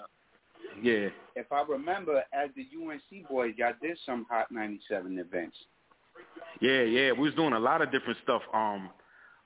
yeah. 0.82 1.10
If 1.36 1.52
I 1.52 1.64
remember, 1.64 2.24
as 2.34 2.50
the 2.56 2.68
UNC 2.76 3.28
boys, 3.30 3.54
y'all 3.58 3.74
did 3.82 3.98
some 4.06 4.26
Hot 4.30 4.52
97 4.52 5.18
events. 5.20 5.56
Yeah, 6.60 6.82
yeah, 6.82 7.12
we 7.12 7.22
was 7.22 7.34
doing 7.36 7.54
a 7.54 7.60
lot 7.60 7.82
of 7.82 7.92
different 7.92 8.18
stuff. 8.24 8.42
Um, 8.54 8.90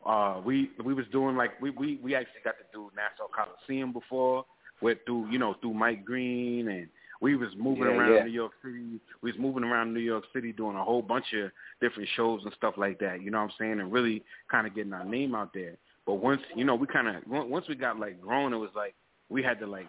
uh, 0.06 0.42
we 0.46 0.72
we 0.84 0.94
was 0.94 1.06
doing 1.12 1.36
like 1.36 1.60
we 1.62 1.72
we 1.72 2.00
we 2.04 2.16
actually 2.16 2.42
got 2.44 2.56
to 2.58 2.66
do 2.74 2.92
Nassau 2.96 3.28
Coliseum 3.34 3.92
before, 3.92 4.46
with 4.82 5.00
through 5.06 5.30
you 5.30 5.40
know 5.40 5.56
through 5.62 5.74
Mike 5.74 6.06
Green, 6.06 6.68
and 6.68 6.88
we 7.22 7.36
was 7.36 7.50
moving 7.58 7.84
Yeah, 7.84 7.90
around 7.90 8.16
yeah. 8.16 8.24
New 8.24 8.32
York 8.32 8.52
City. 8.64 9.00
We 9.22 9.32
was 9.32 9.40
moving 9.40 9.64
around 9.64 9.94
New 9.94 10.00
York 10.00 10.26
City 10.34 10.52
doing 10.52 10.76
a 10.76 10.84
whole 10.84 11.02
bunch 11.02 11.26
of 11.34 11.52
different 11.82 12.10
shows 12.16 12.42
and 12.44 12.54
stuff 12.58 12.76
like 12.78 13.00
that. 13.00 13.22
You 13.22 13.32
know 13.32 13.40
what 13.40 13.46
I'm 13.52 13.54
saying? 13.60 13.80
And 13.80 13.92
really 13.92 14.24
kind 14.52 14.68
of 14.68 14.76
getting 14.76 14.94
our 14.94 15.06
name 15.06 15.34
out 15.34 15.54
there. 15.54 15.78
But 16.06 16.16
once 16.16 16.42
you 16.56 16.66
know 16.66 16.76
we 16.76 16.88
kind 16.88 17.08
of 17.08 17.24
once 17.28 17.66
we 17.68 17.76
got 17.76 18.00
like 18.00 18.22
grown, 18.22 18.54
it 18.54 18.58
was 18.58 18.72
like 18.76 18.94
we 19.30 19.42
had 19.42 19.60
to 19.60 19.68
like 19.68 19.88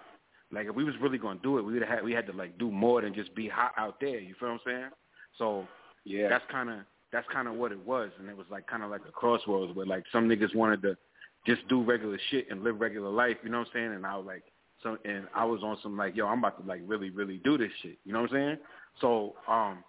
like 0.53 0.67
if 0.67 0.75
we 0.75 0.85
was 0.85 0.95
really 1.01 1.19
gonna 1.19 1.41
do 1.43 1.59
it, 1.59 1.63
we 1.63 1.75
would 1.75 1.83
have 1.83 2.05
we 2.05 2.13
had 2.13 2.27
to 2.27 2.33
like 2.33 2.57
do 2.59 2.71
more 2.71 3.03
than 3.03 3.15
just 3.15 3.35
be 3.35 3.49
hot 3.49 3.73
out 3.77 4.01
there. 4.01 4.19
You 4.19 4.35
feel 4.39 4.49
what 4.51 4.55
I'm 4.55 4.61
saying? 4.65 4.91
So 5.39 5.67
Yeah. 6.05 6.29
that's 6.29 6.45
kind 6.51 6.71
of 6.71 6.79
that's 7.17 7.27
kind 7.33 7.49
of 7.49 7.55
what 7.55 7.73
it 7.73 7.87
was, 7.87 8.11
and 8.19 8.29
it 8.29 8.37
was 8.37 8.45
like 8.51 8.67
kind 8.67 8.83
of 8.83 8.91
like 8.91 9.01
a 9.09 9.11
crossroads 9.11 9.75
where 9.75 9.87
like 9.87 10.05
some 10.13 10.29
niggas 10.29 10.55
wanted 10.55 10.83
to 10.83 10.99
just 11.47 11.67
do 11.67 11.83
regular 11.83 12.19
shit 12.31 12.47
and 12.51 12.63
live 12.63 12.79
regular 12.79 13.09
life. 13.09 13.39
You 13.43 13.49
know 13.49 13.61
what 13.61 13.69
I'm 13.69 13.73
saying? 13.73 13.93
And 13.95 14.05
I 14.05 14.19
was 14.19 14.27
like, 14.27 14.43
so 14.83 14.99
and 15.03 15.27
I 15.35 15.47
was 15.47 15.63
on 15.63 15.79
some 15.83 15.97
like, 15.97 16.15
yo, 16.15 16.27
I'm 16.27 16.41
about 16.41 16.61
to 16.61 16.69
like 16.69 16.83
really 16.85 17.09
really 17.09 17.41
do 17.43 17.57
this 17.57 17.71
shit. 17.83 17.97
You 18.05 18.13
know 18.13 18.21
what 18.21 18.33
I'm 18.33 18.37
saying? 18.37 18.57
So 19.01 19.35
um, 19.49 19.83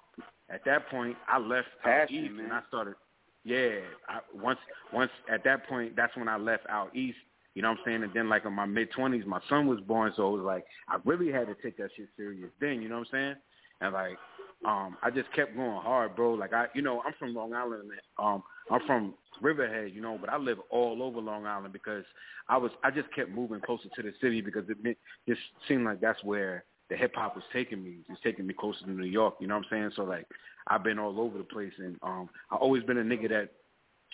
at 0.49 0.63
that 0.63 0.87
point, 0.87 1.17
I 1.27 1.37
left 1.37 1.67
out 1.83 2.09
east 2.09 2.31
man. 2.31 2.45
and 2.45 2.53
I 2.53 2.61
started. 2.69 2.95
Yeah, 3.43 3.79
I, 4.07 4.19
once 4.33 4.59
once 4.93 5.11
at 5.29 5.43
that 5.43 5.67
point, 5.67 5.97
that's 5.97 6.15
when 6.15 6.29
I 6.29 6.37
left 6.37 6.63
out 6.69 6.95
east. 6.95 7.17
You 7.55 7.61
know 7.61 7.71
what 7.71 7.79
I'm 7.79 7.83
saying? 7.85 8.03
And 8.03 8.13
then 8.13 8.29
like 8.29 8.45
in 8.45 8.53
my 8.53 8.65
mid 8.65 8.89
twenties, 8.91 9.25
my 9.27 9.41
son 9.49 9.67
was 9.67 9.81
born, 9.81 10.13
so 10.15 10.29
it 10.29 10.37
was 10.37 10.45
like 10.45 10.63
I 10.87 10.95
really 11.03 11.29
had 11.29 11.47
to 11.47 11.55
take 11.61 11.75
that 11.75 11.89
shit 11.97 12.07
serious 12.15 12.51
then. 12.61 12.81
You 12.81 12.87
know 12.87 12.99
what 12.99 13.07
I'm 13.11 13.19
saying? 13.19 13.35
And 13.81 13.93
like, 13.93 14.17
um, 14.65 14.97
I 15.03 15.09
just 15.09 15.31
kept 15.33 15.55
going 15.55 15.81
hard, 15.81 16.15
bro. 16.15 16.33
Like 16.33 16.53
I, 16.53 16.65
you 16.73 16.81
know, 16.81 17.01
I'm 17.05 17.13
from 17.19 17.33
Long 17.33 17.53
Island. 17.53 17.89
Um, 18.17 18.43
I'm 18.71 18.81
from 18.85 19.13
Riverhead, 19.41 19.91
you 19.93 20.01
know, 20.01 20.17
but 20.19 20.29
I 20.29 20.37
live 20.37 20.57
all 20.69 21.01
over 21.03 21.19
Long 21.19 21.45
Island 21.45 21.73
because 21.73 22.03
I 22.49 22.57
was, 22.57 22.71
I 22.83 22.91
just 22.91 23.13
kept 23.13 23.29
moving 23.29 23.61
closer 23.61 23.87
to 23.95 24.01
the 24.01 24.11
city 24.19 24.41
because 24.41 24.67
it 24.69 24.83
meant, 24.83 24.97
just 25.27 25.39
seemed 25.67 25.85
like 25.85 26.01
that's 26.01 26.21
where 26.23 26.63
the 26.89 26.95
hip 26.95 27.13
hop 27.15 27.35
was 27.35 27.43
taking 27.53 27.83
me. 27.83 27.97
It's 28.09 28.21
taking 28.23 28.47
me 28.47 28.53
closer 28.53 28.85
to 28.85 28.91
New 28.91 29.05
York. 29.05 29.35
You 29.39 29.47
know 29.47 29.55
what 29.55 29.65
I'm 29.65 29.69
saying? 29.69 29.91
So 29.95 30.03
like, 30.03 30.27
I've 30.67 30.83
been 30.83 30.99
all 30.99 31.19
over 31.19 31.37
the 31.37 31.43
place, 31.43 31.73
and 31.77 31.97
um, 32.01 32.29
I've 32.51 32.59
always 32.59 32.83
been 32.83 32.97
a 32.97 33.03
nigga 33.03 33.29
that 33.29 33.51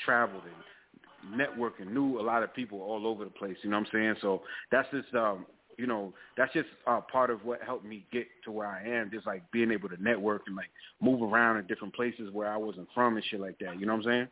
traveled 0.06 0.44
and 0.44 1.40
networked 1.40 1.80
and 1.80 1.94
knew 1.94 2.20
a 2.20 2.22
lot 2.22 2.44
of 2.44 2.54
people 2.54 2.82
all 2.82 3.08
over 3.08 3.24
the 3.24 3.32
place. 3.32 3.58
You 3.62 3.70
know 3.70 3.78
what 3.78 3.88
I'm 3.88 3.92
saying? 3.94 4.16
So 4.22 4.42
that's 4.72 4.88
just 4.92 5.14
um, 5.16 5.46
you 5.78 5.88
know, 5.88 6.14
that's 6.38 6.54
just 6.54 6.70
uh, 6.88 7.02
part 7.02 7.30
of 7.30 7.44
what 7.46 7.62
helped 7.62 7.86
me 7.86 8.06
get 8.12 8.28
to 8.46 8.52
where 8.52 8.68
I 8.68 8.88
am. 8.88 9.10
Just 9.12 9.26
like 9.26 9.50
being 9.52 9.72
able 9.72 9.90
to 9.90 10.02
network 10.02 10.44
and 10.48 10.56
like 10.56 10.70
move 11.02 11.22
around 11.22 11.58
in 11.58 11.68
different 11.68 11.96
places 11.96 12.30
where 12.32 12.52
I 12.52 12.58
wasn't 12.58 12.88
from 12.94 13.16
and 13.16 13.26
shit 13.26 13.40
like 13.40 13.58
that. 13.60 13.80
You 13.80 13.86
know 13.86 13.94
what 13.94 14.06
I'm 14.06 14.12
saying? 14.12 14.28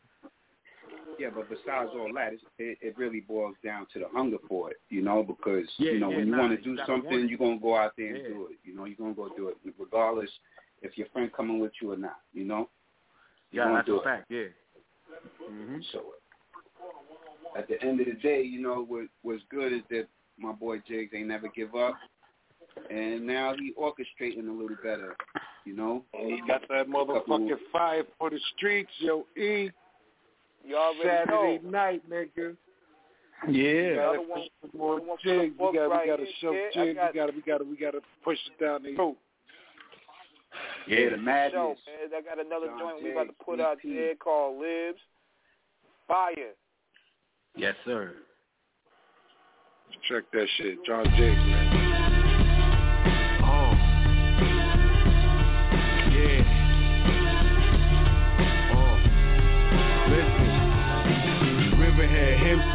Yeah, 1.20 1.30
but 1.34 1.50
besides 1.50 1.92
all 1.94 2.10
that, 2.16 2.34
it's, 2.34 2.44
it, 2.58 2.78
it 2.82 2.98
really 2.98 3.20
boils 3.20 3.56
down 3.64 3.86
to 3.94 4.00
the 4.00 4.06
hunger 4.12 4.38
for 4.48 4.72
it, 4.72 4.78
you 4.89 5.02
know, 5.02 5.22
because, 5.22 5.68
Yeah, 5.78 5.92
you 5.92 6.00
know, 6.00 6.10
yeah, 6.10 6.18
when 6.18 6.26
you 6.26 6.32
nah, 6.32 6.39
want 6.39 6.58
to 6.58 6.64
do 6.64 6.78
something, 6.88 7.28
you're 7.28 7.38
to 7.38 7.60
go 7.62 7.76
out 7.78 7.92
there 7.98 8.16
and 8.16 8.24
Yeah. 8.24 8.30
do 8.30 8.48
it. 8.50 8.58
You 8.64 8.76
know, 8.76 8.86
you're 8.86 8.96
to 9.10 9.14
go 9.14 9.30
do 9.36 9.50
it, 9.50 9.58
regardless 9.78 10.30
if 10.82 10.98
your 10.98 11.08
friend 11.10 11.32
coming 11.32 11.60
with 11.60 11.74
you 11.82 11.92
or 11.92 11.98
not, 11.98 12.18
you 12.34 12.44
know? 12.44 12.70
You're 13.52 13.66
Yeah, 13.66 13.70
gonna 13.70 13.78
that's 13.78 13.88
do 13.88 13.96
a 13.98 14.00
it. 14.00 14.04
fact. 14.04 14.32
Yeah. 14.32 14.46
hmm 15.48 15.78
So 15.92 16.02
at 17.56 17.68
the 17.68 17.82
end 17.84 18.00
of 18.00 18.08
the 18.08 18.14
day, 18.14 18.42
you 18.42 18.62
know, 18.62 18.84
what 18.88 19.06
what's 19.22 19.44
good 19.50 19.74
is 19.74 19.82
that 19.89 20.08
my 20.42 20.52
boy 20.52 20.82
Jigs 20.88 21.12
ain't 21.16 21.28
never 21.28 21.48
give 21.50 21.76
up, 21.76 21.96
and 22.89 23.26
now 23.26 23.54
he 23.58 23.74
orchestrating 23.80 24.48
a 24.48 24.52
little 24.52 24.78
better, 24.84 25.16
you 25.66 25.76
know. 25.76 26.04
And 26.14 26.32
he 26.34 26.42
got 26.48 26.62
that 26.70 26.88
motherfucking 26.88 27.50
fire 27.72 28.04
for 28.18 28.30
the 28.30 28.39
streets, 28.56 28.92
yo, 29.00 29.26
E. 29.38 29.70
You 30.66 30.76
already 30.78 31.02
Saturday 31.04 31.60
know. 31.64 31.70
night, 31.70 32.10
nigga. 32.10 32.56
Yeah. 33.50 33.96
Gotta 33.96 34.20
Another 34.20 34.22
one- 34.22 34.42
push 34.62 34.74
more 34.78 34.94
another 34.98 35.08
one 35.10 35.18
for 35.24 35.30
the 35.30 35.39
jigs. 35.42 35.56
We 35.60 35.66
gotta, 35.74 35.88
right 35.89 36.02
we 36.06 36.12
gotta 36.12 36.24
here, 36.24 36.34
show 36.39 36.54
jigs. 36.54 36.76
We 36.76 36.94
gotta, 36.94 37.32
we 37.36 37.42
gotta, 37.42 37.64
we 37.64 37.78
gotta 37.78 38.02
push 38.24 38.38
it 38.46 38.64
down 38.64 38.84
the 38.84 38.96
road. 38.96 39.16
Yeah, 40.88 41.10
the 41.10 41.16
Show, 41.16 41.22
madness. 41.22 41.78
man. 41.88 42.10
I 42.16 42.22
got 42.36 42.46
another 42.46 42.68
John 42.68 42.80
joint 42.80 43.04
we 43.04 43.12
about 43.14 43.28
to 43.28 43.34
put 43.44 43.60
out 43.60 43.78
EP. 43.84 43.89
there 43.96 44.16
called 44.16 44.60
Libs. 44.62 45.00
Fire. 46.08 46.54
Yes, 47.56 47.76
sir. 47.86 48.14
Check 50.10 50.24
that 50.34 50.48
shit, 50.58 50.84
John 50.86 51.06
Jigs, 51.16 51.38
man. 51.46 51.71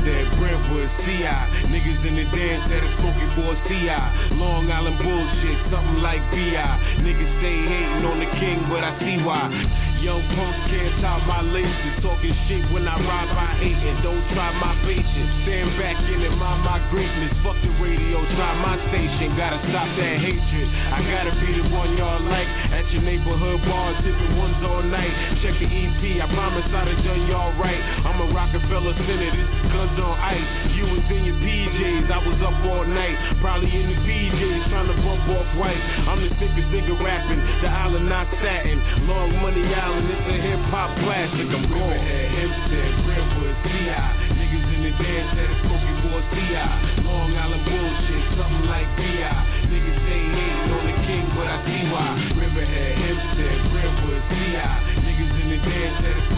Hempstead, 0.06 0.38
Brentwood, 0.38 0.90
CI. 1.02 1.66
Niggas 1.66 2.06
in 2.06 2.14
the 2.14 2.26
dance 2.30 2.70
that 2.70 2.78
is 2.78 2.94
smoking 3.02 3.30
for 3.34 3.50
a 3.50 3.56
CI. 3.66 4.38
Long 4.38 4.70
Island 4.70 4.98
bullshit, 5.02 5.58
something 5.70 5.98
like 5.98 6.22
BI. 6.30 6.70
Niggas 7.02 7.32
stay 7.42 7.58
hating 7.66 8.06
on 8.06 8.18
the 8.22 8.30
king, 8.38 8.62
but 8.70 8.86
I 8.86 8.94
see 9.02 9.18
why. 9.26 9.50
Young 9.98 10.22
punks 10.38 10.62
can't 10.70 10.94
top 11.02 11.26
my 11.26 11.42
laces. 11.42 11.98
Talking 12.06 12.36
shit 12.46 12.62
when 12.70 12.86
I 12.86 12.94
ride 13.02 13.30
by 13.34 13.58
hating. 13.58 13.98
Don't 14.06 14.22
try 14.30 14.54
my 14.54 14.78
patience. 14.86 15.30
Stand 15.42 15.74
back 15.74 15.98
in 16.06 16.22
it, 16.22 16.34
mind 16.38 16.62
my 16.62 16.78
greatness. 16.94 17.34
Fuck 17.42 17.58
the 17.66 17.72
radio, 17.82 18.22
try 18.38 18.54
my 18.62 18.78
station. 18.94 19.34
Gotta 19.34 19.58
stop 19.66 19.90
that 19.98 20.16
hatred. 20.22 20.68
I 20.94 21.02
gotta 21.02 21.34
be 21.42 21.50
the 21.50 21.66
one 21.74 21.98
y'all 21.98 22.22
like. 22.22 22.46
At 22.70 22.86
your 22.94 23.02
neighborhood 23.02 23.58
bar, 23.66 23.98
sipping 24.06 24.38
ones 24.38 24.60
all 24.62 24.86
night. 24.86 25.10
Check 25.42 25.58
the 25.58 25.66
EP, 25.66 26.22
I 26.22 26.26
promise 26.30 26.62
have 26.70 27.02
done 27.02 27.26
y'all 27.26 27.56
right. 27.58 27.80
I'm 28.06 28.20
a 28.22 28.28
Rockefeller 28.30 28.94
Center, 28.94 29.32
this 29.34 29.95
is 29.96 30.04
on 30.04 30.16
ice. 30.20 30.50
You 30.76 30.84
was 30.92 31.04
in 31.08 31.24
your 31.24 31.40
PJs, 31.40 32.12
I 32.12 32.20
was 32.20 32.38
up 32.44 32.56
all 32.68 32.84
night. 32.84 33.16
Probably 33.40 33.72
in 33.72 33.88
the 33.88 33.98
PJs, 34.04 34.68
trying 34.68 34.88
to 34.92 34.96
bump 35.00 35.24
off 35.32 35.48
white. 35.56 35.80
I'm 36.04 36.20
the 36.20 36.30
sickest 36.36 36.68
nigga 36.68 36.94
rapping, 37.00 37.40
the 37.64 37.68
island 37.68 38.08
not 38.08 38.28
satin. 38.44 38.76
Long 39.08 39.32
money 39.40 39.64
island, 39.72 40.06
it's 40.12 40.28
a 40.28 40.36
hip 40.36 40.60
hop 40.68 40.92
classic. 41.00 41.48
I'm 41.48 41.64
going. 41.72 42.00
Hempstead, 42.00 42.92
Brentwood, 43.08 43.56
CI. 43.64 44.04
Niggas 44.36 44.68
in 44.76 44.80
the 44.84 44.92
dance 45.00 45.30
that 45.32 45.48
is 45.48 45.58
smoking 45.64 45.96
for 46.04 46.18
CI. 46.36 46.68
Long 47.08 47.32
Island 47.32 47.64
bullshit, 47.64 48.24
something 48.36 48.66
like 48.68 48.88
BI. 49.00 49.36
Niggas 49.72 49.98
stay 50.04 50.22
hating 50.28 50.70
on 50.76 50.84
the 50.84 50.96
king, 51.08 51.24
but 51.32 51.46
I 51.48 51.56
see 51.64 51.82
why. 51.88 52.08
Riverhead, 52.36 52.92
Hempstead, 53.00 53.58
Brentwood, 53.72 54.22
CI. 54.28 54.72
Niggas 55.00 55.32
in 55.40 55.46
the 55.56 55.60
dance 55.64 55.96
that 56.04 56.16
is 56.20 56.35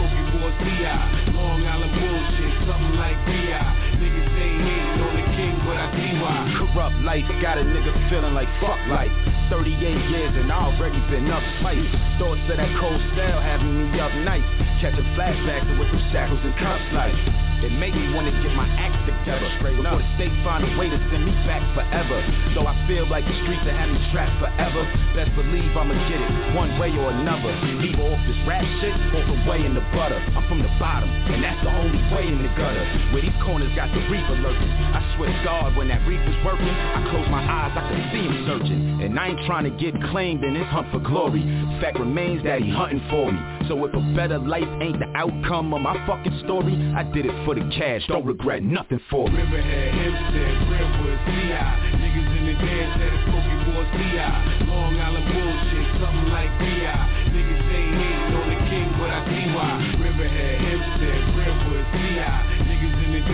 Long 1.33 1.61
Island 1.65 1.93
bullshit, 1.93 2.53
something 2.65 2.95
like 2.97 3.17
B.I. 3.25 3.61
Niggas 4.01 4.29
on 4.99 5.13
the 5.13 5.25
king, 5.37 5.55
but 5.65 5.77
I 5.77 5.87
D.Y. 5.93 6.55
Corrupt 6.57 6.95
life, 7.05 7.25
got 7.41 7.57
a 7.57 7.63
nigga 7.63 7.93
feeling 8.09 8.33
like 8.33 8.49
fuck 8.59 8.79
life. 8.89 9.11
38 9.49 9.77
years 10.09 10.33
and 10.37 10.51
I 10.51 10.73
already 10.73 11.01
been 11.09 11.29
up 11.29 11.43
twice. 11.61 11.85
Thoughts 12.17 12.41
of 12.49 12.57
that 12.57 12.69
cold 12.79 13.01
style 13.13 13.41
having 13.41 13.91
me 13.91 13.99
up 13.99 14.13
nights. 14.25 14.49
Catching 14.81 15.05
flashbacks 15.17 15.69
of 15.71 15.77
what 15.77 15.87
them 15.89 16.01
shackles 16.11 16.41
and 16.43 16.55
cuffs 16.57 16.89
like. 16.93 17.48
It 17.59 17.75
made 17.75 17.91
me 17.91 18.13
wanna 18.15 18.31
get 18.39 18.55
my 18.55 18.67
act 18.79 18.95
together. 19.03 19.51
Before 19.59 19.99
the 19.99 20.07
state 20.15 20.31
find 20.47 20.63
a 20.63 20.71
way 20.79 20.87
to 20.87 20.99
send 21.11 21.27
me 21.27 21.35
back 21.43 21.59
forever. 21.75 22.23
Though 22.55 22.67
I 22.67 22.75
feel 22.87 23.03
like 23.11 23.27
the 23.27 23.35
streets 23.43 23.63
are 23.67 23.75
having 23.75 23.99
me 23.99 24.01
trapped 24.11 24.31
forever. 24.39 24.87
Best 25.11 25.35
believe 25.35 25.75
I'ma 25.75 25.95
get 26.07 26.23
it 26.23 26.31
one 26.55 26.79
way 26.79 26.95
or 26.95 27.11
another. 27.11 27.51
Either 27.83 28.03
off 28.15 28.21
this 28.27 28.39
rap 28.47 28.63
shit 28.79 28.95
or 29.11 29.27
from 29.27 29.43
way 29.43 29.65
in 29.65 29.75
the 29.75 29.83
butter. 29.91 30.19
I'm 30.35 30.47
from 30.47 30.63
the 30.63 30.71
bottom, 30.79 31.09
and 31.09 31.43
that's 31.43 31.59
the 31.63 31.73
only 31.75 31.99
way 32.15 32.31
in 32.31 32.39
the 32.39 32.51
gutter. 32.55 32.85
Where 33.11 33.21
these 33.21 33.35
corners 33.43 33.71
got 33.75 33.91
the 33.91 34.01
reaper 34.07 34.39
lurking. 34.39 34.71
I 34.95 35.03
swear 35.15 35.27
to 35.27 35.39
God, 35.43 35.75
when 35.75 35.91
that 35.91 36.05
reaper's 36.07 36.39
working, 36.45 36.71
I 36.71 37.03
close 37.11 37.27
my 37.27 37.43
eyes, 37.43 37.75
I 37.75 37.83
can 37.91 38.01
see 38.15 38.23
him 38.23 38.37
searching. 38.47 38.81
And 39.03 39.19
I 39.19 39.35
ain't 39.35 39.43
trying 39.45 39.67
to 39.67 39.73
get 39.75 39.99
claimed 40.11 40.43
in 40.43 40.55
his 40.55 40.67
hunt 40.71 40.87
for 40.91 40.99
glory. 40.99 41.43
Fact 41.81 41.99
remains 41.99 42.43
that 42.43 42.61
he 42.61 42.71
hunting 42.71 43.03
for 43.09 43.31
me. 43.31 43.58
So 43.69 43.85
if 43.85 43.93
a 43.93 44.01
better 44.17 44.39
life 44.39 44.65
ain't 44.81 44.97
the 44.97 45.05
outcome 45.13 45.75
of 45.77 45.81
my 45.85 45.93
fucking 46.09 46.41
story, 46.43 46.73
I 46.97 47.03
did 47.13 47.29
it 47.29 47.45
for 47.45 47.53
the 47.53 47.61
cash, 47.69 48.01
don't 48.07 48.25
regret 48.25 48.63
nothing 48.63 48.99
for 49.11 49.29
it. 49.29 49.31
Riverhead, 49.31 49.93
Hempstead, 49.93 50.57
Brentwood. 50.65 51.19
Niggas 52.01 52.33
in 52.33 52.49
the. 52.49 52.57
Long 54.65 54.97
Island 54.97 55.21
bullshit, 55.29 55.85
something 56.01 56.33
like. 56.33 56.49
Niggas 57.29 57.61
king, 58.73 58.89
but 58.97 59.13
I 59.13 59.21
see 59.29 59.53
why. 59.53 59.77
Riverhead, 60.01 60.65
Hempstead, 60.65 61.21
Brentwood. 61.37 61.85
Niggas 61.93 62.97
in 63.05 63.13
the. 63.13 63.29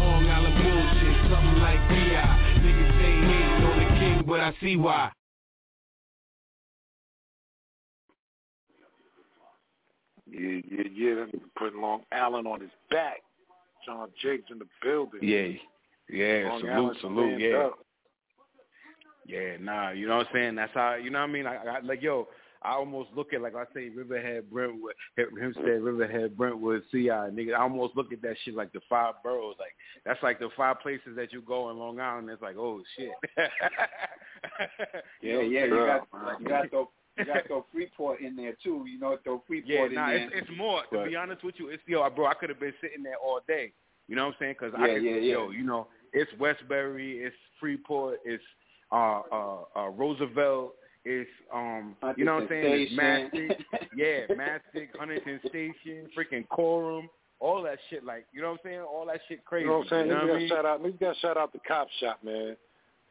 Long 0.00 0.24
Island 0.24 0.56
bullshit, 0.56 1.16
something 1.28 1.60
like 1.60 1.84
B.I. 1.92 2.24
Niggas 2.64 2.96
say 2.96 3.12
hating 3.28 3.60
on 3.60 3.76
the 3.76 3.88
king, 4.00 4.24
but 4.26 4.40
I 4.40 4.56
see 4.58 4.80
why. 4.80 5.12
Yeah, 10.42 10.60
yeah, 10.70 10.84
yeah. 10.92 11.14
That 11.14 11.32
nigga 11.32 11.40
putting 11.56 11.80
Long 11.80 12.02
Island 12.10 12.48
on 12.48 12.60
his 12.60 12.70
back. 12.90 13.18
John 13.86 14.08
Jakes 14.20 14.50
in 14.50 14.58
the 14.58 14.66
building. 14.82 15.20
Yeah, 15.22 15.48
yeah. 16.08 16.48
Long 16.48 16.60
salute, 16.60 16.72
Island 16.72 16.96
salute. 17.00 17.40
Yeah, 17.40 17.58
up. 17.58 17.78
yeah. 19.26 19.56
Nah, 19.60 19.90
you 19.90 20.08
know 20.08 20.18
what 20.18 20.26
I'm 20.28 20.32
saying? 20.34 20.54
That's 20.56 20.72
how. 20.74 20.94
You 20.94 21.10
know 21.10 21.20
what 21.20 21.30
I 21.30 21.32
mean? 21.32 21.46
I, 21.46 21.56
I 21.56 21.80
like 21.80 22.02
yo. 22.02 22.28
I 22.64 22.74
almost 22.74 23.10
look 23.16 23.32
at 23.32 23.42
like 23.42 23.56
I 23.56 23.64
say 23.74 23.88
Riverhead, 23.88 24.48
Brentwood, 24.48 24.94
Hempstead 25.16 25.82
Riverhead, 25.82 26.36
Brentwood, 26.36 26.84
CI, 26.92 27.08
nigga. 27.08 27.54
I 27.54 27.62
almost 27.62 27.96
look 27.96 28.12
at 28.12 28.22
that 28.22 28.36
shit 28.44 28.54
like 28.54 28.72
the 28.72 28.80
five 28.88 29.14
boroughs. 29.24 29.56
Like 29.58 29.72
that's 30.06 30.22
like 30.22 30.38
the 30.38 30.48
five 30.56 30.80
places 30.80 31.16
that 31.16 31.32
you 31.32 31.42
go 31.42 31.70
in 31.70 31.78
Long 31.78 31.98
Island. 31.98 32.30
It's 32.30 32.42
like 32.42 32.56
oh 32.56 32.80
shit. 32.96 33.10
Yeah, 35.22 35.32
You 35.32 35.34
know 35.34 35.40
yeah. 35.40 35.64
You 35.64 35.70
got 35.70 36.08
saying? 36.12 36.36
you 36.40 36.48
got 36.48 36.62
to 36.62 36.68
throw 36.68 36.90
you 37.18 37.24
got 37.24 37.34
to 37.34 37.48
throw 37.48 37.66
Freeport 37.72 38.20
in 38.20 38.36
there 38.36 38.54
too. 38.62 38.84
You 38.88 38.98
know, 38.98 39.16
throw 39.24 39.42
Freeport 39.46 39.68
Yeah, 39.68 39.86
in 39.86 39.94
nah, 39.94 40.06
there. 40.08 40.16
it's, 40.16 40.32
it's 40.48 40.50
more. 40.58 40.82
To 40.92 41.04
be 41.04 41.16
honest 41.16 41.44
with 41.44 41.54
you, 41.58 41.68
it's 41.68 41.82
yo, 41.86 42.08
bro. 42.10 42.26
I 42.26 42.34
could 42.34 42.48
have 42.48 42.60
been 42.60 42.74
sitting 42.80 43.02
there 43.02 43.16
all 43.16 43.40
day. 43.46 43.72
You 44.08 44.16
know 44.16 44.26
what 44.26 44.34
I'm 44.34 44.36
saying? 44.40 44.54
Because 44.58 44.74
I 44.78 44.86
could, 44.94 45.02
yeah, 45.02 45.12
yeah. 45.12 45.32
yo, 45.32 45.50
you 45.50 45.64
know, 45.64 45.86
it's 46.12 46.30
Westbury, 46.38 47.18
it's 47.20 47.36
Freeport, 47.60 48.18
it's 48.24 48.42
uh 48.90 49.20
uh, 49.32 49.56
uh 49.76 49.88
Roosevelt, 49.88 50.74
it's 51.04 51.30
um, 51.54 51.96
you 52.16 52.24
know 52.24 52.34
what 52.34 52.42
I'm 52.44 52.48
saying? 52.48 52.64
It's 52.66 52.92
Mastic, 52.92 53.58
yeah, 53.96 54.34
Mastic, 54.36 54.90
Huntington 54.98 55.40
Station, 55.48 56.08
freaking 56.16 56.46
Coram, 56.48 57.08
all 57.40 57.62
that 57.62 57.78
shit. 57.90 58.04
Like, 58.04 58.26
you 58.32 58.40
know 58.42 58.50
what 58.52 58.60
I'm 58.64 58.70
saying? 58.70 58.80
All 58.80 59.06
that 59.06 59.20
shit 59.28 59.44
crazy. 59.44 59.64
You 59.64 59.70
know 59.70 59.78
what 59.78 59.84
I'm 59.84 59.88
saying? 59.90 60.06
You 60.06 60.14
know 60.14 60.20
what 60.26 60.30
I 60.30 60.38
mean? 60.38 60.48
shout 60.48 60.66
out. 60.66 60.82
We 60.82 60.92
got 60.92 61.16
shout 61.18 61.36
out 61.36 61.52
the 61.52 61.60
cop 61.66 61.88
shop, 62.00 62.18
man. 62.22 62.56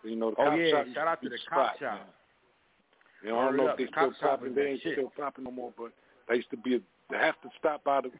You 0.04 0.16
know 0.16 0.32
the 0.32 0.42
Oh 0.42 0.46
cop 0.46 0.58
yeah, 0.60 0.70
shop. 0.72 0.86
shout 0.94 1.08
out 1.08 1.22
to 1.24 1.30
the 1.30 1.36
a 1.36 1.50
cop 1.50 1.80
shop. 1.80 1.94
man. 1.94 2.00
You 3.24 3.30
know, 3.30 3.40
I 3.40 3.46
don't 3.46 3.58
know 3.58 3.68
up, 3.68 3.74
if 3.74 3.78
they 3.78 3.86
the 3.86 4.14
still 4.14 4.30
popping. 4.30 4.56
They 4.56 4.62
ain't 4.68 4.82
shit. 4.82 4.94
still 4.94 5.12
popping 5.16 5.44
no 5.46 5.52
more, 5.52 5.72
but 5.78 5.92
they 6.28 6.36
used 6.36 6.50
to 6.52 6.58
be. 6.58 6.76
A, 6.76 6.80
they 7.10 7.18
have 7.18 7.40
to 7.42 7.50
stop 7.60 7.84
by 7.84 8.02
the. 8.02 8.12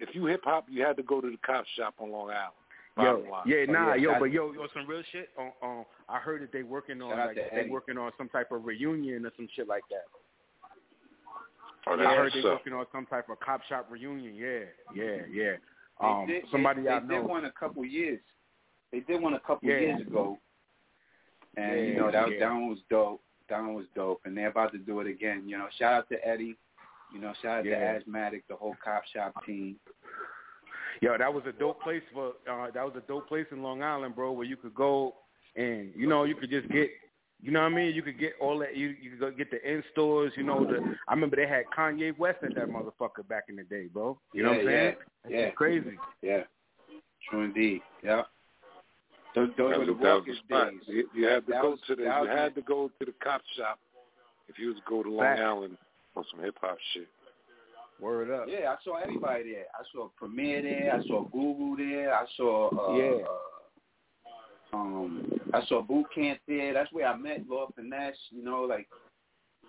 If 0.00 0.14
you 0.14 0.26
hip 0.26 0.42
hop, 0.44 0.66
you 0.70 0.82
had 0.84 0.96
to 0.96 1.02
go 1.02 1.20
to 1.20 1.28
the 1.30 1.36
cop 1.44 1.64
shop 1.76 1.94
on 1.98 2.10
Long 2.12 2.30
Island. 2.30 2.52
Yo, 3.24 3.30
line. 3.30 3.42
yeah, 3.46 3.64
Oh, 3.68 3.72
nah, 3.72 3.88
yeah, 3.90 3.94
yo, 3.94 4.08
that's- 4.10 4.20
but 4.20 4.32
yo, 4.32 4.52
yo, 4.52 4.66
some 4.74 4.86
real 4.88 5.02
shit. 5.12 5.28
On, 5.38 5.52
on, 5.62 5.84
I 6.08 6.18
heard 6.18 6.42
that 6.42 6.52
they 6.52 6.64
working 6.64 7.00
on 7.00 7.10
like 7.16 7.36
they 7.36 7.68
working 7.70 7.96
on 7.96 8.10
some 8.18 8.28
type 8.28 8.50
of 8.50 8.64
reunion 8.64 9.24
or 9.24 9.30
some 9.36 9.48
shit 9.54 9.68
like 9.68 9.84
that. 9.90 10.04
Oh, 11.86 11.94
Yeah, 11.96 12.08
I 12.10 12.16
heard 12.16 12.26
that's 12.26 12.34
they 12.34 12.42
so. 12.42 12.50
working 12.54 12.72
on 12.72 12.86
some 12.92 13.06
type 13.06 13.28
of 13.28 13.38
cop 13.40 13.62
shop 13.68 13.86
reunion. 13.90 14.34
Yeah, 14.34 14.60
yeah, 14.94 15.16
yeah. 15.30 15.52
They 16.00 16.06
Um, 16.06 16.26
did, 16.26 16.44
somebody 16.50 16.82
they, 16.82 16.88
I 16.90 16.98
they 17.00 17.06
know. 17.06 17.20
did 17.22 17.24
one 17.28 17.44
a 17.44 17.52
couple 17.52 17.84
years. 17.84 18.20
They 18.92 19.00
did 19.00 19.20
one 19.22 19.34
a 19.34 19.40
couple 19.40 19.68
Yeah. 19.68 19.78
years 19.78 20.00
ago, 20.00 20.38
and 21.56 21.86
you 21.86 21.94
know 21.96 22.10
that 22.10 22.30
yeah. 22.32 22.38
that 22.40 22.52
one 22.52 22.68
was 22.68 22.78
dope. 22.90 23.20
That 23.48 23.60
one 23.60 23.74
was 23.74 23.86
dope, 23.94 24.20
and 24.24 24.36
they're 24.36 24.48
about 24.48 24.72
to 24.72 24.78
do 24.78 25.00
it 25.00 25.06
again. 25.06 25.44
You 25.46 25.58
know, 25.58 25.66
shout 25.78 25.92
out 25.94 26.08
to 26.10 26.26
Eddie. 26.26 26.56
You 27.12 27.20
know, 27.20 27.32
shout 27.42 27.60
out 27.60 27.64
Yeah. 27.64 27.78
to 27.78 27.84
Asthmatic, 27.98 28.46
the 28.48 28.56
whole 28.56 28.76
cop 28.84 29.02
shop 29.14 29.44
team. 29.46 29.76
Yo, 31.00 31.16
that 31.16 31.32
was 31.32 31.44
a 31.46 31.52
dope 31.52 31.80
place 31.82 32.02
for. 32.12 32.32
Uh, 32.50 32.70
that 32.72 32.84
was 32.84 32.94
a 32.96 33.06
dope 33.06 33.28
place 33.28 33.46
in 33.52 33.62
Long 33.62 33.82
Island, 33.82 34.14
bro, 34.14 34.32
where 34.32 34.46
you 34.46 34.56
could 34.56 34.74
go 34.74 35.14
and 35.56 35.92
you 35.94 36.06
know 36.06 36.24
you 36.24 36.34
could 36.34 36.50
just 36.50 36.68
get. 36.68 36.90
You 37.40 37.52
know 37.52 37.60
what 37.60 37.70
I 37.70 37.74
mean? 37.76 37.94
You 37.94 38.02
could 38.02 38.18
get 38.18 38.32
all 38.40 38.58
that. 38.58 38.76
You 38.76 38.96
you 39.00 39.10
could 39.10 39.20
go 39.20 39.30
get 39.30 39.50
the 39.50 39.62
in 39.70 39.82
stores. 39.92 40.32
You 40.36 40.42
know 40.42 40.64
the. 40.64 40.80
I 41.06 41.14
remember 41.14 41.36
they 41.36 41.46
had 41.46 41.64
Kanye 41.76 42.18
West 42.18 42.38
at 42.42 42.54
that 42.56 42.68
motherfucker 42.68 43.26
back 43.28 43.44
in 43.48 43.54
the 43.56 43.62
day, 43.62 43.86
bro. 43.86 44.18
You 44.34 44.42
know 44.42 44.50
what 44.50 44.58
I'm 44.60 44.66
Yeah, 44.66 44.70
saying? 44.72 44.84
yeah, 44.98 45.04
That's 45.22 45.34
yeah. 45.34 45.50
crazy. 45.50 45.98
Yeah, 46.20 46.42
true 47.30 47.42
indeed. 47.44 47.80
Yeah, 48.02 48.22
those, 49.34 49.48
those 49.56 49.70
That 49.70 49.78
were 49.78 49.86
the 49.86 49.92
that 49.92 50.00
was 50.00 50.02
Walker's 50.26 50.36
the 50.48 50.54
spot. 50.54 50.70
days. 50.72 50.80
You, 50.86 51.08
you 51.14 51.26
had 51.28 51.46
to 51.46 51.52
That 51.52 51.62
go 51.62 51.70
was- 51.70 51.80
to 51.88 51.96
the. 51.96 52.02
You 52.02 52.08
was 52.08 52.28
had 52.28 52.54
to 52.54 52.62
go 52.62 52.88
to 52.98 53.04
the 53.04 53.14
cop 53.22 53.42
shop 53.56 53.78
if 54.48 54.58
you 54.58 54.68
was 54.68 54.76
to 54.76 54.82
go 54.88 55.02
to 55.02 55.10
Long 55.10 55.24
Fact. 55.24 55.40
Island 55.40 55.76
for 56.14 56.24
some 56.30 56.42
hip 56.42 56.56
hop 56.60 56.78
shit. 56.94 57.08
Word 58.00 58.30
up. 58.30 58.46
Yeah, 58.48 58.70
I 58.72 58.76
saw 58.84 58.96
everybody 58.96 59.52
there. 59.52 59.66
I 59.74 59.82
saw 59.92 60.08
Premier 60.16 60.62
there. 60.62 60.94
I 60.94 61.02
saw 61.06 61.24
Guru 61.24 61.76
there. 61.76 62.14
I 62.14 62.24
saw 62.36 62.68
uh, 62.70 62.96
Yeah. 62.96 63.24
uh, 64.72 64.76
um, 64.76 65.32
I 65.52 65.64
saw 65.66 65.82
Boot 65.82 66.06
Camp 66.14 66.38
there. 66.46 66.72
That's 66.74 66.92
where 66.92 67.06
I 67.08 67.16
met 67.16 67.44
Lord 67.48 67.72
Finesse. 67.74 68.16
You 68.30 68.44
know, 68.44 68.62
like, 68.62 68.86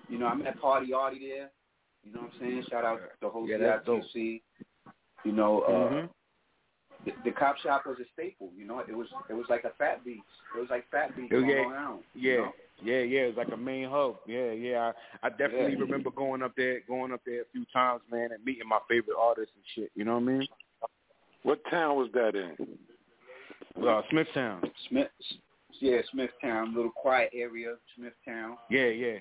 you 0.10 0.18
know, 0.20 0.28
I 0.28 0.36
met 0.36 0.60
Party 0.62 0.94
Artie 0.94 1.20
there. 1.30 1.50
You 2.04 2.14
know 2.14 2.22
what 2.22 2.32
I'm 2.36 2.40
saying? 2.40 2.64
Shout 2.70 2.86
out 2.86 2.98
to 2.98 3.06
the 3.22 3.30
whole 3.30 3.48
Yeah, 3.48 3.58
that's. 3.58 3.88
CITC. 3.88 4.42
You 5.26 5.32
know, 5.32 5.62
uh, 5.62 5.72
Mhm. 5.72 6.10
The, 7.06 7.12
the 7.26 7.32
cop 7.32 7.58
shop 7.60 7.84
was 7.86 7.98
a 8.00 8.06
staple. 8.14 8.50
You 8.58 8.66
know, 8.68 8.80
it 8.80 8.96
was 8.96 9.08
it 9.30 9.34
was 9.34 9.46
like 9.50 9.64
a 9.64 9.72
Fat 9.78 10.04
Beats. 10.04 10.22
It 10.56 10.60
was 10.60 10.70
like 10.70 10.90
Fat 10.92 11.16
Beats 11.16 11.32
Oh, 11.34 11.38
on 11.38 11.48
yeah. 11.50 11.62
Long 11.62 11.74
Island. 11.74 12.04
you 12.14 12.32
Yeah, 12.32 12.38
know? 12.38 12.52
yeah, 12.84 13.00
yeah. 13.00 13.20
It's 13.22 13.38
like 13.38 13.52
a 13.54 13.58
main 13.58 13.90
hub. 13.90 14.18
Yeah, 14.28 14.52
yeah. 14.52 14.92
I, 15.24 15.28
I 15.28 15.30
definitely 15.30 15.74
Yeah. 15.74 15.80
remember 15.80 16.10
going 16.12 16.42
up 16.44 16.54
there, 16.58 16.82
going 16.88 17.12
up 17.14 17.22
there 17.26 17.42
a 17.42 17.46
few 17.54 17.66
times, 17.72 18.02
man, 18.12 18.32
and 18.34 18.44
meeting 18.44 18.68
my 18.68 18.80
favorite 18.90 19.18
artists 19.20 19.54
and 19.56 19.64
shit. 19.76 19.92
You 19.96 20.06
know 20.06 20.14
what 20.16 20.24
I 20.24 20.26
mean? 20.26 20.48
What 21.44 21.60
town 21.72 21.96
was 21.96 22.10
that 22.14 22.36
in? 22.36 22.56
Uh, 23.82 24.02
Smithtown. 24.10 24.62
Smith, 24.90 25.08
yeah, 25.80 26.02
Smithtown, 26.12 26.76
little 26.76 26.92
quiet 26.92 27.30
area, 27.34 27.76
Smithtown. 27.96 28.58
Yeah, 28.70 28.88
yeah, 28.88 29.18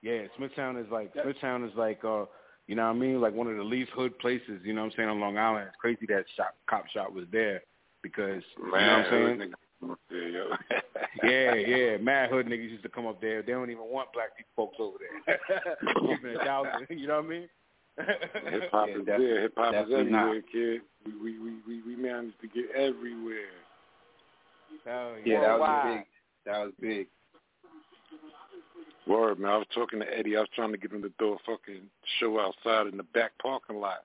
yeah. 0.00 0.22
Smithtown 0.38 0.78
is 0.78 0.86
like 0.90 1.12
Smithtown 1.22 1.64
is 1.64 1.72
like 1.76 2.02
uh, 2.04 2.24
you 2.66 2.74
know 2.74 2.84
what 2.84 2.96
I 2.96 2.98
mean, 2.98 3.20
like 3.20 3.34
one 3.34 3.48
of 3.48 3.56
the 3.56 3.62
least 3.62 3.90
hood 3.90 4.18
places. 4.18 4.60
You 4.64 4.72
know 4.72 4.82
what 4.82 4.92
I'm 4.92 4.96
saying 4.96 5.08
on 5.08 5.20
Long 5.20 5.38
Island. 5.38 5.66
It's 5.68 5.76
crazy 5.80 6.06
that 6.08 6.24
shop 6.36 6.54
cop 6.68 6.86
shop 6.88 7.12
was 7.12 7.24
there 7.32 7.62
because 8.02 8.42
you 8.58 8.64
know 8.64 8.70
what 8.70 8.80
I'm 8.80 9.10
saying. 9.10 9.52
Yeah. 10.10 10.78
Yeah, 11.22 11.54
yeah. 11.54 11.96
Mad 11.98 12.30
hood 12.30 12.46
niggas 12.46 12.70
used 12.70 12.82
to 12.84 12.88
come 12.88 13.06
up 13.06 13.20
there. 13.20 13.42
They 13.42 13.52
don't 13.52 13.70
even 13.70 13.84
want 13.84 14.12
black 14.12 14.36
people 14.36 14.50
folks 14.56 14.76
over 14.80 14.96
there. 14.98 15.38
Keeping 16.16 16.36
a 16.40 16.44
thousand. 16.44 16.86
You 16.88 17.06
know 17.06 17.16
what 17.16 17.26
I 17.26 17.28
mean? 17.28 17.48
Hip 18.50 18.70
hop 18.72 18.88
Yeah, 18.88 18.98
is 18.98 19.06
there. 19.06 19.40
Hip 19.42 19.52
hop 19.56 19.74
is 19.74 19.80
definitely 19.80 20.10
not. 20.10 20.20
everywhere, 20.28 20.42
kid. 20.50 20.80
We 21.04 21.12
we 21.20 21.38
we 21.38 21.52
we 21.66 21.82
we 21.82 21.96
managed 21.96 22.40
to 22.40 22.48
get 22.48 22.70
everywhere. 22.74 23.52
Hell 24.84 25.12
Yeah, 25.24 25.40
that 25.40 25.58
was 25.58 25.96
big. 25.96 26.06
That 26.46 26.64
was 26.64 26.72
big. 26.80 27.06
Word, 29.06 29.38
man. 29.38 29.50
I 29.50 29.56
was 29.58 29.66
talking 29.74 30.00
to 30.00 30.06
Eddie. 30.06 30.36
I 30.36 30.40
was 30.40 30.48
trying 30.54 30.72
to 30.72 30.78
get 30.78 30.92
him 30.92 31.02
to 31.02 31.12
do 31.18 31.32
a 31.32 31.38
fucking 31.44 31.82
show 32.20 32.38
outside 32.38 32.86
in 32.86 32.96
the 32.96 33.02
back 33.02 33.32
parking 33.40 33.76
lot. 33.76 34.04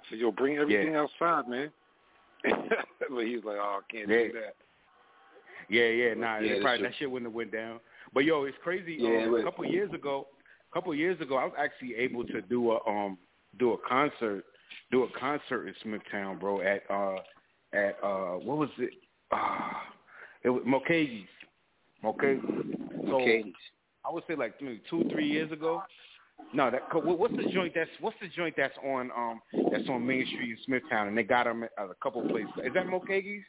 I 0.00 0.10
said, 0.10 0.18
"Yo, 0.18 0.30
bring 0.30 0.58
everything 0.58 0.94
outside, 0.94 1.48
man." 1.48 1.70
but 2.44 3.24
he 3.24 3.36
was 3.36 3.44
like, 3.44 3.56
"Oh, 3.58 3.80
I 3.80 3.92
can't 3.92 4.08
Yeah. 4.08 4.22
do 4.28 4.32
that." 4.34 4.56
Yeah, 5.68 5.88
yeah, 5.88 6.14
nah, 6.14 6.38
Yeah, 6.38 6.60
probably, 6.60 6.84
that 6.84 6.94
shit 6.96 7.10
wouldn't 7.10 7.28
have 7.30 7.34
went 7.34 7.50
down. 7.52 7.80
But 8.14 8.24
yo, 8.24 8.44
it's 8.44 8.56
crazy. 8.62 8.98
Yeah, 9.00 9.24
um, 9.24 9.32
would. 9.32 9.40
a 9.40 9.44
couple 9.44 9.64
of 9.64 9.70
years 9.70 9.92
ago, 9.92 10.28
a 10.70 10.74
couple 10.74 10.92
of 10.92 10.98
years 10.98 11.20
ago, 11.20 11.36
I 11.36 11.44
was 11.44 11.54
actually 11.58 11.96
able 11.96 12.24
to 12.24 12.40
do 12.42 12.72
a 12.72 12.88
um 12.88 13.18
do 13.58 13.72
a 13.72 13.78
concert, 13.78 14.44
do 14.92 15.02
a 15.04 15.08
concert 15.18 15.66
in 15.66 15.74
Smithtown, 15.82 16.38
bro. 16.38 16.60
At 16.60 16.82
uh 16.88 17.16
at 17.72 17.96
uh 18.02 18.34
what 18.38 18.58
was 18.58 18.70
it? 18.78 18.92
Uh, 19.32 19.72
it 20.44 20.50
was 20.50 20.62
Mulcahy's. 20.64 21.26
Mulcahy. 22.02 22.38
So 23.06 23.16
Okay. 23.16 23.52
I 24.06 24.12
would 24.12 24.24
say 24.28 24.36
like 24.36 24.60
maybe 24.60 24.82
two, 24.88 25.04
three 25.10 25.28
years 25.28 25.50
ago. 25.52 25.82
No, 26.52 26.70
that 26.70 26.82
what's 26.92 27.34
the 27.34 27.50
joint 27.52 27.72
that's 27.74 27.90
what's 28.00 28.16
the 28.20 28.28
joint 28.28 28.54
that's 28.56 28.76
on 28.84 29.10
um 29.16 29.40
that's 29.72 29.88
on 29.88 30.06
Main 30.06 30.26
Street 30.26 30.50
in 30.50 30.58
Smithtown 30.64 31.08
and 31.08 31.16
they 31.16 31.22
got 31.22 31.44
them 31.44 31.64
at 31.64 31.70
a 31.78 31.94
couple 32.02 32.22
places. 32.28 32.50
Is 32.64 32.74
that 32.74 32.86
Mulcahy's? 32.86 33.42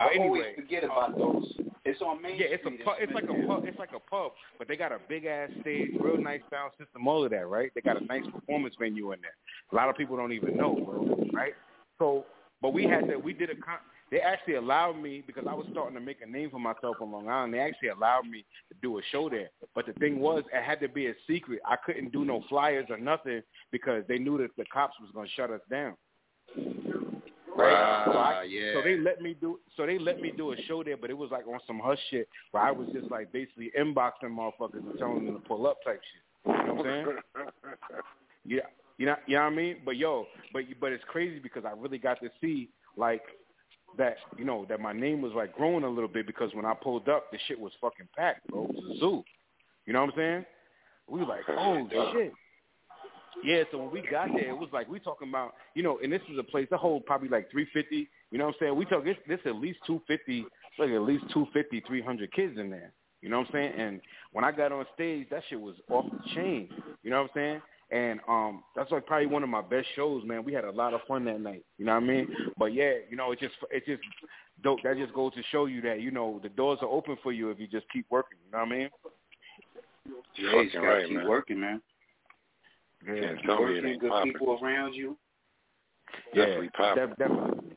I 0.00 0.10
anyway, 0.10 0.24
always 0.24 0.44
forget 0.56 0.84
about 0.84 1.18
those. 1.18 1.52
It's 1.84 2.00
on 2.00 2.22
Main 2.22 2.36
yeah, 2.36 2.46
it's 2.48 2.64
Street. 2.64 2.80
a 2.80 2.84
pub. 2.84 2.94
It's 3.00 3.12
like 3.12 3.24
a 3.24 3.46
pub. 3.46 3.64
It's 3.66 3.78
like 3.78 3.90
a 3.94 4.00
pub, 4.00 4.32
but 4.58 4.68
they 4.68 4.76
got 4.76 4.92
a 4.92 4.98
big 5.08 5.26
ass 5.26 5.50
stage, 5.60 5.90
real 6.00 6.16
nice 6.16 6.40
sound 6.50 6.72
system, 6.78 7.06
all 7.06 7.24
of 7.24 7.30
that, 7.30 7.46
right? 7.46 7.70
They 7.74 7.80
got 7.80 8.00
a 8.00 8.04
nice 8.06 8.24
performance 8.32 8.74
venue 8.78 9.12
in 9.12 9.20
there. 9.20 9.34
A 9.72 9.74
lot 9.74 9.88
of 9.88 9.96
people 9.96 10.16
don't 10.16 10.32
even 10.32 10.56
know, 10.56 10.74
bro, 10.74 11.26
right? 11.32 11.54
So, 11.98 12.24
but 12.62 12.72
we 12.72 12.84
had 12.84 13.08
to. 13.08 13.16
We 13.16 13.34
did 13.34 13.50
a. 13.50 13.54
Con- 13.56 13.78
they 14.10 14.20
actually 14.20 14.54
allowed 14.54 15.00
me 15.00 15.22
because 15.26 15.44
I 15.48 15.54
was 15.54 15.66
starting 15.70 15.94
to 15.94 16.00
make 16.00 16.18
a 16.22 16.30
name 16.30 16.50
for 16.50 16.60
myself 16.60 16.96
on 17.00 17.10
Long 17.10 17.28
Island. 17.28 17.54
They 17.54 17.60
actually 17.60 17.88
allowed 17.88 18.26
me 18.28 18.44
to 18.68 18.74
do 18.82 18.98
a 18.98 19.02
show 19.10 19.28
there. 19.28 19.50
But 19.74 19.86
the 19.86 19.92
thing 19.94 20.20
was, 20.20 20.44
it 20.52 20.62
had 20.62 20.80
to 20.80 20.88
be 20.88 21.06
a 21.06 21.14
secret. 21.26 21.60
I 21.64 21.76
couldn't 21.84 22.12
do 22.12 22.24
no 22.24 22.44
flyers 22.48 22.86
or 22.90 22.98
nothing 22.98 23.42
because 23.72 24.04
they 24.08 24.18
knew 24.18 24.38
that 24.38 24.50
the 24.56 24.64
cops 24.72 24.94
was 25.00 25.10
gonna 25.14 25.28
shut 25.34 25.50
us 25.50 25.60
down. 25.70 25.94
Right. 27.56 28.04
So, 28.06 28.12
I, 28.12 28.42
yeah. 28.48 28.72
so 28.74 28.82
they 28.82 28.96
let 28.96 29.22
me 29.22 29.36
do. 29.40 29.60
So 29.76 29.86
they 29.86 29.98
let 29.98 30.20
me 30.20 30.32
do 30.36 30.52
a 30.52 30.56
show 30.68 30.82
there, 30.82 30.96
but 30.96 31.10
it 31.10 31.16
was 31.16 31.30
like 31.30 31.46
on 31.46 31.60
some 31.66 31.80
hush 31.82 31.98
shit 32.10 32.28
where 32.50 32.62
I 32.62 32.72
was 32.72 32.88
just 32.92 33.10
like 33.10 33.32
basically 33.32 33.70
inboxing 33.78 34.24
motherfuckers 34.24 34.74
and 34.74 34.98
telling 34.98 35.24
them 35.24 35.34
to 35.34 35.48
pull 35.48 35.66
up 35.66 35.78
type 35.84 36.00
shit. 36.02 36.56
You 36.60 36.66
know 36.66 36.74
what 36.74 36.86
I'm 36.86 37.04
saying? 37.04 37.48
Yeah. 38.46 38.60
You 38.98 39.06
know, 39.06 39.16
you 39.26 39.36
know 39.36 39.44
what 39.44 39.52
I 39.52 39.56
mean? 39.56 39.76
But 39.84 39.96
yo, 39.96 40.26
but 40.52 40.64
but 40.78 40.92
it's 40.92 41.02
crazy 41.08 41.38
because 41.38 41.64
I 41.64 41.70
really 41.70 41.96
got 41.96 42.20
to 42.20 42.28
see 42.42 42.68
like 42.96 43.22
that, 43.98 44.16
you 44.36 44.44
know, 44.44 44.66
that 44.68 44.80
my 44.80 44.92
name 44.92 45.22
was 45.22 45.32
like 45.34 45.54
growing 45.54 45.84
a 45.84 45.88
little 45.88 46.08
bit 46.08 46.26
because 46.26 46.50
when 46.54 46.64
I 46.64 46.74
pulled 46.74 47.08
up, 47.08 47.30
the 47.30 47.38
shit 47.46 47.58
was 47.58 47.72
fucking 47.80 48.08
packed, 48.16 48.46
bro. 48.48 48.64
It 48.64 48.74
was 48.74 48.96
a 48.96 49.00
zoo. 49.00 49.24
You 49.86 49.92
know 49.92 50.00
what 50.00 50.10
I'm 50.10 50.16
saying? 50.16 50.44
We 51.08 51.20
were 51.20 51.26
like, 51.26 51.44
oh 51.48 51.88
shit. 52.12 52.32
Yeah, 53.42 53.64
so 53.70 53.78
when 53.78 53.90
we 53.90 54.02
got 54.08 54.28
there, 54.34 54.50
it 54.50 54.56
was 54.56 54.70
like 54.72 54.88
we 54.88 55.00
talking 55.00 55.28
about, 55.28 55.54
you 55.74 55.82
know, 55.82 55.98
and 56.02 56.12
this 56.12 56.22
is 56.30 56.38
a 56.38 56.42
place 56.42 56.68
that 56.70 56.78
hold 56.78 57.04
probably 57.04 57.28
like 57.28 57.50
350. 57.50 58.08
You 58.30 58.38
know 58.38 58.46
what 58.46 58.54
I'm 58.54 58.58
saying? 58.60 58.76
We 58.76 58.84
talk 58.84 59.04
this 59.04 59.16
this 59.28 59.40
at 59.44 59.56
least 59.56 59.80
250, 59.86 60.46
like 60.78 60.90
at 60.90 61.02
least 61.02 61.24
250, 61.32 61.82
300 61.86 62.32
kids 62.32 62.58
in 62.58 62.70
there. 62.70 62.92
You 63.20 63.30
know 63.30 63.38
what 63.38 63.48
I'm 63.48 63.52
saying? 63.52 63.72
And 63.76 64.00
when 64.32 64.44
I 64.44 64.52
got 64.52 64.70
on 64.70 64.84
stage, 64.94 65.28
that 65.30 65.42
shit 65.48 65.60
was 65.60 65.74
off 65.90 66.04
the 66.10 66.34
chain. 66.34 66.68
You 67.02 67.10
know 67.10 67.22
what 67.22 67.30
I'm 67.30 67.34
saying? 67.34 67.62
And 67.90 68.18
um, 68.26 68.64
that's 68.74 68.90
like 68.90 69.06
probably 69.06 69.26
one 69.26 69.42
of 69.42 69.48
my 69.48 69.60
best 69.60 69.86
shows, 69.94 70.24
man. 70.24 70.42
We 70.44 70.52
had 70.52 70.64
a 70.64 70.70
lot 70.70 70.94
of 70.94 71.00
fun 71.06 71.24
that 71.26 71.40
night. 71.40 71.64
You 71.78 71.84
know 71.84 71.94
what 71.94 72.02
I 72.02 72.06
mean? 72.06 72.28
But 72.58 72.72
yeah, 72.74 72.92
you 73.10 73.16
know, 73.16 73.30
it 73.32 73.38
just 73.40 73.54
it 73.70 73.84
just 73.86 74.02
dope. 74.62 74.80
That 74.82 74.96
just 74.96 75.12
goes 75.12 75.34
to 75.34 75.42
show 75.52 75.66
you 75.66 75.80
that 75.82 76.00
you 76.00 76.10
know 76.10 76.40
the 76.42 76.48
doors 76.48 76.78
are 76.82 76.88
open 76.88 77.16
for 77.22 77.30
you 77.32 77.50
if 77.50 77.60
you 77.60 77.66
just 77.66 77.86
keep 77.92 78.06
working. 78.10 78.38
You 78.46 78.52
know 78.52 78.64
what 78.64 78.72
I 78.72 78.76
mean? 78.78 78.88
Yeah, 80.36 80.60
you 80.62 80.70
gotta 80.72 80.86
right, 80.86 81.06
keep 81.06 81.16
man. 81.16 81.28
working, 81.28 81.60
man. 81.60 81.82
Yeah, 83.06 83.20
Can't 83.20 83.36
Keep 83.36 83.46
tell 83.46 83.56
me 83.66 83.74
it 83.78 83.84
working, 83.84 83.98
good 83.98 84.22
people 84.24 84.58
around 84.62 84.94
you. 84.94 85.16
Definitely 86.34 86.70
yeah, 86.78 86.94
popping. 86.94 87.08
def- 87.08 87.18
definitely. 87.18 87.76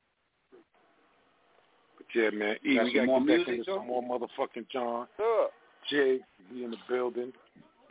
But 1.98 2.08
yeah, 2.16 2.30
man. 2.32 2.56
E, 2.66 2.76
Got 2.76 2.84
we 2.86 2.94
got 2.94 3.06
more 3.06 3.22
music, 3.22 3.48
into 3.50 3.64
some 3.66 3.88
more 3.88 4.02
motherfucking 4.04 4.68
John. 4.72 5.08
Sure. 5.18 5.50
Jay, 5.90 6.20
we 6.54 6.64
in 6.64 6.72
the 6.72 6.78
building. 6.90 7.34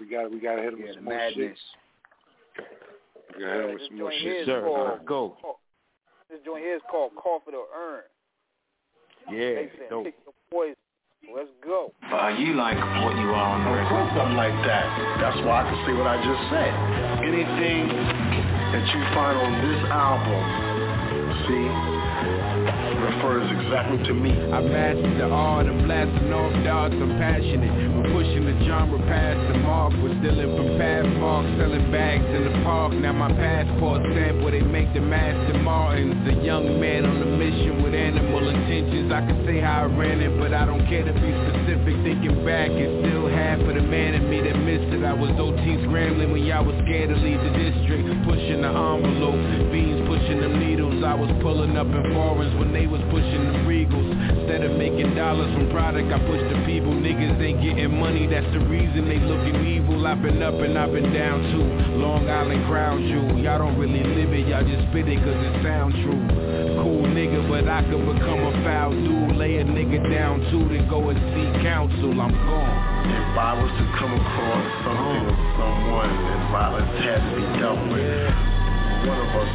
We 0.01 0.07
got 0.09 0.31
we 0.31 0.41
got 0.41 0.57
to 0.57 0.62
hit 0.62 0.73
him 0.73 0.81
Yeah, 0.81 0.87
with 0.87 0.95
the 0.95 0.95
some 0.97 1.05
more 1.05 1.14
madness. 1.14 1.35
shit. 1.37 1.57
We 3.37 3.45
got 3.45 3.53
to 3.53 3.55
hit 3.55 3.65
him 3.65 3.73
with 3.73 3.79
This 3.81 3.89
some 3.89 3.99
more 3.99 4.11
joint 4.11 4.23
shit. 4.23 4.33
here 4.33 4.41
is 4.43 4.47
Sir, 4.47 4.61
called 4.65 4.89
uh, 4.89 5.03
go. 5.05 5.37
This 6.31 6.41
joint 6.45 6.63
here 6.65 6.77
is 6.77 6.83
called 6.91 7.13
Coffin 7.17 7.55
or 7.55 7.67
Urn. 7.71 8.03
Yeah, 9.31 9.55
They 9.61 9.69
said 9.79 9.91
dope. 9.91 10.05
pick 10.05 10.15
your 10.25 10.35
poison. 10.51 10.77
Let's 11.35 11.51
go. 11.65 11.91
Uh, 12.07 12.29
you 12.39 12.55
like 12.55 12.79
what 12.79 13.17
you 13.19 13.29
are 13.35 13.51
on 13.59 13.67
Of 13.67 13.73
earth. 13.75 13.89
course 13.91 14.15
I'm 14.15 14.37
like 14.37 14.55
that. 14.63 14.87
That's 15.19 15.39
why 15.43 15.63
I 15.63 15.71
can 15.71 15.79
say 15.83 15.93
what 15.99 16.07
I 16.07 16.17
just 16.23 16.43
said. 16.55 16.73
Anything 17.27 17.83
that 17.91 18.85
you 18.95 19.01
find 19.11 19.35
on 19.35 19.53
this 19.59 19.81
album, 19.91 20.43
see, 21.51 21.67
refers 23.03 23.47
exactly 23.59 23.99
to 24.07 24.15
me. 24.15 24.31
I 24.53 24.61
mastered 24.63 25.19
the 25.19 25.27
art 25.27 25.67
of 25.67 25.75
blasting 25.85 26.33
off 26.33 26.53
darts. 26.65 26.95
I'm 26.95 27.19
passionate. 27.19 27.75
Pushing 28.12 28.44
the 28.44 28.57
genre 28.66 28.99
past 29.09 29.40
the 29.53 29.59
mark. 29.59 29.92
We're 30.03 30.12
stealing 30.20 30.57
from 30.57 30.78
past 30.78 31.09
marks, 31.16 31.49
selling 31.59 31.90
bags 31.90 32.24
in 32.24 32.44
the 32.44 32.55
park. 32.64 32.92
Now 32.92 33.12
my 33.12 33.32
passport 33.32 34.03
stamp 34.12 34.42
where 34.42 34.53
they 34.53 34.61
make 34.61 34.92
the 34.92 35.01
Aston 35.01 35.64
Martins. 35.64 36.28
A 36.28 36.44
young 36.44 36.80
man 36.80 37.07
on 37.07 37.22
a 37.22 37.26
mission 37.38 37.82
with 37.82 37.94
animal 37.94 38.49
intentions. 38.49 39.12
I 39.12 39.20
can 39.24 39.44
say 39.47 39.61
how 39.61 39.84
I 39.84 39.86
ran 39.86 40.20
it, 40.20 40.38
but 40.38 40.53
I 40.53 40.66
don't 40.66 40.84
care 40.86 41.05
to 41.05 41.12
be 41.12 41.30
specific. 41.30 41.94
Thinking 42.05 42.44
back, 42.44 42.70
it's 42.70 42.92
still 43.07 43.28
half 43.28 43.61
of 43.61 43.74
the 43.74 43.82
man 43.82 44.14
in 44.14 44.28
me 44.30 44.42
that 44.42 44.57
missed 44.59 44.92
it. 44.92 45.03
I 45.05 45.14
was 45.14 45.30
OT 45.38 45.59
scrambling 45.86 46.32
when 46.32 46.44
y'all 46.44 46.64
was 46.64 46.76
scared 46.84 47.11
to 47.11 47.16
leave 47.16 47.40
the 47.40 47.53
district. 47.55 48.05
Pushing 48.26 48.62
the 48.62 48.70
envelope, 48.70 49.38
beans 49.70 50.03
pushing 50.07 50.40
the 50.40 50.49
needles. 50.49 51.03
I 51.03 51.14
was 51.14 51.30
pulling 51.42 51.76
up 51.76 51.86
in 51.86 52.03
foreigns 52.14 52.55
when 52.59 52.72
they 52.72 52.86
was 52.86 53.01
pushing 53.11 53.42
the 53.51 53.62
regals. 53.66 54.11
Instead 54.38 54.62
of 54.62 54.76
making 54.78 55.14
dollars 55.14 55.51
from 55.55 55.70
product, 55.70 56.11
I 56.11 56.18
pushed 56.26 56.49
the 56.51 56.59
people. 56.66 56.92
Niggas 56.92 57.38
ain't 57.38 57.62
getting 57.62 57.86
money, 57.89 58.26
that's 58.26 58.47
the 58.53 58.61
reason 58.66 59.09
they 59.09 59.18
looking 59.18 59.66
evil. 59.66 60.07
I've 60.07 60.22
been 60.22 60.43
up 60.43 60.55
and 60.55 60.78
I've 60.78 60.93
been 60.93 61.12
down 61.12 61.43
too. 61.53 61.97
Long 61.99 62.28
Island 62.28 62.66
crown 62.66 63.03
jewel. 63.07 63.39
Y'all 63.39 63.59
don't 63.59 63.78
really 63.78 64.03
live 64.03 64.32
it, 64.32 64.49
y'all 64.49 64.64
just 64.64 64.89
spit 64.91 65.09
it 65.09 65.18
cause 65.20 65.37
it 65.37 65.55
sound 65.62 65.93
true. 66.03 66.22
Cool 66.82 67.07
nigga, 67.11 67.43
but 67.49 67.68
I 67.68 67.82
could 67.87 68.05
become 68.07 68.41
a 68.47 68.53
foul 68.64 68.93
dude. 68.93 69.37
Lay 69.37 69.59
a 69.59 69.64
nigga 69.64 70.03
down 70.11 70.41
too, 70.51 70.66
then 70.68 70.89
go 70.89 71.11
and 71.11 71.18
seek 71.34 71.53
counsel. 71.62 72.16
I'm 72.16 72.32
gone. 72.32 72.78
If 73.07 73.39
I 73.39 73.53
was 73.57 73.70
to 73.70 73.84
come 73.99 74.12
across 74.14 74.64
something 74.84 75.22
or 75.26 75.37
someone 75.59 76.11
that 76.11 76.41
violence 76.51 76.97
had 77.03 77.20
to 77.22 77.30
be 77.37 77.45
dealt 77.61 77.82
with, 77.93 78.30
one 79.07 79.20
of 79.20 79.30
us 79.37 79.53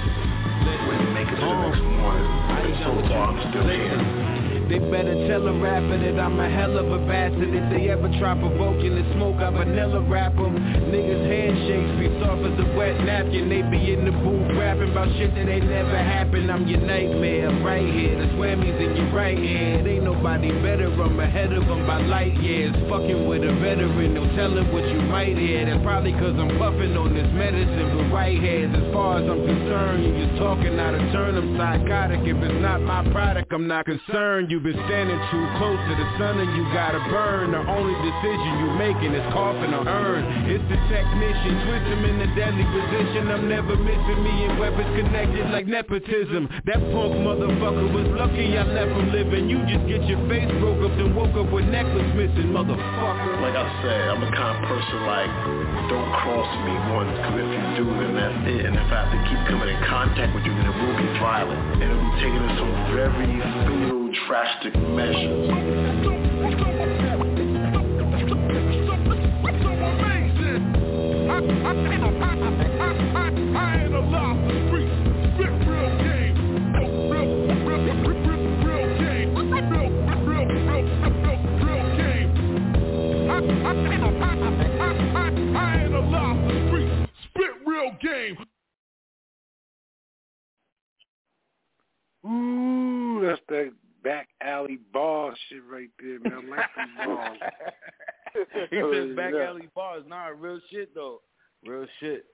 wouldn't 0.87 1.13
make 1.13 1.27
it 1.27 1.35
to 1.35 1.47
the 1.47 1.57
next 1.67 1.83
morning. 1.83 2.25
And 2.25 2.75
so 2.85 2.91
far, 3.09 3.33
I'm 3.33 3.39
still 3.51 3.67
here. 3.67 4.40
They 4.71 4.79
better 4.79 5.27
tell 5.27 5.43
a 5.51 5.59
rapper 5.59 5.99
that 5.99 6.15
I'm 6.17 6.39
a 6.39 6.47
hell 6.47 6.79
of 6.79 6.87
a 6.95 6.99
bastard. 7.03 7.51
If 7.51 7.69
they 7.75 7.89
ever 7.89 8.07
try 8.23 8.39
provoking 8.39 8.95
the 8.95 9.03
smoke, 9.11 9.43
I 9.43 9.51
vanilla 9.51 9.99
rap 9.99 10.31
'em. 10.39 10.55
Niggas 10.87 11.27
handshakes 11.27 11.91
be 11.99 12.07
soft 12.23 12.39
as 12.47 12.55
a 12.55 12.71
wet 12.71 13.03
napkin. 13.03 13.49
They 13.49 13.63
be 13.63 13.91
in 13.91 14.05
the 14.05 14.15
booth 14.23 14.47
rapping 14.55 14.91
about 14.95 15.11
shit 15.19 15.35
that 15.35 15.49
ain't 15.49 15.67
never 15.69 15.97
happened. 15.97 16.49
I'm 16.49 16.65
your 16.67 16.79
nightmare, 16.79 17.49
I'm 17.49 17.61
right 17.65 17.83
here. 17.83 18.15
The 18.15 18.27
whammies 18.39 18.79
in 18.79 18.95
your 18.95 19.11
right 19.11 19.37
hand. 19.37 19.87
Ain't 19.87 20.05
nobody 20.05 20.53
better, 20.63 20.87
I'm 20.87 21.19
ahead 21.19 21.51
of 21.51 21.67
'em 21.67 21.85
by 21.85 21.99
light 22.07 22.35
years. 22.39 22.71
Fucking 22.87 23.27
with 23.27 23.43
a 23.43 23.51
veteran, 23.51 24.13
no 24.13 24.23
telling 24.37 24.71
what 24.71 24.87
you 24.87 25.01
might 25.01 25.37
hear. 25.37 25.65
That's 25.65 25.83
probably 25.83 26.13
cause 26.13 26.39
I'm 26.39 26.57
puffing 26.57 26.95
on 26.95 27.13
this 27.13 27.27
medicine. 27.33 27.91
But 27.97 28.15
right 28.15 28.39
heads, 28.39 28.73
as 28.73 28.93
far 28.93 29.19
as 29.19 29.27
I'm 29.27 29.45
concerned, 29.45 30.05
you 30.05 30.15
just 30.15 30.37
talking 30.39 30.79
out 30.79 30.95
of 30.95 31.11
turn. 31.11 31.35
I'm 31.35 31.57
psychotic. 31.57 32.21
If 32.23 32.37
it's 32.37 32.61
not 32.61 32.79
my 32.79 33.03
product, 33.11 33.51
I'm 33.51 33.67
not 33.67 33.83
concerned. 33.83 34.49
You've 34.61 34.77
been 34.77 34.85
standing 34.85 35.17
too 35.33 35.41
close 35.57 35.81
to 35.89 35.93
the 35.97 36.05
sun 36.21 36.37
and 36.37 36.53
you 36.53 36.61
gotta 36.69 37.01
burn. 37.09 37.49
The 37.49 37.65
only 37.65 37.97
decision 37.97 38.61
you 38.61 38.69
making 38.77 39.09
is 39.09 39.25
coughing 39.33 39.73
or 39.73 39.89
earn. 39.89 40.21
It's 40.45 40.61
the 40.69 40.77
technician, 40.85 41.65
twist 41.65 41.89
him 41.89 42.05
in 42.05 42.21
the 42.21 42.29
deadly 42.37 42.61
position. 42.69 43.33
I'm 43.33 43.49
never 43.49 43.73
missing 43.73 44.21
me 44.21 44.45
and 44.45 44.61
weapons 44.61 44.85
connected 44.93 45.49
like 45.49 45.65
nepotism. 45.65 46.45
That 46.69 46.77
punk 46.93 47.25
motherfucker 47.25 47.89
was 47.89 48.05
lucky 48.13 48.53
I 48.53 48.61
left 48.69 48.93
him 48.93 49.09
living. 49.09 49.49
You 49.49 49.65
just 49.65 49.81
get 49.89 50.05
your 50.05 50.21
face 50.29 50.45
broke 50.61 50.85
up 50.85 50.93
and 50.93 51.09
woke 51.17 51.33
up 51.33 51.49
with 51.49 51.65
necklace 51.65 52.13
missing, 52.13 52.53
motherfucker. 52.53 53.41
Like 53.41 53.57
I 53.57 53.65
said, 53.81 54.13
I'm 54.13 54.21
a 54.21 54.29
kind 54.29 54.61
of 54.61 54.69
person 54.69 54.97
like, 55.09 55.31
don't 55.89 56.11
cross 56.21 56.49
me 56.69 56.73
once, 56.93 57.09
because 57.17 57.33
if 57.33 57.49
you 57.49 57.65
do, 57.81 57.85
then 57.97 58.13
that's 58.13 58.39
it. 58.45 58.69
And 58.69 58.77
if 58.77 58.93
I 58.93 59.09
have 59.09 59.09
to 59.09 59.19
keep 59.25 59.41
coming 59.49 59.73
in 59.73 59.81
contact 59.89 60.37
with 60.37 60.45
you, 60.45 60.53
then 60.53 60.69
it 60.69 60.77
will 60.77 60.97
be 61.01 61.09
violent. 61.17 61.81
And 61.81 61.89
it'll 61.89 61.97
be 61.97 62.13
taken 62.21 62.45
to 62.45 62.51
some 62.61 62.73
very 62.93 63.25
fatal, 63.41 64.00
drastic 64.31 64.73
measures. 64.73 65.81
Game. 88.01 88.35
Ooh, 92.25 93.21
that's 93.23 93.41
that 93.49 93.80
back 94.03 94.29
alley 94.41 94.79
ball 94.93 95.33
shit 95.49 95.61
right 95.69 95.89
there, 96.01 96.19
man. 96.19 96.51
I 96.53 96.57
like 96.57 96.75
them 96.75 96.89
balls. 97.05 97.37
he 98.69 98.81
says 98.93 99.15
back 99.15 99.33
Yeah. 99.35 99.47
alley 99.49 99.69
bars. 99.75 100.03
Nah, 100.07 100.27
real 100.27 100.59
shit 100.71 100.93
though. 100.95 101.21
Real 101.65 101.85
shit. 101.99 102.25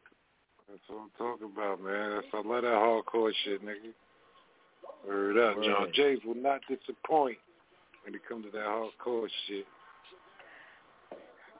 That's 0.69 0.81
what 0.87 0.99
I'm 1.03 1.09
talking 1.17 1.49
about, 1.53 1.81
man. 1.81 2.11
That's 2.15 2.27
I 2.33 2.37
love 2.47 2.61
that 2.63 2.73
hardcore 2.73 3.31
shit, 3.45 3.63
nigga. 3.65 3.93
Word 5.07 5.37
up, 5.37 5.55
John 5.63 5.81
Word. 5.83 5.93
Jays 5.93 6.19
will 6.25 6.35
not 6.35 6.61
disappoint 6.67 7.37
when 8.03 8.15
it 8.15 8.21
comes 8.27 8.45
to 8.45 8.51
that 8.51 8.65
hardcore 8.65 9.27
shit. 9.47 9.65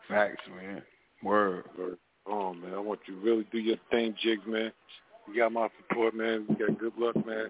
Facts, 0.08 0.44
man. 0.56 0.82
Word. 1.24 1.66
Word 1.78 1.98
on, 2.26 2.62
man. 2.62 2.74
I 2.74 2.80
want 2.80 3.00
you 3.08 3.16
to 3.16 3.22
really 3.22 3.48
do 3.52 3.58
your 3.60 3.78
thing, 3.92 4.16
Jigs, 4.22 4.42
man. 4.46 4.72
You 5.28 5.38
got 5.38 5.52
my 5.52 5.68
support, 5.90 6.16
man. 6.16 6.46
You 6.50 6.68
got 6.68 6.78
good 6.80 6.94
luck, 6.98 7.16
man. 7.26 7.48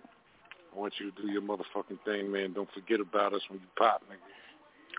I 0.78 0.80
want 0.80 0.94
you 1.00 1.12
to 1.12 1.22
do 1.22 1.32
your 1.32 1.42
motherfucking 1.42 2.00
thing, 2.06 2.32
man. 2.32 2.54
Don't 2.54 2.70
forget 2.72 3.00
about 3.00 3.34
us 3.34 3.42
when 3.50 3.60
you 3.60 3.68
pop, 3.78 4.04
nigga. 4.04 4.18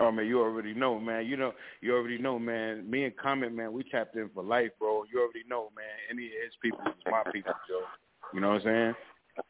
Oh 0.01 0.11
man, 0.11 0.27
you 0.27 0.41
already 0.41 0.75
know, 0.75 0.99
man. 0.99 1.27
You 1.27 1.37
know, 1.37 1.53
you 1.81 1.95
already 1.95 2.19
know, 2.19 2.39
man. 2.39 2.89
Me 2.89 3.05
and 3.05 3.17
Comet, 3.17 3.53
man, 3.53 3.73
we 3.73 3.85
tapped 3.85 4.17
in 4.17 4.29
for 4.35 4.43
life, 4.43 4.71
bro. 4.79 5.05
You 5.13 5.21
already 5.21 5.45
know, 5.49 5.71
man. 5.77 5.87
Any 6.11 6.27
of 6.27 6.33
his 6.45 6.53
people 6.63 6.81
is 6.87 6.95
my 7.11 7.23
people, 7.33 7.53
Joe. 7.69 7.83
You 8.33 8.41
know 8.41 8.51
what 8.51 8.63
I'm 8.63 8.63
saying? 8.63 8.95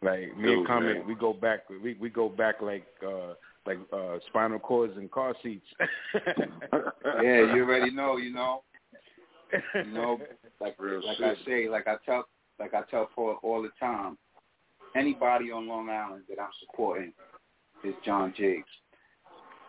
Like 0.03 0.37
me 0.37 0.49
Dude, 0.49 0.59
and 0.59 0.67
Comet, 0.67 0.99
man. 0.99 1.07
we 1.07 1.15
go 1.15 1.33
back. 1.33 1.61
We 1.83 1.95
we 1.95 2.11
go 2.11 2.29
back 2.29 2.61
like 2.61 2.87
uh 3.07 3.35
like 3.67 3.79
uh 3.93 4.19
spinal 4.29 4.59
cords 4.59 4.97
and 4.97 5.11
car 5.11 5.35
seats. 5.43 5.67
yeah, 7.23 7.55
you 7.55 7.65
already 7.65 7.91
know. 7.91 8.17
You 8.19 8.33
know, 8.33 8.63
you 9.75 9.93
know, 9.93 10.19
like 10.61 10.77
Real 10.79 11.01
like 11.07 11.17
shit. 11.17 11.27
I 11.27 11.45
say, 11.45 11.69
like 11.69 11.87
I 11.89 11.97
tell, 12.05 12.25
like 12.59 12.75
I 12.75 12.83
tell 12.91 13.09
Paul 13.15 13.39
all 13.43 13.63
the 13.63 13.71
time. 13.81 14.19
Anybody 14.97 15.51
on 15.51 15.69
Long 15.69 15.89
Island 15.91 16.25
that 16.29 16.41
I'm 16.41 16.51
supporting 16.61 17.13
is 17.85 17.95
John 18.05 18.33
Jigs. 18.37 18.67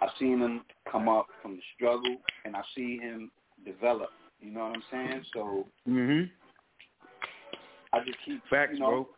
I've 0.01 0.09
seen 0.17 0.39
him 0.39 0.61
come 0.89 1.09
up 1.09 1.27
from 1.41 1.55
the 1.55 1.61
struggle, 1.75 2.17
and 2.45 2.55
I 2.55 2.61
see 2.75 2.97
him 2.97 3.31
develop. 3.65 4.09
You 4.39 4.51
know 4.51 4.67
what 4.67 4.75
I'm 4.77 4.83
saying? 4.91 5.23
So 5.33 5.65
mm-hmm. 5.87 6.25
I 7.91 8.05
just 8.05 8.17
keep 8.25 8.41
Facts, 8.49 8.71
you 8.73 8.79
know, 8.79 8.89
bro. 8.89 9.09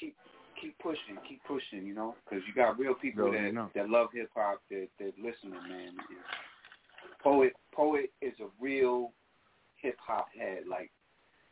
keep 0.00 0.16
keep 0.60 0.76
pushing, 0.80 1.16
keep 1.28 1.40
pushing. 1.44 1.86
You 1.86 1.94
know, 1.94 2.16
because 2.24 2.42
you 2.48 2.54
got 2.54 2.78
real 2.78 2.94
people 2.94 3.24
Bro, 3.24 3.32
that 3.32 3.42
you 3.42 3.52
know. 3.52 3.70
that 3.74 3.88
love 3.88 4.08
hip 4.12 4.30
hop 4.34 4.60
that 4.70 4.88
that 4.98 5.12
listening, 5.18 5.60
man. 5.68 5.92
Poet 7.22 7.52
Poet 7.72 8.10
is 8.20 8.34
a 8.40 8.46
real 8.60 9.12
hip 9.76 9.96
hop 10.04 10.26
head. 10.36 10.64
Like 10.68 10.90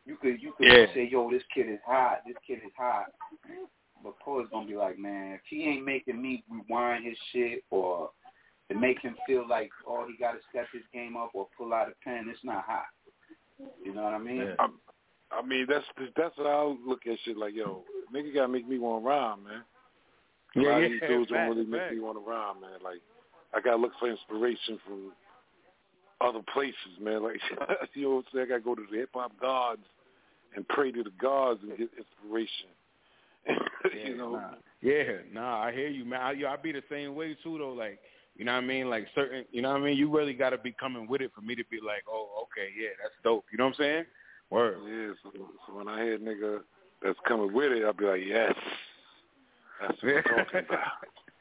you 0.05 0.17
could 0.17 0.43
you 0.43 0.53
could 0.59 0.67
Yeah. 0.67 0.87
say, 0.93 1.09
yo, 1.11 1.31
this 1.31 1.43
kid 1.55 1.69
is 1.69 1.79
hot, 1.87 2.23
this 2.27 2.37
kid 2.45 2.61
is 2.65 2.73
hot. 2.77 3.07
But 4.03 4.19
Poet's 4.21 4.51
gonna 4.51 4.67
be 4.67 4.77
like, 4.77 4.99
man, 4.99 5.35
if 5.35 5.41
he 5.49 5.65
ain't 5.65 5.85
making 5.85 6.21
me 6.21 6.43
rewind 6.51 7.05
his 7.05 7.17
shit 7.33 7.65
or 7.71 8.11
to 8.71 8.79
make 8.79 9.01
him 9.01 9.17
feel 9.27 9.47
like 9.49 9.71
oh 9.87 10.07
he 10.09 10.17
got 10.17 10.33
to 10.33 10.39
step 10.51 10.67
his 10.73 10.83
game 10.93 11.17
up 11.17 11.31
or 11.35 11.47
pull 11.57 11.73
out 11.75 11.89
a 11.89 11.93
pen, 12.05 12.27
it's 12.29 12.45
not 12.45 12.65
hot. 12.65 12.87
You 13.85 13.95
know 13.95 14.03
what 14.03 14.15
I 14.15 14.19
mean? 14.19 14.49
I'm, 14.59 14.75
I 15.31 15.47
mean, 15.47 15.67
that's 15.69 15.85
that's 16.17 16.37
what 16.37 16.47
I 16.47 16.63
look 16.87 17.07
at 17.07 17.19
shit 17.25 17.37
like, 17.37 17.55
yo, 17.55 17.85
nigga 18.15 18.35
gotta 18.35 18.49
make 18.49 18.69
me 18.69 18.79
want 18.79 19.03
to 19.03 19.09
rhyme, 19.09 19.45
man. 19.45 19.63
A 20.57 20.61
Yeah, 20.61 20.69
lot 20.71 20.79
yeah, 20.79 20.85
of 20.87 20.91
these 20.93 21.01
dudes 21.09 21.31
facts, 21.31 21.31
don't 21.31 21.57
really 21.57 21.71
make 21.71 21.81
facts. 21.81 21.95
me 21.95 22.01
want 22.01 22.19
to 22.19 22.29
rhyme, 22.31 22.61
man. 22.61 22.81
Like, 22.83 23.01
I 23.55 23.61
gotta 23.61 23.77
look 23.77 23.93
for 23.99 24.11
inspiration 24.11 24.79
from 24.87 25.13
other 26.21 26.41
places, 26.53 26.99
man. 27.01 27.23
Like, 27.23 27.37
you 27.95 28.03
know 28.03 28.17
what 28.17 28.19
I'm 28.19 28.25
saying? 28.35 28.47
I 28.47 28.49
gotta 28.49 28.61
go 28.61 28.75
to 28.75 28.83
the 28.91 28.99
hip 28.99 29.11
hop 29.15 29.33
gods 29.41 29.83
and 30.55 30.67
pray 30.69 30.93
to 30.93 31.03
the 31.03 31.13
gods 31.21 31.61
and 31.63 31.77
get 31.77 31.89
inspiration. 31.97 32.69
you 34.07 34.17
know? 34.17 34.37
Nah. 34.37 34.55
Yeah, 34.81 35.19
nah, 35.33 35.61
I 35.61 35.73
hear 35.73 35.89
you, 35.89 36.05
man. 36.05 36.21
I, 36.21 36.33
yo, 36.33 36.49
I 36.49 36.57
be 36.57 36.73
the 36.73 36.83
same 36.91 37.15
way 37.15 37.37
too, 37.43 37.59
though. 37.59 37.73
Like, 37.73 38.01
you 38.37 38.45
know 38.45 38.53
what 38.53 38.65
I 38.65 38.67
mean? 38.67 38.91
Like 38.91 39.07
certain, 39.15 39.45
you 39.53 39.63
know 39.63 39.71
what 39.71 39.81
I 39.81 39.85
mean? 39.85 39.97
You 39.97 40.11
really 40.11 40.35
got 40.35 40.51
to 40.51 40.59
be 40.59 40.73
coming 40.73 41.07
with 41.07 41.21
it 41.21 41.31
for 41.35 41.41
me 41.43 41.55
to 41.55 41.65
be 41.71 41.79
like, 41.85 42.03
oh, 42.09 42.45
okay, 42.45 42.71
yeah, 42.77 42.89
that's 43.01 43.15
dope. 43.23 43.45
You 43.53 43.59
know 43.59 43.67
what 43.67 43.75
I'm 43.75 43.79
saying? 43.79 44.05
Word. 44.51 44.79
Yeah, 44.87 45.15
so, 45.23 45.31
so 45.67 45.77
when 45.77 45.89
I 45.89 46.03
hear 46.03 46.15
a 46.15 46.19
nigga 46.19 46.61
that's 47.03 47.19
coming 47.29 47.53
with 47.53 47.73
it, 47.73 47.85
I'll 47.85 47.93
be 47.93 48.05
like, 48.05 48.23
yes, 48.27 48.55
that's 49.81 50.03
what 50.03 50.17
I'm 50.17 50.23
talking 50.25 50.61
about. 50.69 50.81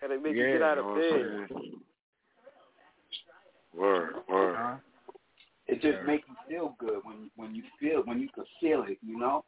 And 0.04 0.12
they 0.12 0.18
make 0.18 0.36
Yeah, 0.36 0.44
you 0.44 0.52
get 0.54 0.62
out 0.62 0.78
of 0.78 0.96
bed. 0.96 1.04
I'm 1.06 1.48
saying? 1.50 1.72
Word, 3.76 4.14
word. 4.30 4.80
It 5.68 5.82
just 5.82 6.06
makes 6.06 6.28
you 6.28 6.36
feel 6.50 6.76
good 6.80 7.00
when 7.04 7.32
when 7.38 7.56
you 7.56 7.64
feel 7.80 8.02
when 8.04 8.20
you 8.20 8.28
can 8.36 8.44
feel 8.60 8.84
it. 8.84 8.98
You 9.02 9.18
know? 9.18 9.46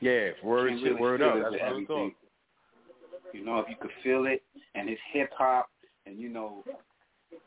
Yeah, 0.00 0.30
word 0.42 0.68
Can't 0.70 0.80
shit, 0.80 0.88
really 0.90 1.00
word 1.00 1.22
up. 1.22 1.34
That's 1.34 1.44
with 1.52 1.60
real 1.60 1.70
everything. 1.70 2.10
talk. 2.10 3.34
You 3.34 3.44
know, 3.44 3.58
if 3.58 3.68
you 3.68 3.76
could 3.80 3.90
feel 4.02 4.26
it, 4.26 4.42
and 4.74 4.88
it's 4.88 5.00
hip 5.12 5.30
hop, 5.36 5.68
and 6.06 6.18
you 6.18 6.28
know, 6.28 6.64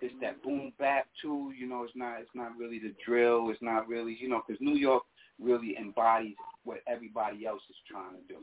it's 0.02 0.14
that 0.22 0.42
boom 0.44 0.72
bap 0.80 1.08
too. 1.22 1.52
You 1.58 1.68
know, 1.68 1.84
it's 1.84 1.96
not 1.96 2.20
it's 2.20 2.30
not 2.36 2.52
really 2.58 2.80
the 2.80 2.94
drill. 3.06 3.50
It's 3.50 3.62
not 3.62 3.88
really 3.88 4.18
you 4.20 4.30
know 4.30 4.42
because 4.46 4.62
New 4.62 4.76
York 4.76 5.04
really 5.42 5.76
embodies 5.80 6.36
what 6.64 6.80
everybody 6.88 7.46
else 7.46 7.62
is 7.70 7.76
trying 7.90 8.14
to 8.14 8.28
do. 8.28 8.40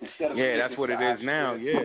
Instead 0.00 0.30
of 0.32 0.36
Yeah, 0.36 0.56
that's 0.56 0.78
what 0.78 0.90
it 0.90 1.00
is 1.00 1.18
now. 1.24 1.54
Yeah. 1.54 1.80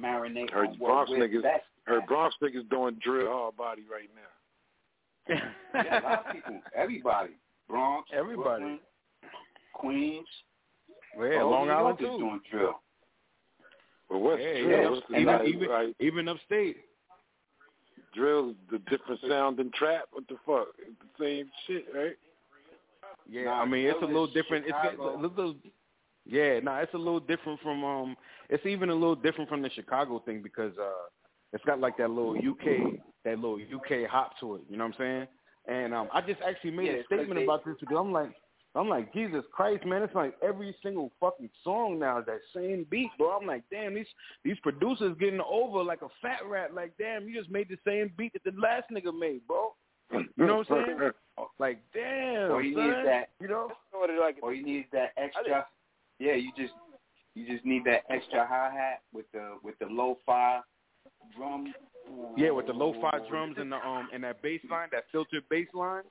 marinate 0.00 0.50
her 0.50 0.66
on 0.66 0.78
Bronx 0.78 1.10
what 1.10 1.18
we're 1.20 1.28
niggas, 1.28 1.42
best. 1.42 1.62
heard 1.84 2.06
Bronx 2.06 2.34
niggas 2.42 2.68
doing 2.70 2.98
drill 3.02 3.30
hard 3.30 3.56
body 3.56 3.82
right 3.90 4.10
now. 4.16 5.34
Yeah, 5.74 6.00
a 6.00 6.02
lot 6.02 6.26
of 6.26 6.32
people, 6.34 6.60
everybody, 6.74 7.34
Bronx, 7.68 8.10
Everybody. 8.14 8.64
Brooklyn, 8.64 8.78
Queens, 9.72 10.26
Yeah, 11.18 11.42
Long 11.42 11.70
Island 11.70 11.98
too. 11.98 12.16
doing 12.18 12.40
drill. 12.50 12.80
But 14.08 14.18
what's 14.18 14.42
Yeah, 14.42 14.60
drill? 14.62 15.02
yeah. 15.10 15.18
Even 15.18 15.26
like, 15.26 15.46
even 15.48 15.68
like, 15.68 15.94
even 16.00 16.28
upstate. 16.28 16.76
drill 18.14 18.50
is 18.50 18.56
the 18.70 18.78
different 18.90 19.20
sound 19.28 19.56
than 19.58 19.70
trap? 19.72 20.04
What 20.12 20.28
the 20.28 20.36
fuck? 20.46 20.68
It's 20.78 20.96
the 21.18 21.24
same 21.24 21.50
shit, 21.66 21.86
right? 21.94 22.16
Yeah, 23.28 23.44
Nah, 23.44 23.62
I 23.62 23.64
mean 23.66 23.86
it's 23.86 24.02
a 24.02 24.06
little 24.06 24.26
is 24.26 24.34
different. 24.34 24.66
It's 24.66 24.76
a 24.98 25.16
little. 25.18 25.54
Yeah, 26.24 26.60
nah, 26.60 26.78
it's 26.78 26.94
a 26.94 26.98
little 26.98 27.20
different 27.20 27.60
from 27.60 27.84
um. 27.84 28.16
It's 28.50 28.64
even 28.66 28.90
a 28.90 28.94
little 28.94 29.16
different 29.16 29.48
from 29.48 29.62
the 29.62 29.70
Chicago 29.70 30.20
thing 30.20 30.42
because 30.42 30.72
uh, 30.78 31.08
it's 31.52 31.64
got 31.64 31.80
like 31.80 31.96
that 31.98 32.10
little 32.10 32.32
UK 32.36 33.00
that 33.24 33.38
little 33.38 33.56
UK 33.56 34.08
hop 34.08 34.38
to 34.40 34.56
it. 34.56 34.62
You 34.68 34.76
know 34.76 34.84
what 34.84 34.94
I'm 34.94 34.98
saying? 34.98 35.26
And 35.68 35.94
um, 35.94 36.08
I 36.12 36.20
just 36.20 36.40
actually 36.42 36.72
made 36.72 36.86
Yeah, 36.88 36.92
a 36.94 37.04
statement 37.04 37.34
they- 37.36 37.44
about 37.44 37.64
this 37.64 37.76
because 37.80 37.96
I'm 37.98 38.12
like, 38.12 38.30
I'm 38.74 38.88
like, 38.88 39.12
Jesus 39.12 39.44
Christ, 39.52 39.84
man! 39.84 40.02
It's 40.02 40.14
like 40.14 40.34
every 40.42 40.74
single 40.82 41.12
fucking 41.20 41.50
song 41.62 41.98
now 41.98 42.20
is 42.20 42.26
that 42.26 42.40
same 42.54 42.86
beat, 42.90 43.10
bro. 43.18 43.36
I'm 43.38 43.46
like, 43.46 43.64
damn, 43.70 43.94
these 43.94 44.06
these 44.44 44.58
producers 44.62 45.14
getting 45.20 45.42
over 45.46 45.82
like 45.82 46.00
a 46.00 46.08
fat 46.22 46.38
rat. 46.48 46.72
Like, 46.72 46.92
damn, 46.98 47.28
you 47.28 47.38
just 47.38 47.50
made 47.50 47.68
the 47.68 47.76
same 47.86 48.12
beat 48.16 48.32
that 48.32 48.44
the 48.44 48.58
last 48.58 48.84
nigga 48.90 49.16
made, 49.16 49.46
bro. 49.46 49.74
You 50.36 50.46
know 50.46 50.58
what 50.58 50.70
I'm 50.70 50.86
saying? 50.86 51.10
Like, 51.58 51.78
damn, 51.94 52.50
Or 52.50 52.62
you 52.62 52.74
son. 52.74 52.86
need 52.86 53.06
that. 53.06 53.30
You 53.40 53.48
know? 53.48 53.70
Sort 53.90 54.10
of 54.10 54.16
like 54.20 54.36
All 54.42 54.52
you 54.52 54.64
need 54.64 54.80
is 54.80 54.84
that 54.92 55.12
extra. 55.16 55.66
Yeah, 56.18 56.34
you 56.34 56.50
just 56.56 56.72
you 57.34 57.46
just 57.46 57.64
need 57.64 57.84
that 57.84 58.02
extra 58.10 58.46
hi 58.46 58.70
hat 58.74 59.00
with 59.12 59.26
the 59.32 59.58
with 59.62 59.78
the 59.78 59.86
lo-fi 59.86 60.60
drum. 61.36 61.72
Yeah, 62.36 62.50
with 62.50 62.66
the 62.66 62.72
lo-fi 62.72 63.18
drums 63.28 63.56
and 63.58 63.70
the 63.72 63.76
um 63.76 64.08
and 64.12 64.24
that 64.24 64.42
bass 64.42 64.60
line, 64.70 64.88
that 64.92 65.04
filtered 65.12 65.44
bass 65.50 65.68
line. 65.74 66.02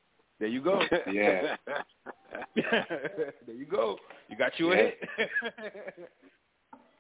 There 0.42 0.50
you 0.50 0.60
go. 0.62 0.82
Yeah. 1.14 1.56
there 2.56 3.56
you 3.56 3.66
go. 3.70 3.98
You 4.28 4.36
got 4.36 4.58
you 4.58 4.74
a 4.74 4.76
hit. 4.76 4.98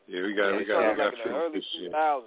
Yeah, 0.07 0.23
we 0.23 0.33
got, 0.35 0.51
Yeah, 0.51 0.57
we 0.57 0.65
got 0.65 0.83
it's 0.91 0.97
got, 0.97 0.97
we 0.97 1.03
like 1.03 1.13
in 1.25 1.31
the 1.31 1.37
early 1.37 1.63
shit. 1.71 1.93
2000s. 1.93 2.23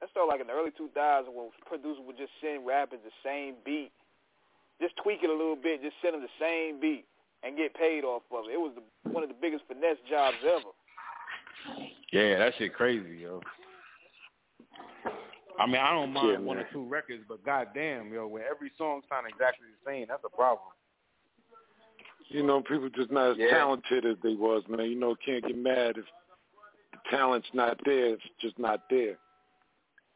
That 0.00 0.10
started 0.10 0.28
like 0.32 0.40
in 0.40 0.46
the 0.46 0.54
early 0.54 0.70
2000s 0.72 1.28
when 1.28 1.50
producers 1.68 2.00
would 2.06 2.16
just 2.16 2.32
send 2.40 2.64
rappers 2.66 3.00
the 3.04 3.12
same 3.22 3.54
beat, 3.66 3.92
just 4.80 4.96
tweak 4.96 5.20
it 5.22 5.28
a 5.28 5.32
little 5.32 5.56
bit, 5.60 5.82
just 5.82 5.94
send 6.00 6.14
them 6.14 6.22
the 6.22 6.36
same 6.40 6.80
beat 6.80 7.04
and 7.44 7.56
get 7.56 7.74
paid 7.74 8.02
off 8.02 8.22
of 8.32 8.48
it. 8.48 8.54
It 8.54 8.60
was 8.60 8.72
the, 8.74 8.82
one 9.10 9.22
of 9.22 9.28
the 9.28 9.36
biggest 9.38 9.64
finesse 9.68 10.00
jobs 10.08 10.40
ever. 10.42 10.72
yeah, 12.12 12.38
that 12.38 12.54
shit 12.56 12.72
crazy, 12.72 13.18
yo. 13.22 13.42
I 15.62 15.66
mean, 15.66 15.76
I 15.76 15.90
don't 15.92 16.12
mind 16.12 16.28
Yeah, 16.28 16.38
one 16.40 16.58
or 16.58 16.66
two 16.72 16.84
records, 16.84 17.22
but 17.28 17.44
goddamn, 17.44 18.12
yo, 18.12 18.26
when 18.26 18.42
every 18.42 18.72
song 18.76 19.02
sound 19.08 19.26
exactly 19.28 19.68
the 19.70 19.90
same, 19.90 20.06
that's 20.08 20.24
a 20.24 20.28
problem. 20.28 20.70
You 22.28 22.42
know, 22.42 22.62
people 22.62 22.88
just 22.88 23.12
not 23.12 23.32
as 23.32 23.36
Yeah. 23.36 23.50
talented 23.50 24.04
as 24.04 24.18
they 24.24 24.34
was, 24.34 24.66
man. 24.66 24.90
You 24.90 24.96
know, 24.96 25.14
can't 25.14 25.44
get 25.44 25.56
mad 25.56 25.98
if 25.98 26.04
the 26.92 26.98
talent's 27.10 27.48
not 27.54 27.78
there. 27.84 28.14
It's 28.14 28.24
just 28.40 28.58
not 28.58 28.88
there. 28.90 29.18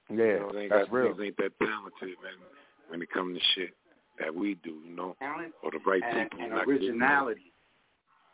Yeah, 0.08 0.16
you 0.16 0.40
know, 0.40 0.52
they 0.52 0.60
ain't 0.62 0.70
that's 0.70 0.88
got, 0.88 0.92
real. 0.92 1.14
niggas 1.14 1.26
ain't 1.26 1.36
that 1.36 1.58
talented, 1.60 2.16
man. 2.22 2.32
When 2.88 3.02
it 3.02 3.10
comes 3.10 3.38
to 3.38 3.44
shit 3.54 3.74
that 4.18 4.34
we 4.34 4.54
do, 4.54 4.80
you 4.84 4.96
know, 4.96 5.14
Talent 5.20 5.54
or 5.62 5.70
the 5.70 5.78
right 5.86 6.02
and, 6.02 6.30
people. 6.30 6.44
and 6.44 6.54
not 6.54 6.66
getting 6.66 7.00
it. 7.00 7.38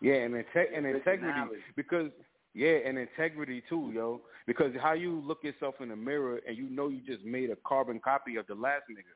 Yeah, 0.01 0.15
and 0.15 0.35
inte- 0.35 0.77
and 0.77 0.87
integrity 0.87 1.63
because 1.77 2.11
yeah, 2.55 2.79
and 2.87 2.99
integrity 2.99 3.63
too, 3.69 3.91
yo. 3.95 4.21
Because 4.47 4.73
how 4.81 4.93
you 4.93 5.23
look 5.27 5.43
yourself 5.43 5.77
in 5.81 5.89
the 5.89 5.97
mirror 5.97 6.41
and 6.47 6.57
you 6.57 6.69
know 6.69 6.89
you 6.89 7.01
just 7.07 7.25
made 7.25 7.51
a 7.51 7.57
carbon 7.67 8.01
copy 8.01 8.37
of 8.37 8.47
the 8.47 8.55
last 8.55 8.83
nigga. 8.91 9.15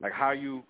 Like 0.00 0.12
how 0.12 0.32
you 0.32 0.62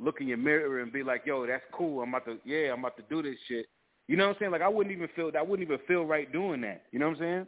look 0.00 0.20
in 0.20 0.28
your 0.28 0.38
mirror 0.38 0.80
and 0.80 0.92
be 0.92 1.02
like, 1.02 1.22
yo, 1.24 1.46
that's 1.46 1.62
cool. 1.72 2.02
I'm 2.02 2.10
about 2.10 2.26
to 2.26 2.38
yeah, 2.44 2.72
I'm 2.72 2.80
about 2.80 2.96
to 2.96 3.04
do 3.08 3.22
this 3.22 3.38
shit. 3.48 3.66
You 4.08 4.16
know 4.16 4.26
what 4.26 4.36
I'm 4.36 4.40
saying? 4.40 4.52
Like 4.52 4.62
I 4.62 4.68
wouldn't 4.68 4.94
even 4.94 5.08
feel 5.14 5.30
I 5.38 5.42
wouldn't 5.42 5.66
even 5.66 5.80
feel 5.86 6.04
right 6.04 6.30
doing 6.30 6.60
that. 6.62 6.82
You 6.90 6.98
know 6.98 7.08
what 7.08 7.16
I'm 7.18 7.22
saying? 7.22 7.46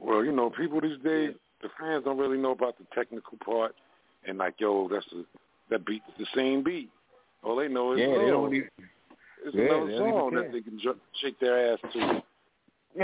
Well, 0.00 0.24
you 0.24 0.32
know, 0.32 0.50
people 0.50 0.80
these 0.80 0.98
days, 1.02 1.34
the 1.62 1.68
fans 1.80 2.04
don't 2.04 2.18
really 2.18 2.36
know 2.36 2.50
about 2.50 2.76
the 2.78 2.84
technical 2.94 3.38
part, 3.42 3.74
and 4.26 4.38
like, 4.38 4.54
yo, 4.58 4.88
that's 4.88 5.06
a 5.12 5.22
that 5.70 5.86
beat's 5.86 6.04
the 6.18 6.26
same 6.34 6.62
beat. 6.62 6.90
All 7.42 7.56
they 7.56 7.68
know 7.68 7.94
is 7.94 8.00
Yeah, 8.00 8.06
oh, 8.08 8.18
they 8.18 8.30
don't 8.30 8.54
even 8.54 8.68
it's 9.46 9.54
yeah, 9.54 9.62
another 9.62 9.98
song 9.98 10.34
that 10.34 10.52
they 10.52 10.62
can 10.62 10.78
ju- 10.78 11.00
shake 11.20 11.38
their 11.38 11.72
ass 11.74 11.78
to. 11.92 12.22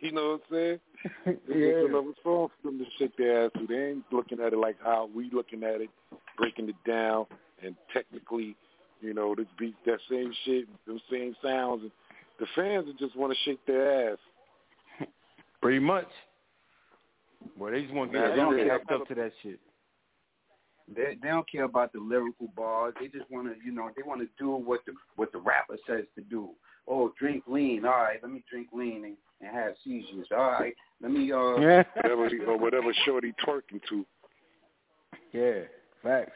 you 0.00 0.12
know 0.12 0.30
what 0.30 0.40
I'm 0.50 0.50
saying? 0.50 0.80
It's 1.26 1.40
Yeah. 1.48 1.72
just 1.72 1.88
another 1.90 2.12
song 2.22 2.48
for 2.62 2.70
them 2.70 2.78
to 2.78 2.84
shake 2.98 3.16
their 3.16 3.46
ass 3.46 3.50
to. 3.58 3.66
They 3.66 3.88
ain't 3.90 4.04
looking 4.12 4.40
at 4.40 4.52
it 4.52 4.58
like 4.58 4.76
how 4.82 5.08
we 5.14 5.30
looking 5.32 5.62
at 5.64 5.80
it, 5.80 5.90
breaking 6.36 6.68
it 6.68 6.76
down, 6.86 7.26
and 7.62 7.74
technically, 7.92 8.54
you 9.00 9.14
know, 9.14 9.34
this 9.34 9.46
beat 9.58 9.76
that 9.86 9.98
same 10.10 10.32
shit, 10.44 10.66
them 10.86 11.00
same 11.10 11.34
sounds, 11.42 11.82
and 11.82 11.90
The 12.38 12.46
fans 12.54 12.86
just 12.98 13.16
want 13.16 13.32
to 13.32 13.38
shake 13.44 13.64
their 13.66 14.12
ass. 14.12 14.18
Pretty 15.62 15.78
much. 15.78 16.08
Well, 17.58 17.72
they 17.72 17.82
just 17.82 17.94
want 17.94 18.12
to 18.12 18.18
get 18.18 18.36
Man, 18.36 18.58
yeah, 18.58 18.64
they- 18.64 18.70
hyped 18.70 18.92
up 19.00 19.08
to 19.08 19.14
that 19.14 19.32
shit. 19.42 19.58
They 20.94 21.16
they 21.22 21.28
don't 21.28 21.48
care 21.48 21.64
about 21.64 21.92
the 21.92 22.00
lyrical 22.00 22.48
bars. 22.56 22.94
They 23.00 23.06
just 23.06 23.30
want 23.30 23.46
to, 23.46 23.54
you 23.64 23.70
know, 23.72 23.90
they 23.96 24.02
want 24.02 24.20
to 24.22 24.28
do 24.38 24.50
what 24.50 24.80
the 24.86 24.92
what 25.16 25.30
the 25.32 25.38
rapper 25.38 25.76
says 25.86 26.04
to 26.16 26.20
do. 26.22 26.50
Oh, 26.92 27.12
drink 27.18 27.44
lean. 27.46 27.84
All 27.84 27.92
right, 27.92 28.18
let 28.20 28.32
me 28.32 28.42
drink 28.50 28.68
lean 28.72 29.04
and, 29.04 29.16
and 29.40 29.56
have 29.56 29.74
seizures. 29.84 30.26
All 30.32 30.50
right, 30.50 30.74
let 31.00 31.12
me 31.12 31.30
uh. 31.32 31.36
whatever, 31.38 32.28
he, 32.28 32.38
or 32.40 32.58
whatever 32.58 32.92
shorty 33.04 33.32
twerking 33.46 33.80
to. 33.88 34.04
Yeah, 35.32 35.60
facts. 36.02 36.32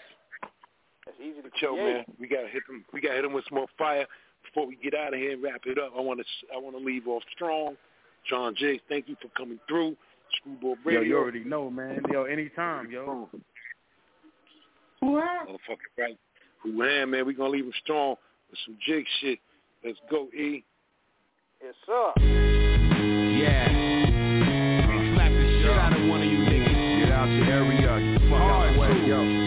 That's 1.04 1.18
easy 1.20 1.42
to 1.42 1.50
Yo, 1.60 1.74
create. 1.74 1.94
man, 1.94 2.04
we 2.20 2.28
gotta 2.28 2.48
hit 2.48 2.62
them. 2.68 2.84
We 2.92 3.00
gotta 3.00 3.16
hit 3.16 3.22
them 3.22 3.32
with 3.32 3.44
some 3.48 3.58
more 3.58 3.66
fire 3.76 4.06
before 4.44 4.68
we 4.68 4.76
get 4.76 4.94
out 4.94 5.12
of 5.12 5.18
here 5.18 5.32
and 5.32 5.42
wrap 5.42 5.62
it 5.66 5.76
up. 5.78 5.92
I 5.96 6.00
want 6.00 6.20
to. 6.20 6.26
I 6.54 6.58
want 6.58 6.78
to 6.78 6.84
leave 6.84 7.08
off 7.08 7.24
strong. 7.34 7.76
John 8.30 8.54
J, 8.56 8.80
thank 8.88 9.08
you 9.08 9.16
for 9.20 9.28
coming 9.36 9.58
through. 9.68 9.96
Screwball 10.38 10.76
Yo, 10.76 10.76
Radio. 10.84 11.02
you 11.02 11.18
already 11.18 11.44
know, 11.44 11.68
man. 11.68 12.00
Yo, 12.10 12.24
anytime, 12.24 12.90
yo. 12.90 13.28
Motherfucking 15.02 15.98
right. 15.98 16.18
Who 16.62 16.82
am, 16.82 17.10
man? 17.10 17.26
We 17.26 17.34
gonna 17.34 17.50
leave 17.50 17.66
him 17.66 17.72
strong 17.82 18.16
with 18.50 18.58
some 18.64 18.78
jig 18.86 19.04
shit. 19.20 19.38
Let's 19.84 19.98
go, 20.10 20.28
E. 20.32 20.64
Yes, 21.62 21.74
sir. 21.84 22.12
Yeah. 23.36 23.68
Slap 25.14 25.30
the 25.30 25.60
shit 25.60 25.70
out 25.70 25.92
of 25.92 26.08
one 26.08 26.22
of 26.22 26.26
you 26.26 26.38
niggas. 26.38 27.04
Get 27.04 27.12
out 27.12 27.28
your 27.28 27.44
area. 27.44 27.82
Get 27.82 28.22
the 28.22 28.30
fuck 28.30 28.40
out 28.40 28.72
the 28.72 28.80
way, 28.80 29.06
yo. 29.06 29.43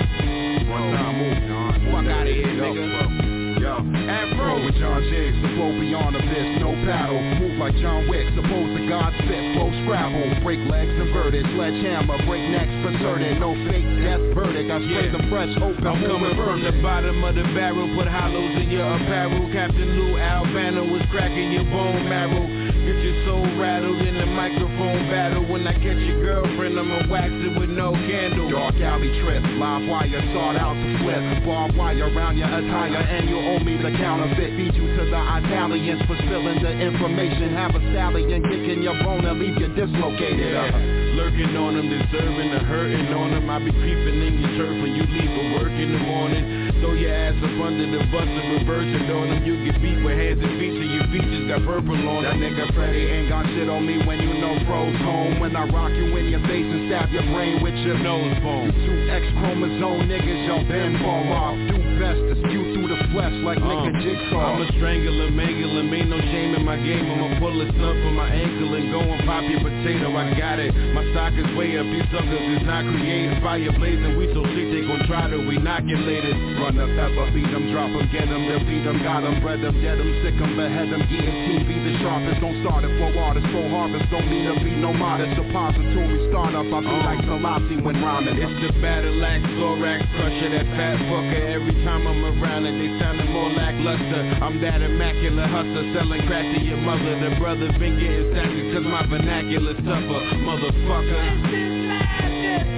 With 4.68 4.84
John 4.84 5.00
Jigs, 5.00 5.40
the 5.40 5.48
flow 5.56 5.72
beyond 5.80 6.20
abyss, 6.20 6.60
no 6.60 6.76
paddle. 6.84 7.16
Move 7.40 7.56
like 7.56 7.72
John 7.80 8.04
Wick, 8.12 8.28
suppose 8.36 8.68
the 8.76 8.84
God 8.84 9.16
spit, 9.16 9.56
flow 9.56 9.72
scrabble. 9.88 10.44
Break 10.44 10.60
legs 10.68 10.92
inverted, 10.92 11.48
sledgehammer, 11.56 12.20
break 12.28 12.44
necks 12.52 12.76
concerted. 12.84 13.40
No 13.40 13.56
fake 13.64 13.88
death 14.04 14.20
verdict, 14.36 14.68
I 14.68 14.84
spray 14.92 15.08
them 15.08 15.32
fresh 15.32 15.56
open. 15.56 15.88
I'm 15.88 16.04
coming 16.04 16.36
from 16.36 16.68
the 16.68 16.76
bottom 16.84 17.24
of 17.24 17.36
the 17.40 17.48
barrel, 17.56 17.88
put 17.96 18.12
hollows 18.12 18.60
in 18.60 18.68
your 18.68 18.92
apparel. 18.92 19.48
Captain 19.56 19.88
Lou 19.88 20.20
Albano 20.20 20.84
was 20.84 21.04
cracking 21.16 21.56
your 21.56 21.64
bone 21.72 22.04
marrow. 22.04 22.67
Get 22.88 23.04
your 23.04 23.20
soul 23.28 23.44
rattled 23.60 24.00
in 24.00 24.16
the 24.16 24.26
microphone 24.32 25.12
battle. 25.12 25.44
When 25.44 25.68
I 25.68 25.76
catch 25.76 26.00
your 26.08 26.24
girlfriend, 26.24 26.80
I'ma 26.80 27.12
wax 27.12 27.28
it 27.36 27.60
with 27.60 27.68
no 27.68 27.92
candle. 27.92 28.48
Dark 28.48 28.80
alley 28.80 29.12
trip, 29.20 29.44
live 29.60 29.84
wire, 29.92 30.24
sought 30.32 30.56
out 30.56 30.72
to 30.72 30.88
flip. 31.04 31.20
Barbed 31.44 31.76
wire 31.76 32.08
around 32.08 32.40
your 32.40 32.48
attire, 32.48 32.96
and 32.96 33.28
you 33.28 33.36
owe 33.36 33.60
me 33.60 33.76
the 33.76 33.92
counterfeit. 33.92 34.56
Beat 34.56 34.72
you 34.80 34.88
to 34.88 35.04
the 35.04 35.20
Italians 35.20 36.00
for 36.08 36.16
spilling 36.16 36.64
the 36.64 36.72
information. 36.80 37.52
Have 37.60 37.76
a 37.76 37.84
stallion 37.92 38.40
kicking 38.48 38.80
your 38.82 38.96
bone 39.04 39.26
and 39.28 39.36
leave 39.36 39.60
you 39.60 39.68
dislocated. 39.76 40.56
Uh, 40.56 40.72
Lurking 41.20 41.58
on 41.60 41.76
them, 41.76 41.90
deserving 41.92 42.52
the 42.56 42.60
hurting 42.72 43.12
on 43.12 43.32
them. 43.36 43.50
I 43.50 43.60
be 43.60 43.72
creeping 43.76 44.22
in 44.24 44.40
your 44.40 44.64
turf 44.64 44.80
when 44.80 44.96
you 44.96 45.04
leave 45.04 45.28
for 45.36 45.60
work 45.60 45.76
in 45.76 45.92
the 45.92 46.00
morning. 46.00 46.67
Throw 46.80 46.94
your 46.94 47.10
ass 47.14 47.34
up 47.42 47.58
under 47.66 47.86
the 47.90 48.02
bus 48.14 48.28
and 48.30 48.48
reverse 48.62 48.86
it 48.86 49.10
on 49.10 49.26
them. 49.34 49.42
You 49.46 49.66
get 49.66 49.82
beat 49.82 49.98
with 50.06 50.14
hands 50.14 50.38
and 50.42 50.54
feet 50.62 50.74
till 50.78 50.92
your 50.94 51.08
features 51.10 51.46
got 51.50 51.66
purple 51.66 51.98
on 51.98 52.24
That 52.24 52.38
them. 52.38 52.54
nigga 52.54 52.70
Freddy 52.78 53.02
ain't 53.10 53.30
got 53.30 53.46
shit 53.50 53.66
on 53.68 53.82
me 53.86 53.98
when 54.06 54.22
you 54.22 54.38
know 54.38 54.62
pros 54.70 54.94
home. 55.02 55.40
When 55.42 55.56
I 55.56 55.66
rock 55.74 55.92
you 55.92 56.06
in 56.18 56.30
your 56.30 56.42
face 56.46 56.70
and 56.70 56.86
stab 56.90 57.10
your 57.10 57.26
brain 57.34 57.64
with 57.66 57.76
your 57.82 57.98
nose 57.98 58.38
bone. 58.46 58.70
You 58.78 58.86
two 58.86 59.10
X 59.10 59.26
chromosome 59.42 60.06
niggas, 60.06 60.46
y'all 60.46 60.66
been 60.70 61.02
fall 61.02 61.26
off. 61.34 61.58
Do 61.58 61.76
best 61.98 62.22
to 62.22 62.34
spew 62.46 62.78
through 62.88 62.96
the 62.96 63.12
flesh 63.12 63.36
like 63.44 63.60
nigga 63.60 63.92
uh. 63.92 64.02
jigsaw. 64.02 64.56
I'm 64.56 64.62
a 64.64 64.68
strangler, 64.80 65.30
mangler, 65.32 65.84
ain't 65.92 66.10
no 66.10 66.20
shame 66.32 66.56
in 66.56 66.64
my 66.64 66.78
game. 66.78 67.04
I'ma 67.12 67.40
pull 67.40 67.60
a 67.60 67.68
snuff 67.76 67.98
from 68.00 68.16
my 68.16 68.30
ankle 68.32 68.74
and 68.76 68.92
go 68.92 69.02
and 69.04 69.22
pop 69.28 69.44
your 69.44 69.60
potato. 69.60 70.16
I 70.16 70.32
got 70.40 70.60
it. 70.60 70.72
My 70.96 71.04
stock 71.12 71.34
is 71.36 71.48
way 71.56 71.76
up. 71.78 71.86
These 71.86 72.08
suckers 72.12 72.46
is 72.56 72.64
not 72.64 72.88
creative. 72.88 73.44
Fire 73.44 73.72
blazing, 73.76 74.16
we 74.18 74.32
so 74.32 74.44
sick 74.56 74.68
they 74.72 74.88
gon' 74.88 75.04
try 75.08 75.28
to 75.28 75.38
inoculate 75.38 76.26
it. 76.26 76.38
Run 76.60 76.80
the 76.80 76.88
pepper, 76.96 77.28
beat 77.36 77.52
them 77.52 77.68
drop 77.72 77.92
up 77.92 78.08
get 78.12 78.30
them 78.30 78.48
they'll 78.48 78.64
beat 78.64 78.86
'em, 78.88 78.98
drop 79.04 79.22
'em, 79.22 79.22
get 79.22 79.22
'em, 79.22 79.22
defeat 79.22 79.22
'em, 79.22 79.24
got 79.24 79.24
'em, 79.24 79.42
bred 79.42 79.64
'em, 79.64 79.76
dead 79.82 80.00
'em, 80.00 80.12
sick 80.24 80.40
'em, 80.40 80.56
behead 80.56 80.90
'em, 80.94 81.04
guillotine, 81.12 81.64
be 81.68 81.76
the 81.84 81.94
sharpest, 82.00 82.40
don't 82.42 82.58
start 82.64 82.84
it 82.84 82.94
for 82.98 83.12
artists, 83.20 83.50
for 83.52 83.68
harvest, 83.70 84.10
don't 84.10 84.28
mean 84.30 84.46
to 84.48 84.56
be 84.64 84.72
no 84.72 84.94
modest, 84.94 85.36
suppository 85.36 86.20
startup, 86.30 86.66
I 86.66 86.80
be 86.82 86.88
uh. 86.88 87.06
like 87.06 87.22
Selassie 87.26 87.82
when 87.82 88.02
rhyming. 88.02 88.38
It's 88.38 88.58
the 88.64 88.72
battle 88.82 89.26
axe, 89.26 89.46
thorax 89.60 90.02
crusher, 90.16 90.50
that 90.50 90.68
fat 90.78 90.98
fucker. 91.10 91.42
Every 91.56 91.76
time 91.84 92.08
I'm 92.08 92.24
around 92.26 92.66
it, 92.66 92.77
they 92.78 93.00
sounding 93.00 93.32
more 93.32 93.50
lackluster. 93.50 94.38
I'm 94.42 94.62
that 94.62 94.82
immaculate 94.82 95.50
hustler, 95.50 95.94
selling 95.94 96.26
crack 96.28 96.46
to 96.56 96.62
your 96.62 96.78
mother. 96.78 97.20
The 97.20 97.36
brothers 97.40 97.76
been 97.78 98.00
getting 98.00 98.34
sassy 98.34 98.72
cause 98.74 98.86
my 98.86 99.06
vernacular 99.08 99.74
suffer, 99.82 100.22
motherfucker. 100.46 102.77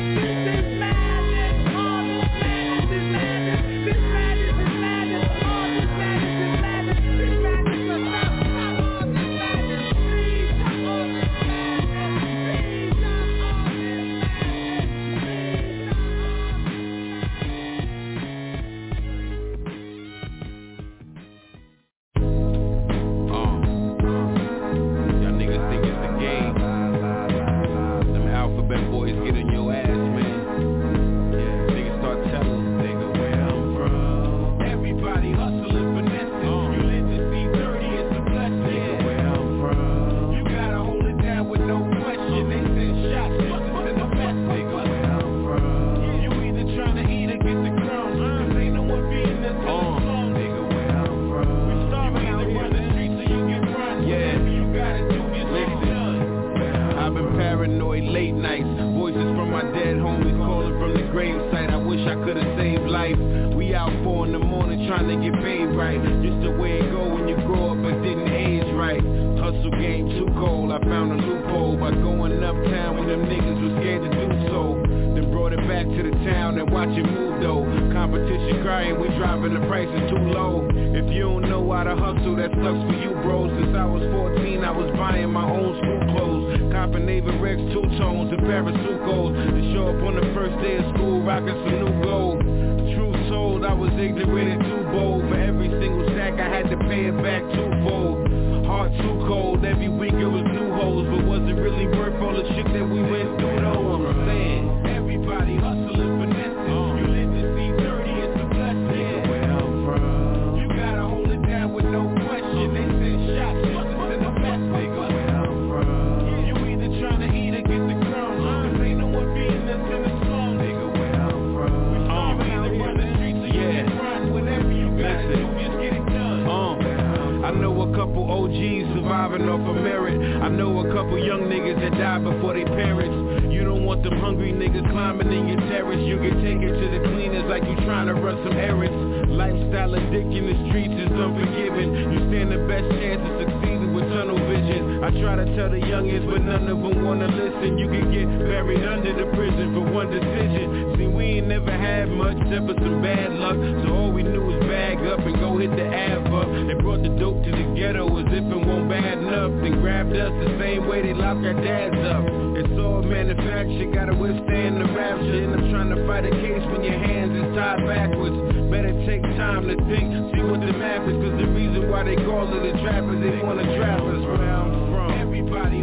Bad 153.10 153.32
luck. 153.42 153.58
So 153.82 153.88
all 153.90 154.12
we 154.12 154.22
knew 154.22 154.46
was 154.46 154.62
bag 154.70 155.02
up 155.10 155.20
and 155.26 155.36
go 155.42 155.58
hit 155.58 155.74
the 155.74 155.88
Av 155.90 156.30
up. 156.30 156.48
They 156.70 156.78
brought 156.78 157.02
the 157.02 157.10
dope 157.18 157.42
to 157.42 157.52
the 157.52 157.66
ghetto 157.74 158.06
as 158.22 158.30
if 158.30 158.46
it 158.46 158.62
won't 158.62 158.86
bad 158.90 159.18
enough. 159.18 159.52
Then 159.62 159.82
grabbed 159.82 160.14
us 160.14 160.30
the 160.30 160.52
same 160.62 160.86
way 160.86 161.02
they 161.02 161.14
locked 161.14 161.42
our 161.42 161.58
dads 161.58 161.98
up. 162.06 162.24
It's 162.62 162.76
all 162.78 163.02
manufactured, 163.02 163.90
gotta 163.94 164.14
withstand 164.14 164.78
the 164.78 164.88
rapture. 164.94 165.42
And 165.42 165.52
I'm 165.58 165.66
trying 165.74 165.90
to 165.90 166.00
fight 166.06 166.26
a 166.30 166.34
case 166.38 166.64
when 166.70 166.86
your 166.86 167.00
hands 167.02 167.34
is 167.34 167.50
tied 167.58 167.82
backwards. 167.90 168.38
Better 168.70 168.94
take 169.10 169.26
time 169.42 169.66
to 169.66 169.76
think, 169.90 170.06
see 170.30 170.46
what 170.46 170.62
the 170.62 170.74
map 170.78 171.02
is. 171.10 171.18
Cause 171.18 171.38
the 171.42 171.50
reason 171.50 171.90
why 171.90 172.06
they 172.06 172.18
call 172.22 172.46
it 172.46 172.62
a 172.62 172.74
trap 172.86 173.02
is 173.10 173.18
they 173.26 173.42
wanna 173.42 173.66
trap 173.78 174.06
us. 174.06 174.22
Where 174.22 174.46
I'm 174.46 174.70
from 174.94 175.10
Everybody 175.18 175.82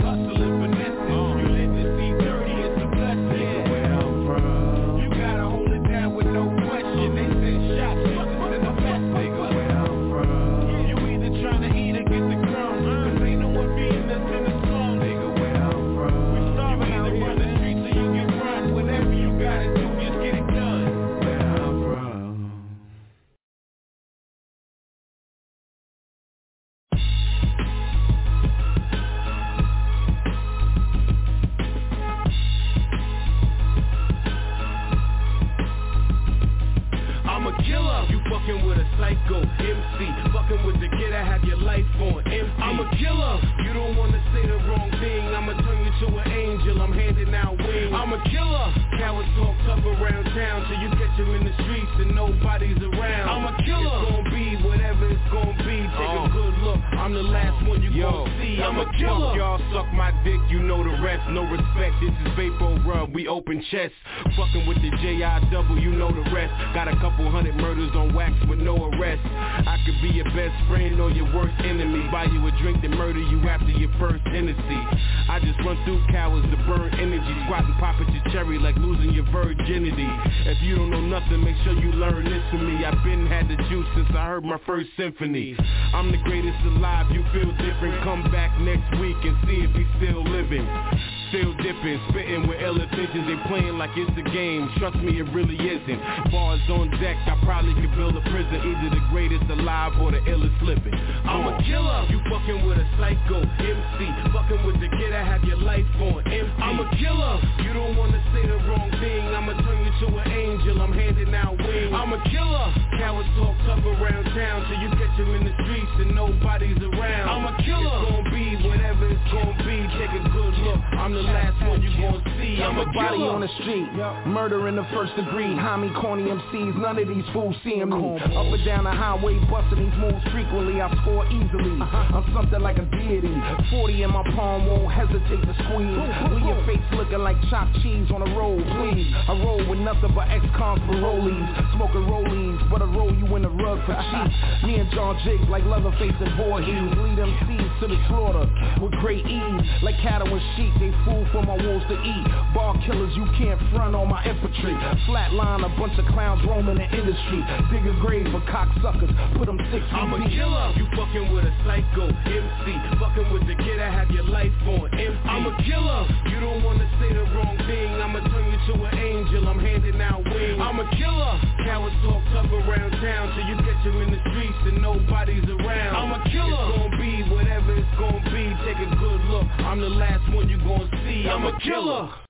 Out 111.46 111.58
wings. 111.58 111.94
I'm 111.94 112.12
a 112.12 112.18
killer. 112.26 112.66
Cowards 112.98 113.28
talk 113.38 113.54
tough 113.70 113.84
around 113.86 114.24
town 114.34 114.66
till 114.66 114.80
you 114.82 114.90
catch 114.98 115.14
'em 115.20 115.30
in 115.36 115.44
the 115.46 115.54
streets 115.62 115.94
and 116.02 116.10
nobody's 116.12 116.82
around. 116.82 117.28
I'm 117.30 117.46
a 117.46 117.54
killer. 117.62 117.86
It's 117.86 118.10
gonna 118.10 118.30
be 118.34 118.56
whatever 118.66 119.06
it's 119.06 119.30
gonna 119.30 119.54
be. 119.62 119.78
Take 119.94 120.10
a 120.10 120.28
good 120.28 120.58
look. 120.66 120.80
I'm 120.98 121.14
the 121.14 121.22
last 121.22 121.62
one 121.62 121.80
you 121.82 121.90
gon' 122.02 122.20
see. 122.34 122.35
I'm 122.46 122.78
a 122.78 122.86
body 122.92 123.26
on 123.26 123.40
the 123.42 123.50
street, 123.60 123.90
murder 124.30 124.68
in 124.68 124.76
the 124.76 124.86
first 124.94 125.16
degree. 125.16 125.50
Homie, 125.50 125.90
corny 126.00 126.30
MCs, 126.30 126.78
none 126.78 126.98
of 126.98 127.08
these 127.08 127.24
fools 127.32 127.56
seeing 127.64 127.90
me. 127.90 128.18
Up 128.22 128.46
and 128.46 128.64
down 128.64 128.84
the 128.84 128.94
highway, 128.94 129.34
busting 129.50 129.82
these 129.82 129.98
moves 129.98 130.22
frequently. 130.30 130.80
I 130.80 130.86
score 131.02 131.26
easily. 131.26 131.74
I'm 131.82 132.22
something 132.34 132.60
like 132.62 132.78
a 132.78 132.86
deity. 132.86 133.34
40 133.70 134.02
in 134.02 134.10
my 134.10 134.22
palm, 134.38 134.66
won't 134.66 134.92
hesitate 134.94 135.42
to 135.42 135.54
squeeze. 135.66 136.06
Leave 136.30 136.46
your 136.46 136.60
face 136.70 136.86
looking 136.94 137.18
like 137.26 137.34
chopped 137.50 137.74
cheese 137.82 138.06
on 138.14 138.22
the 138.22 138.30
road, 138.38 138.62
please. 138.78 139.10
I 139.26 139.34
roll 139.42 139.66
with 139.66 139.80
nothing 139.82 140.14
but 140.14 140.30
ex-cons 140.30 140.80
parolees, 140.86 141.46
smoking 141.74 142.06
rollies, 142.06 142.62
but 142.70 142.80
I 142.80 142.86
roll 142.86 143.10
you 143.10 143.26
in 143.34 143.42
the 143.42 143.50
rug 143.50 143.82
for 143.86 143.98
cheap. 143.98 144.30
Me 144.70 144.78
and 144.78 144.90
John 144.94 145.18
Jake 145.26 145.42
like 145.50 145.64
Leatherface 145.66 146.14
and 146.22 146.30
Voorhees, 146.38 146.94
lead 146.94 147.18
MCs 147.18 147.80
to 147.80 147.86
the 147.90 147.98
slaughter 148.06 148.46
with 148.80 148.92
great 149.02 149.26
ease. 149.26 149.62
Like 149.82 149.98
cattle 149.98 150.30
and 150.30 150.42
sheep, 150.54 150.72
they 150.78 150.94
fool 151.04 151.26
for 151.34 151.42
my 151.42 151.58
wolves 151.58 151.84
to 151.90 151.96
eat. 151.98 152.28
Bar 152.54 152.76
killers, 152.86 153.12
you 153.16 153.26
can't 153.38 153.60
front 153.72 153.94
on 153.94 154.08
my 154.08 154.24
infantry. 154.24 154.72
Flatline, 155.06 155.64
a 155.64 155.70
bunch 155.78 155.98
of 155.98 156.06
clowns 156.12 156.44
roaming 156.46 156.76
the 156.76 156.88
industry. 156.88 157.40
Dig 157.70 157.84
a 157.86 157.94
grave 158.00 158.26
for 158.32 158.40
cocksuckers, 158.48 159.12
put 159.36 159.46
them 159.46 159.58
six 159.70 159.84
feet 159.84 159.92
I'm 159.92 160.12
a 160.12 160.20
killer. 160.28 160.72
You 160.76 160.86
fucking 160.96 161.32
with 161.32 161.44
a 161.44 161.52
psycho 161.64 162.08
MC. 162.08 162.66
Fucking 162.98 163.28
with 163.32 163.46
the 163.46 163.56
kid 163.60 163.78
that 163.78 163.92
have 163.92 164.10
your 164.10 164.24
life 164.24 164.52
on 164.66 164.88
empty. 164.94 165.28
I'm 165.28 165.46
a 165.46 165.54
killer. 165.62 166.00
You 166.32 166.40
don't 166.40 166.62
wanna 166.64 166.88
say 167.00 167.12
the 167.12 167.24
wrong 167.36 167.56
thing. 167.66 167.88
I'ma 168.00 168.20
turn 168.28 168.44
you 168.52 168.58
to 168.72 168.84
an 168.84 168.98
angel. 168.98 169.48
I'm 169.48 169.58
handing 169.58 170.00
out 170.00 170.24
wings. 170.24 170.60
I'm 170.60 170.80
a 170.80 170.88
killer. 170.96 171.32
Cowards 171.64 171.96
talk 172.04 172.22
tough 172.32 172.52
around 172.52 172.90
town 173.02 173.34
till 173.34 173.46
you 173.48 173.56
catch 173.56 173.86
'em 173.86 174.00
in 174.02 174.10
the 174.12 174.20
streets 174.30 174.60
and 174.68 174.80
nobody's 174.80 175.48
around. 175.48 175.96
I'm 175.96 176.12
a 176.12 176.20
killer. 176.30 176.66
It's 176.68 176.78
gonna 176.78 176.96
be 176.96 177.22
whatever 177.34 177.72
it's 177.74 177.94
gonna 177.98 178.30
be. 178.30 178.44
Take 178.64 178.78
a 178.78 178.96
good 178.96 179.20
look. 179.30 179.46
I'm 179.60 179.80
the 179.80 179.90
last 179.90 180.26
one 180.32 180.48
you 180.48 180.58
gonna 180.58 180.88
see. 181.04 181.28
I'm 181.28 181.44
a 181.44 181.58
killer. 181.60 182.08
Uh, 182.12 182.25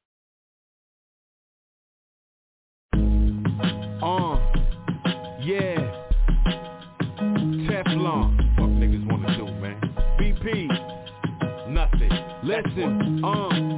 Listen, 12.46 13.24
um, 13.24 13.75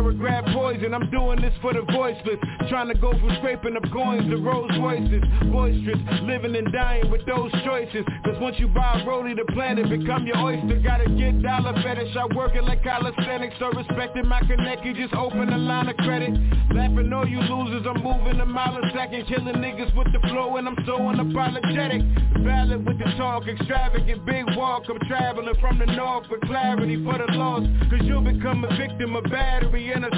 paragraph 0.00 0.44
poison. 0.54 0.94
I'm 0.94 1.10
doing 1.10 1.40
this 1.40 1.52
for 1.60 1.74
the 1.74 1.82
voiceless. 1.92 2.40
Trying 2.68 2.88
to 2.88 2.94
go 2.94 3.12
from 3.12 3.36
scraping 3.38 3.76
up 3.76 3.84
coins 3.92 4.28
to 4.30 4.36
Rolls 4.36 4.70
Royces. 4.80 5.22
Boisterous, 5.52 6.00
living 6.22 6.56
and 6.56 6.72
dying 6.72 7.10
with 7.10 7.24
those 7.26 7.52
choices. 7.64 8.04
Cause 8.24 8.36
once 8.40 8.56
you 8.58 8.68
buy 8.68 9.00
a 9.00 9.04
rollie, 9.04 9.36
the 9.36 9.44
planet 9.52 9.88
become 9.90 10.26
your 10.26 10.38
oyster. 10.38 10.80
Gotta 10.82 11.08
get 11.10 11.42
dollar 11.42 11.74
fetish. 11.82 12.16
I 12.16 12.34
work 12.34 12.54
it 12.54 12.64
like 12.64 12.82
calisthenics. 12.82 13.56
So 13.58 13.70
respecting 13.76 14.26
my 14.26 14.40
connect, 14.40 14.84
you 14.84 14.94
just 14.94 15.14
open 15.14 15.52
a 15.52 15.58
line 15.58 15.88
of 15.88 15.96
credit. 15.98 16.32
Laughing 16.72 17.12
all 17.12 17.28
you 17.28 17.40
losers, 17.40 17.86
I'm 17.86 18.02
moving 18.02 18.40
a 18.40 18.46
mile 18.46 18.78
a 18.78 18.90
second. 18.96 19.26
Killing 19.28 19.60
niggas 19.60 19.94
with 19.96 20.12
the 20.12 20.20
flow 20.28 20.56
and 20.56 20.66
I'm 20.66 20.78
so 20.86 20.98
unapologetic. 20.98 22.00
Valid 22.44 22.86
with 22.86 22.98
the 22.98 23.10
talk, 23.18 23.46
extravagant, 23.46 24.24
big 24.24 24.44
walk. 24.56 24.84
I'm 24.88 24.98
traveling 25.08 25.54
from 25.60 25.78
the 25.78 25.86
north 25.86 26.24
with 26.30 26.40
clarity 26.42 26.96
for 27.04 27.18
the 27.18 27.32
loss. 27.36 27.66
Cause 27.90 28.00
you'll 28.04 28.24
become 28.24 28.64
a 28.64 28.76
victim 28.76 29.14
of 29.14 29.24
battery 29.24 29.89
and. 29.92 30.10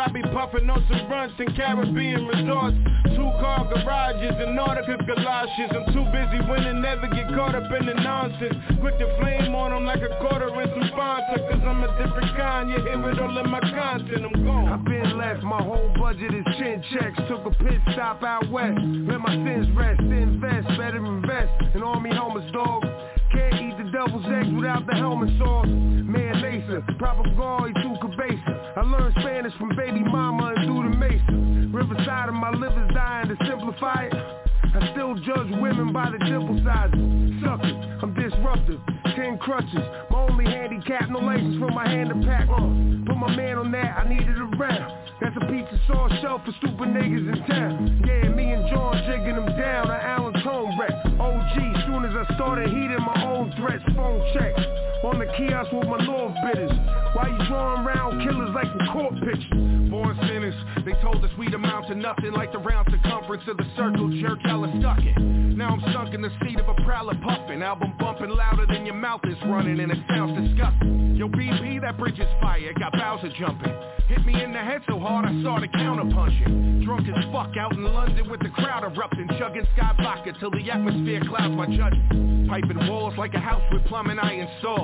I 0.00 0.08
be 0.08 0.22
puffing 0.32 0.70
on 0.70 0.80
some 0.88 1.10
runts 1.10 1.34
in 1.38 1.52
Caribbean 1.54 2.24
resorts. 2.24 2.76
Two 3.12 3.30
car 3.42 3.68
garages 3.68 4.32
and 4.38 4.56
Nautica 4.56 4.96
galoshes. 5.04 5.70
I'm 5.76 5.86
too 5.92 6.06
busy 6.08 6.40
winning, 6.48 6.80
never 6.80 7.08
get 7.08 7.28
caught 7.34 7.54
up 7.54 7.68
in 7.68 7.86
the 7.86 7.94
nonsense. 7.94 8.54
Quick 8.80 8.96
to 8.98 9.08
flame 9.20 9.54
on 9.54 9.72
them 9.72 9.84
like 9.84 10.00
a 10.00 10.14
quarter 10.24 10.48
in 10.48 10.68
some 10.70 10.90
Fanta. 10.96 11.36
Cause 11.36 11.62
I'm 11.66 11.82
a 11.82 11.90
different 11.98 12.36
kind, 12.36 12.70
you 12.70 12.80
hear 12.80 13.10
it 13.10 13.18
all 13.18 13.36
in 13.36 13.50
my 13.50 13.60
content, 13.60 14.24
I'm 14.24 14.44
gone. 14.44 14.68
I've 14.68 14.84
been 14.84 15.18
left, 15.18 15.42
my 15.42 15.62
whole 15.62 15.92
budget 15.98 16.32
is 16.32 16.44
chin 16.56 16.82
checks. 16.94 17.18
Took 17.28 17.44
a 17.44 17.50
pit 17.50 17.80
stop 17.92 18.22
out 18.22 18.48
west. 18.50 18.78
Let 18.78 19.20
my 19.20 19.34
sins 19.34 19.68
rest, 19.76 20.00
invest, 20.00 20.68
better 20.78 21.04
invest. 21.04 21.50
An 21.74 21.82
army 21.82 22.14
homeless 22.14 22.50
dog. 22.52 22.84
Can't 23.32 23.54
eat 23.54 23.76
the 23.76 23.90
devil's 23.90 24.26
eggs 24.26 24.54
without 24.54 24.86
the 24.86 24.94
helmet 24.94 25.30
sauce. 25.38 25.68
Man 25.68 26.42
laser, 26.42 26.82
proper 26.98 27.28
guard, 27.36 27.74
tu 27.82 27.96
cabeza. 28.00 28.59
I 28.80 28.82
learned 28.82 29.14
Spanish 29.20 29.52
from 29.58 29.76
baby 29.76 30.00
mama 30.00 30.54
and 30.56 30.64
through 30.64 30.88
the 30.88 30.96
mesa. 30.96 31.68
Riverside 31.68 32.30
and 32.32 32.38
my 32.40 32.48
liver's 32.48 32.88
dying 32.94 33.28
to 33.28 33.36
simplify 33.44 34.08
it. 34.08 34.14
I 34.16 34.88
still 34.96 35.12
judge 35.20 35.52
women 35.60 35.92
by 35.92 36.08
the 36.08 36.16
dimple 36.16 36.56
sizes. 36.64 36.96
Suckers, 37.44 37.76
I'm 38.00 38.16
disruptive. 38.16 38.80
Ten 39.12 39.36
crutches, 39.36 39.84
my 40.08 40.24
only 40.24 40.46
handicap, 40.46 41.10
no 41.10 41.18
license 41.18 41.60
for 41.60 41.68
my 41.68 41.86
hand 41.86 42.08
to 42.08 42.16
pack 42.24 42.48
on. 42.48 43.04
Put 43.06 43.18
my 43.18 43.36
man 43.36 43.58
on 43.58 43.70
that, 43.72 44.00
I 44.00 44.08
needed 44.08 44.40
a 44.40 44.48
round. 44.56 44.96
That's 45.20 45.36
a 45.36 45.44
pizza 45.44 45.76
sauce 45.86 46.16
shelf 46.22 46.40
for 46.48 46.52
stupid 46.64 46.88
niggas 46.88 47.36
in 47.36 47.38
town. 47.52 48.00
Yeah, 48.08 48.32
me 48.32 48.52
and 48.56 48.64
John 48.72 48.96
jigging 49.04 49.36
them 49.36 49.60
down, 49.60 49.92
an 49.92 50.00
Allen 50.00 50.40
Tone 50.40 50.72
wreck. 50.80 50.96
OG, 51.20 51.84
soon 51.84 52.08
as 52.08 52.16
I 52.16 52.24
started 52.34 52.72
heating 52.72 53.04
my 53.04 53.28
own 53.28 53.52
threats, 53.60 53.84
phone 53.92 54.24
check. 54.32 54.56
On 55.02 55.18
the 55.18 55.24
kiosk 55.36 55.72
with 55.72 55.88
my 55.88 56.04
North 56.04 56.36
bitters. 56.44 56.70
Why 57.14 57.32
you 57.32 57.48
drawing 57.48 57.84
round 57.86 58.20
killers 58.20 58.50
like 58.54 58.68
the 58.76 58.84
court 58.92 59.14
pictures? 59.24 59.90
Born 59.90 60.14
sinners, 60.28 60.54
they 60.84 60.92
told 61.00 61.24
us 61.24 61.30
we'd 61.38 61.54
amount 61.54 61.88
to 61.88 61.94
nothing 61.94 62.32
like 62.32 62.52
the 62.52 62.58
round 62.58 62.86
circumference 62.90 63.42
of 63.48 63.56
the 63.56 63.66
circle 63.76 64.12
jerk 64.20 64.40
hella 64.44 64.68
stuck 64.78 65.00
in. 65.00 65.56
Now 65.56 65.70
I'm 65.70 65.92
sunk 65.92 66.14
in 66.14 66.20
the 66.20 66.30
seat 66.44 66.60
of 66.60 66.68
a 66.68 66.74
prowler 66.84 67.14
puffin', 67.24 67.62
album 67.62 67.94
bumping 67.98 68.30
louder 68.30 68.66
than 68.66 68.84
your 68.84 68.94
mouth 68.94 69.20
is 69.24 69.36
running 69.46 69.80
and 69.80 69.90
it 69.90 69.98
sounds 70.08 70.36
disgusting. 70.36 71.16
Yo 71.16 71.28
BP, 71.28 71.80
that 71.80 71.98
bridge 71.98 72.18
is 72.18 72.28
fire, 72.40 72.72
got 72.78 72.92
Bowser 72.92 73.32
jumping. 73.38 73.74
Hit 74.08 74.24
me 74.24 74.42
in 74.42 74.52
the 74.52 74.58
head 74.58 74.82
so 74.88 74.98
hard 74.98 75.24
I 75.24 75.40
started 75.40 75.72
counterpunching. 75.72 76.84
Drunk 76.84 77.08
as 77.08 77.24
fuck 77.32 77.56
out 77.56 77.72
in 77.72 77.84
London 77.84 78.30
with 78.30 78.40
the 78.40 78.48
crowd 78.50 78.84
erupting, 78.84 79.28
chugging 79.38 79.66
Skyy 79.76 79.96
vodka 80.02 80.32
till 80.40 80.50
the 80.50 80.70
atmosphere 80.70 81.20
clouds 81.28 81.54
my 81.54 81.66
judgment. 81.66 82.48
Piping 82.48 82.88
walls 82.88 83.14
like 83.16 83.34
a 83.34 83.38
house 83.38 83.62
with 83.72 83.84
plumbing 83.84 84.18
I 84.18 84.32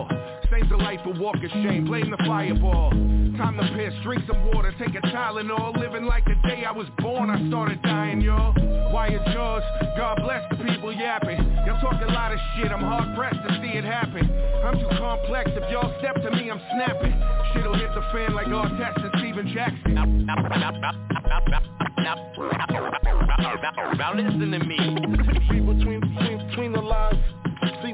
install. 0.08 0.36
Stains 0.48 0.70
a 0.72 0.76
life 0.76 1.00
a 1.04 1.10
walk 1.20 1.36
of 1.36 1.50
shame, 1.50 1.86
blame 1.86 2.10
the 2.10 2.16
fireball. 2.18 2.90
Time 3.36 3.56
to 3.58 3.68
piss, 3.76 3.92
drink 4.02 4.22
some 4.26 4.46
water, 4.52 4.74
take 4.78 4.94
a 4.94 5.00
Tylenol. 5.08 5.76
Living 5.78 6.06
like 6.06 6.24
the 6.24 6.34
day 6.48 6.64
I 6.64 6.72
was 6.72 6.86
born, 6.98 7.30
I 7.30 7.48
started 7.48 7.82
dying, 7.82 8.20
y'all. 8.20 8.54
Why 8.92 9.08
is 9.08 9.20
yours? 9.34 9.62
God 9.96 10.18
bless 10.22 10.42
the 10.50 10.56
people 10.64 10.92
yapping. 10.92 11.36
Y'all 11.66 11.80
talk 11.80 12.00
a 12.00 12.12
lot 12.12 12.32
of 12.32 12.38
shit, 12.56 12.70
I'm 12.70 12.80
hard 12.80 13.16
pressed 13.16 13.36
to 13.46 13.60
see 13.60 13.76
it 13.76 13.84
happen. 13.84 14.30
I'm 14.64 14.78
too 14.78 14.88
complex, 14.98 15.50
if 15.52 15.70
y'all 15.70 15.92
step 15.98 16.14
to 16.14 16.30
me, 16.30 16.50
I'm 16.50 16.60
snapping. 16.74 17.12
Shit'll 17.52 17.74
hit 17.74 17.90
the 17.94 18.02
fan 18.12 18.34
like 18.34 18.46
Artest 18.46 19.04
and 19.04 19.12
Stephen 19.18 19.52
Jackson. 19.52 19.94
Now, 23.96 24.14
listen 24.14 24.50
to 24.50 24.58
me. 24.60 24.76
between, 25.16 25.66
between, 25.66 26.48
between 26.48 26.72
the 26.72 26.80
lines. 26.80 27.45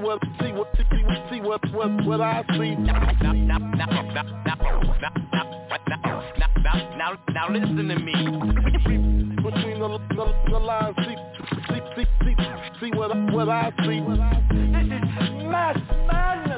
See 0.02 0.08
what, 0.08 0.18
see 0.40 0.50
what, 0.50 0.68
see 0.74 1.04
what, 1.04 1.30
see 1.30 1.40
what, 1.40 1.60
what, 1.72 2.04
what 2.04 2.20
I 2.20 2.42
see. 2.58 2.74
Now, 2.74 3.12
now, 3.22 3.32
now, 3.32 3.58
now, 3.58 3.86
now, 3.86 4.02
now, 4.02 4.24
now, 6.96 7.18
now, 7.32 7.48
listen 7.48 7.76
to 7.76 7.96
me. 8.00 8.12
Between 9.36 9.78
the, 9.78 10.00
the, 10.10 10.24
the 10.50 10.58
lines, 10.58 10.96
see, 11.06 11.16
see, 11.68 11.80
see, 11.94 12.06
see, 12.24 12.34
see 12.80 12.90
what, 12.96 13.16
what 13.32 13.48
I 13.48 13.70
see. 13.86 14.00
This 14.72 14.86
is 14.86 15.04
mass 15.46 15.78
madness. 16.08 16.51